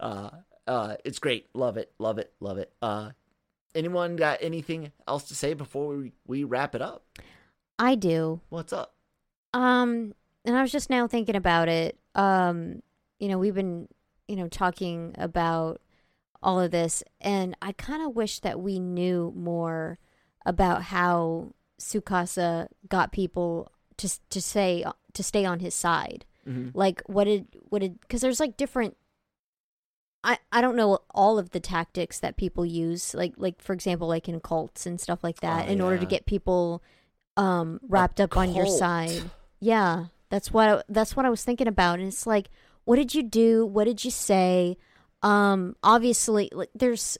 uh, 0.00 0.30
uh, 0.66 0.96
it's 1.04 1.18
great. 1.18 1.48
Love 1.54 1.76
it. 1.76 1.92
Love 1.98 2.18
it. 2.18 2.32
Love 2.40 2.56
it. 2.56 2.72
Uh, 2.80 3.10
anyone 3.74 4.16
got 4.16 4.38
anything 4.40 4.90
else 5.06 5.24
to 5.24 5.34
say 5.34 5.52
before 5.52 5.94
we 5.96 6.12
we 6.26 6.44
wrap 6.44 6.74
it 6.74 6.80
up? 6.80 7.04
I 7.78 7.94
do. 7.94 8.40
What's 8.48 8.72
up? 8.72 8.94
Um, 9.52 10.14
and 10.46 10.56
I 10.56 10.62
was 10.62 10.72
just 10.72 10.88
now 10.88 11.06
thinking 11.06 11.36
about 11.36 11.68
it. 11.68 11.98
Um, 12.14 12.82
you 13.18 13.28
know, 13.28 13.38
we've 13.38 13.54
been, 13.54 13.88
you 14.26 14.36
know, 14.36 14.48
talking 14.48 15.14
about 15.18 15.80
all 16.42 16.60
of 16.60 16.70
this, 16.70 17.02
and 17.20 17.56
I 17.60 17.72
kind 17.72 18.02
of 18.02 18.14
wish 18.14 18.40
that 18.40 18.60
we 18.60 18.78
knew 18.78 19.32
more 19.36 19.98
about 20.46 20.84
how 20.84 21.52
Tsukasa 21.80 22.68
got 22.88 23.12
people 23.12 23.72
to 23.96 24.08
to 24.30 24.40
say 24.40 24.84
to 25.14 25.22
stay 25.22 25.44
on 25.44 25.60
his 25.60 25.74
side. 25.74 26.24
Mhm. 26.46 26.70
Like, 26.74 27.02
what 27.06 27.24
did 27.24 27.46
what 27.68 27.80
did? 27.80 28.00
Because 28.00 28.20
there's 28.20 28.40
like 28.40 28.56
different. 28.56 28.96
I, 30.24 30.38
I 30.50 30.60
don't 30.60 30.76
know 30.76 30.98
all 31.14 31.38
of 31.38 31.50
the 31.50 31.60
tactics 31.60 32.18
that 32.20 32.36
people 32.36 32.66
use 32.66 33.14
like 33.14 33.34
like 33.36 33.62
for 33.62 33.72
example 33.72 34.08
like 34.08 34.28
in 34.28 34.40
cults 34.40 34.84
and 34.84 35.00
stuff 35.00 35.22
like 35.22 35.40
that 35.40 35.68
Oh, 35.68 35.70
in 35.72 35.80
order 35.80 35.96
to 35.98 36.06
get 36.06 36.26
people 36.26 36.82
um 37.36 37.78
wrapped 37.88 38.20
up 38.20 38.36
on 38.36 38.52
your 38.52 38.66
side 38.66 39.30
yeah, 39.60 40.06
that's 40.28 40.52
what 40.52 40.68
I, 40.68 40.82
that's 40.88 41.16
what 41.16 41.24
I 41.24 41.30
was 41.30 41.44
thinking 41.44 41.66
about, 41.68 41.98
and 42.00 42.06
it's 42.08 42.26
like, 42.26 42.48
what 42.88 42.96
did 42.96 43.14
you 43.14 43.22
do? 43.22 43.66
What 43.66 43.84
did 43.84 44.02
you 44.02 44.10
say? 44.10 44.78
Um, 45.22 45.76
obviously, 45.82 46.48
like 46.54 46.70
there's 46.74 47.18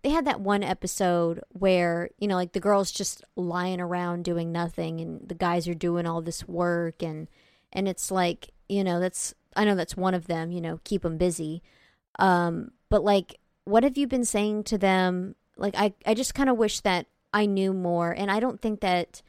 they 0.00 0.08
had 0.08 0.24
that 0.24 0.40
one 0.40 0.62
episode 0.62 1.42
where 1.50 2.08
you 2.18 2.26
know, 2.26 2.36
like 2.36 2.52
the 2.54 2.58
girls 2.58 2.90
just 2.90 3.22
lying 3.36 3.82
around 3.82 4.24
doing 4.24 4.50
nothing, 4.50 4.98
and 4.98 5.28
the 5.28 5.34
guys 5.34 5.68
are 5.68 5.74
doing 5.74 6.06
all 6.06 6.22
this 6.22 6.48
work, 6.48 7.02
and 7.02 7.28
and 7.70 7.86
it's 7.86 8.10
like 8.10 8.52
you 8.66 8.82
know, 8.82 8.98
that's 8.98 9.34
I 9.54 9.66
know 9.66 9.74
that's 9.74 9.94
one 9.94 10.14
of 10.14 10.26
them. 10.26 10.52
You 10.52 10.62
know, 10.62 10.80
keep 10.84 11.02
them 11.02 11.18
busy. 11.18 11.62
Um, 12.18 12.70
but 12.88 13.04
like, 13.04 13.38
what 13.66 13.84
have 13.84 13.98
you 13.98 14.06
been 14.06 14.24
saying 14.24 14.64
to 14.64 14.78
them? 14.78 15.34
Like, 15.58 15.74
I 15.76 15.92
I 16.06 16.14
just 16.14 16.34
kind 16.34 16.48
of 16.48 16.56
wish 16.56 16.80
that 16.80 17.08
I 17.34 17.44
knew 17.44 17.74
more, 17.74 18.10
and 18.10 18.30
I 18.30 18.40
don't 18.40 18.62
think 18.62 18.80
that 18.80 19.20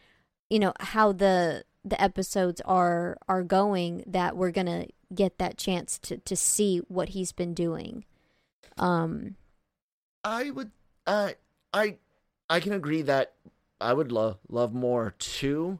you 0.50 0.60
know 0.60 0.72
how 0.80 1.12
the 1.12 1.66
the 1.84 2.02
episodes 2.02 2.62
are 2.62 3.18
are 3.28 3.44
going 3.44 4.04
that 4.06 4.38
we're 4.38 4.52
gonna 4.52 4.86
get 5.14 5.38
that 5.38 5.58
chance 5.58 5.98
to 6.00 6.18
to 6.18 6.36
see 6.36 6.80
what 6.88 7.10
he's 7.10 7.32
been 7.32 7.54
doing 7.54 8.06
um 8.78 9.36
I 10.24 10.52
would 10.52 10.72
uh 11.08 11.32
I 11.74 11.98
I 12.50 12.60
can 12.60 12.74
agree 12.74 13.02
that 13.04 13.34
I 13.80 13.94
would 13.94 14.12
love 14.12 14.38
love 14.50 14.74
more 14.74 15.16
too. 15.18 15.80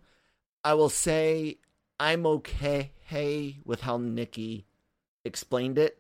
I 0.64 0.74
will 0.74 0.90
say 0.90 1.58
I'm 2.00 2.26
okay 2.26 2.92
hey, 3.06 3.58
with 3.66 3.82
how 3.82 3.98
Nikki 3.98 4.66
explained 5.26 5.78
it 5.78 6.00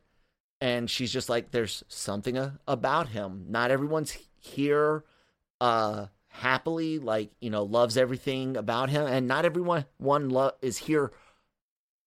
and 0.61 0.89
she's 0.89 1.11
just 1.11 1.29
like 1.29 1.51
there's 1.51 1.83
something 1.87 2.37
a, 2.37 2.59
about 2.67 3.09
him. 3.09 3.45
Not 3.49 3.71
everyone's 3.71 4.17
here 4.39 5.03
uh 5.59 6.07
happily 6.31 6.99
like, 6.99 7.31
you 7.39 7.49
know, 7.49 7.63
loves 7.63 7.97
everything 7.97 8.57
about 8.57 8.89
him 8.89 9.05
and 9.05 9.27
not 9.27 9.45
everyone 9.45 9.85
one 9.97 10.29
lo- 10.29 10.51
is 10.61 10.77
here 10.77 11.11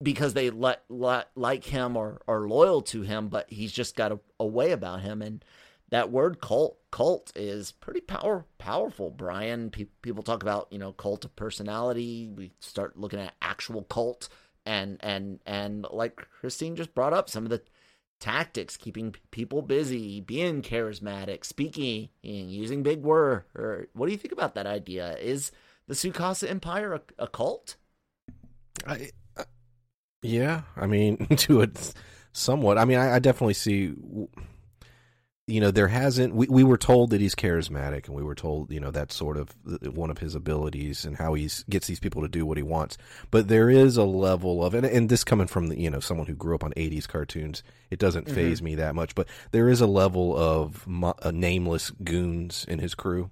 because 0.03 0.35
they 0.35 0.51
let, 0.51 0.83
let 0.89 1.31
like 1.37 1.65
him 1.65 1.97
or 1.97 2.21
are 2.27 2.49
loyal 2.49 2.83
to 2.83 3.03
him, 3.03 3.29
but 3.29 3.51
he's 3.51 3.73
just 3.73 3.97
got 3.97 4.13
a, 4.13 4.19
a 4.41 4.47
way 4.47 4.73
about 4.73 5.03
him 5.03 5.23
and 5.23 5.45
that 5.91 6.11
word 6.11 6.41
cult 6.41 6.79
cult 6.91 7.31
is 7.37 7.71
pretty 7.71 8.01
power 8.01 8.47
powerful. 8.59 9.11
Brian, 9.11 9.71
Pe- 9.71 9.87
people 10.03 10.23
talk 10.25 10.43
about 10.43 10.67
you 10.71 10.79
know 10.79 10.93
cult 10.93 11.25
of 11.25 11.37
personality. 11.37 12.29
We 12.35 12.53
start 12.59 12.99
looking 12.99 13.21
at 13.21 13.35
actual 13.41 13.83
cult, 13.85 14.29
and 14.67 14.97
and 15.01 15.41
and 15.47 15.87
like 15.91 16.27
Christine 16.41 16.75
just 16.75 16.95
brought 16.95 17.13
up 17.13 17.29
some 17.31 17.45
of 17.45 17.51
the 17.51 17.63
tactics, 18.21 18.77
keeping 18.77 19.15
people 19.31 19.63
busy, 19.63 20.21
being 20.21 20.63
charismatic, 20.63 21.45
speaking, 21.45 22.09
using 22.23 22.83
big 22.83 23.03
words. 23.03 23.45
What 23.93 24.07
do 24.07 24.13
you 24.13 24.19
think 24.19 24.33
about 24.33 24.55
that 24.55 24.67
idea? 24.67 25.17
Is 25.19 25.53
the 25.87 25.95
Tsukasa 25.95 26.49
Empire 26.49 26.95
a, 26.95 27.01
a 27.19 27.29
cult? 27.29 27.77
I, 28.87 29.11
uh, 29.37 29.45
yeah, 30.23 30.63
I 30.77 30.87
mean, 30.87 31.27
to 31.37 31.61
it 31.63 31.95
somewhat. 32.33 32.79
I 32.79 32.85
mean, 32.85 32.99
I, 32.99 33.17
I 33.17 33.19
definitely 33.19 33.55
see 33.55 33.95
you 35.47 35.61
know 35.61 35.71
there 35.71 35.89
hasn't 35.89 36.35
we, 36.35 36.47
we 36.49 36.65
were 36.65 36.79
told 36.79 37.11
that 37.11 37.21
he's 37.21 37.35
charismatic 37.35 38.07
and 38.07 38.15
we 38.15 38.23
were 38.23 38.35
told 38.35 38.71
you 38.71 38.81
know 38.81 38.91
that's 38.91 39.15
sort 39.15 39.37
of 39.37 39.55
one 39.95 40.11
of 40.11 40.19
his 40.19 40.35
abilities 40.35 41.05
and 41.05 41.17
how 41.17 41.35
he 41.35 41.49
gets 41.69 41.87
these 41.87 42.01
people 42.01 42.23
to 42.23 42.29
do 42.29 42.47
what 42.47 42.57
he 42.57 42.63
wants 42.63 42.97
but 43.31 43.49
there 43.49 43.69
is 43.69 43.97
a 43.97 44.05
level 44.05 44.65
of 44.65 44.75
and, 44.75 44.87
and 44.87 45.09
this 45.09 45.25
coming 45.25 45.47
from 45.47 45.69
the, 45.69 45.79
you 45.79 45.91
know 45.91 46.01
someone 46.01 46.27
who 46.27 46.35
grew 46.35 46.55
up 46.55 46.65
on 46.65 46.73
80s 46.73 47.07
cartoons 47.07 47.63
it 47.91 47.99
doesn't 47.99 48.27
mm-hmm. 48.27 48.35
phase 48.35 48.63
me 48.63 48.75
that 48.77 48.95
much 48.95 49.15
but 49.15 49.29
there 49.53 49.69
is 49.69 49.81
a 49.81 49.87
level 49.87 50.37
of 50.37 50.87
mo- 50.87 51.15
uh, 51.23 51.31
nameless 51.31 51.91
goons 51.91 52.65
in 52.67 52.79
his 52.79 52.95
crew 52.95 53.31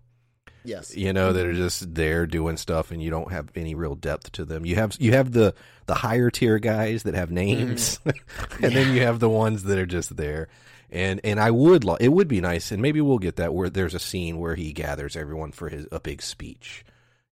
yes 0.65 0.95
you 0.95 1.15
know 1.15 1.33
that 1.33 1.47
are 1.47 1.55
just 1.55 1.95
there 1.95 2.27
doing 2.27 2.59
stuff 2.59 2.91
and 2.91 3.03
you 3.03 3.11
don't 3.11 3.33
have 3.33 3.49
any 3.57 3.75
real 3.75 3.95
depth 3.95 4.31
to 4.33 4.45
them 4.45 4.67
you 4.67 4.75
have 4.75 4.95
you 5.01 5.13
have 5.13 5.33
the 5.33 5.55
the 5.87 5.95
higher 5.95 6.31
tier 6.31 6.59
guys 6.59 7.05
that 7.05 7.15
have 7.15 7.31
names 7.31 7.99
mm-hmm. 8.05 8.55
and 8.65 8.73
yeah. 8.75 8.83
then 8.83 8.95
you 8.95 9.03
have 9.03 9.19
the 9.19 9.31
ones 9.31 9.63
that 9.65 9.79
are 9.79 9.87
just 9.87 10.17
there 10.17 10.49
and 10.93 11.21
and 11.25 11.41
I 11.41 11.51
would 11.51 11.85
lo- 11.85 11.97
it 11.99 12.11
would 12.11 12.29
be 12.29 12.41
nice, 12.41 12.71
and 12.71 12.83
maybe 12.83 13.01
we'll 13.01 13.19
get 13.19 13.37
that 13.37 13.55
where 13.55 13.71
there's 13.71 13.95
a 13.95 13.99
scene 13.99 14.39
where 14.39 14.55
he 14.55 14.73
gathers 14.73 15.17
everyone 15.17 15.51
for 15.51 15.71
his 15.71 15.87
a 15.91 15.99
big 15.99 16.21
speech, 16.21 16.85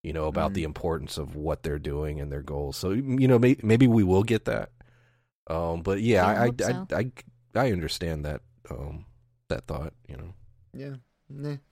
you 0.03 0.15
know, 0.15 0.27
about 0.27 0.53
mm. 0.53 0.55
the 0.55 0.65
importance 0.65 1.19
of 1.19 1.37
what 1.37 1.63
they're 1.63 1.79
doing 1.79 2.21
and 2.21 2.33
their 2.33 2.43
goals. 2.43 2.79
So 2.79 2.91
you 2.91 3.29
know, 3.29 3.39
may, 3.39 3.57
maybe 3.63 3.87
we 3.87 4.03
will 4.03 4.23
get 4.23 4.47
that. 4.47 4.71
Um, 5.47 5.83
but 5.83 6.01
yeah, 6.01 6.27
I 6.27 6.45
I, 6.45 6.51
so. 6.59 6.87
I, 6.91 6.97
I, 6.97 7.11
I 7.55 7.73
understand 7.73 8.25
that 8.25 8.41
um 8.71 9.05
that 9.49 9.67
thought, 9.67 9.93
you 10.09 10.17
know. 10.17 10.35
Yeah. 10.73 10.95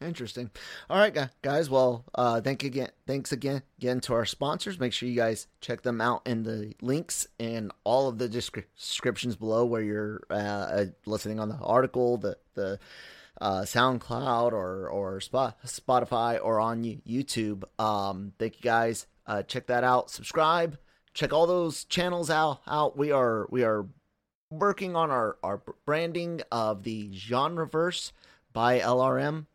Interesting. 0.00 0.50
All 0.88 0.98
right, 0.98 1.16
guys. 1.42 1.68
Well, 1.68 2.04
uh, 2.14 2.40
thank 2.40 2.62
you 2.62 2.68
again. 2.68 2.90
Thanks 3.06 3.32
again, 3.32 3.62
again 3.78 4.00
to 4.02 4.14
our 4.14 4.24
sponsors. 4.24 4.78
Make 4.78 4.92
sure 4.92 5.09
you 5.09 5.16
guys 5.16 5.48
check 5.61 5.82
them 5.82 6.00
out 6.00 6.22
in 6.26 6.44
the 6.44 6.74
links 6.80 7.26
and 7.40 7.72
all 7.84 8.09
of 8.09 8.18
the 8.18 8.28
descriptions 8.28 9.36
below 9.36 9.64
where 9.64 9.82
you're 9.82 10.22
uh, 10.30 10.34
uh, 10.34 10.84
listening 11.06 11.40
on 11.40 11.48
the 11.48 11.56
article, 11.56 12.18
the 12.18 12.36
the 12.54 12.78
uh, 13.40 13.62
SoundCloud 13.62 14.52
or 14.52 14.88
or 14.88 15.18
Spotify 15.18 16.38
or 16.42 16.61
on 16.61 16.84
YouTube. 16.84 17.64
Um, 17.80 18.32
thank 18.38 18.56
you 18.56 18.62
guys. 18.62 19.06
Uh, 19.26 19.42
check 19.42 19.66
that 19.66 19.84
out. 19.84 20.11
Subscribe. 20.11 20.78
Check 21.14 21.32
all 21.32 21.46
those 21.46 21.84
channels 21.84 22.30
out. 22.30 22.61
Out. 22.66 22.96
We 22.96 23.11
are 23.11 23.46
we 23.50 23.64
are 23.64 23.86
working 24.50 24.96
on 24.96 25.11
our 25.11 25.36
our 25.42 25.62
branding 25.84 26.42
of 26.50 26.84
the 26.84 27.11
Genreverse 27.11 28.12
by 28.59 28.80
LRM 28.80 29.46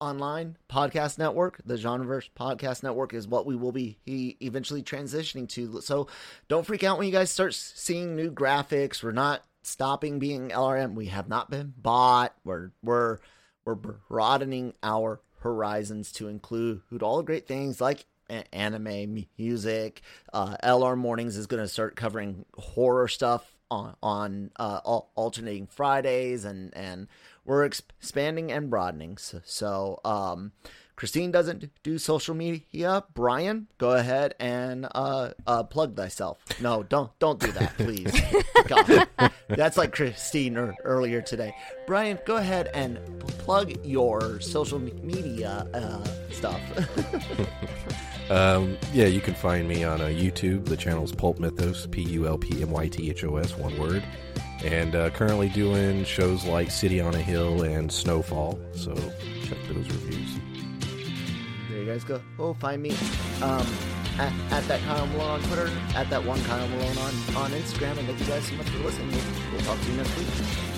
online 0.00 0.56
podcast 0.68 1.16
network. 1.16 1.60
The 1.64 1.76
Genreverse 1.76 2.28
podcast 2.36 2.82
network 2.82 3.14
is 3.14 3.28
what 3.28 3.46
we 3.46 3.54
will 3.54 3.70
be 3.70 3.98
eventually 4.04 4.82
transitioning 4.82 5.48
to. 5.50 5.80
So 5.80 6.08
don't 6.48 6.66
freak 6.66 6.82
out 6.82 6.98
when 6.98 7.06
you 7.06 7.12
guys 7.12 7.30
start 7.30 7.54
seeing 7.54 8.16
new 8.16 8.32
graphics. 8.32 9.00
We're 9.00 9.12
not 9.12 9.44
stopping 9.62 10.18
being 10.18 10.48
LRM. 10.48 10.96
We 10.96 11.06
have 11.06 11.28
not 11.28 11.50
been 11.50 11.72
bought. 11.76 12.34
We're 12.42 12.72
we're 12.82 13.18
we're 13.64 13.76
broadening 13.76 14.74
our 14.82 15.20
horizons 15.38 16.10
to 16.14 16.26
include 16.26 16.82
all 17.00 17.18
the 17.18 17.22
great 17.22 17.46
things 17.46 17.80
like 17.80 18.06
anime, 18.52 19.24
music. 19.38 20.02
Uh, 20.32 20.56
LR 20.64 20.98
Mornings 20.98 21.36
is 21.36 21.46
going 21.46 21.62
to 21.62 21.68
start 21.68 21.94
covering 21.94 22.44
horror 22.56 23.06
stuff 23.06 23.54
on 23.70 23.94
on 24.02 24.50
uh, 24.56 24.80
alternating 25.14 25.68
Fridays 25.68 26.44
and 26.44 26.76
and 26.76 27.06
we're 27.48 27.64
expanding 27.64 28.52
and 28.52 28.68
broadening. 28.68 29.16
So, 29.16 29.40
so 29.42 30.00
um, 30.04 30.52
Christine 30.96 31.32
doesn't 31.32 31.70
do 31.82 31.96
social 31.96 32.34
media. 32.34 33.04
Brian, 33.14 33.68
go 33.78 33.92
ahead 33.92 34.34
and 34.38 34.86
uh, 34.94 35.30
uh, 35.46 35.62
plug 35.62 35.96
thyself. 35.96 36.38
No, 36.60 36.82
don't 36.82 37.10
don't 37.18 37.40
do 37.40 37.50
that, 37.52 37.74
please. 37.78 38.12
God, 38.68 39.08
that's 39.48 39.78
like 39.78 39.92
Christine 39.92 40.58
earlier 40.84 41.22
today. 41.22 41.54
Brian, 41.86 42.18
go 42.26 42.36
ahead 42.36 42.68
and 42.74 42.98
plug 43.38 43.72
your 43.82 44.40
social 44.40 44.78
media 44.78 45.66
uh, 45.72 46.04
stuff. 46.30 46.60
um, 48.30 48.76
yeah, 48.92 49.06
you 49.06 49.22
can 49.22 49.34
find 49.34 49.66
me 49.66 49.84
on 49.84 50.02
uh, 50.02 50.06
YouTube. 50.06 50.66
The 50.66 50.76
channel 50.76 51.02
is 51.02 51.12
Pulp 51.12 51.38
Mythos, 51.38 51.86
P 51.86 52.02
U 52.02 52.26
L 52.26 52.36
P 52.36 52.60
M 52.60 52.70
Y 52.70 52.88
T 52.88 53.08
H 53.08 53.24
O 53.24 53.36
S, 53.38 53.56
one 53.56 53.78
word 53.78 54.04
and 54.64 54.94
uh, 54.94 55.10
currently 55.10 55.48
doing 55.48 56.04
shows 56.04 56.44
like 56.44 56.70
City 56.70 57.00
on 57.00 57.14
a 57.14 57.22
Hill 57.22 57.62
and 57.62 57.90
Snowfall. 57.90 58.58
So 58.72 58.94
check 59.42 59.58
those 59.68 59.88
reviews. 59.88 60.38
There 61.68 61.80
you 61.80 61.86
guys 61.86 62.04
go. 62.04 62.20
Oh, 62.38 62.54
find 62.54 62.82
me 62.82 62.90
um, 63.42 63.66
at, 64.18 64.32
at, 64.50 64.64
that 64.64 64.80
Kyle 64.82 65.06
Malone 65.08 65.30
on 65.30 65.42
Twitter, 65.42 65.70
at 65.94 66.10
that 66.10 66.24
one 66.24 66.42
Kyle 66.44 66.68
Malone 66.68 66.98
on, 66.98 67.36
on 67.36 67.50
Instagram, 67.52 67.98
and 67.98 68.06
thank 68.06 68.20
you 68.20 68.26
guys 68.26 68.44
so 68.44 68.54
much 68.56 68.68
for 68.68 68.78
listening. 68.84 69.10
We'll, 69.10 69.52
we'll 69.52 69.60
talk 69.62 69.80
to 69.80 69.90
you 69.90 69.96
next 69.96 70.16
week. 70.18 70.77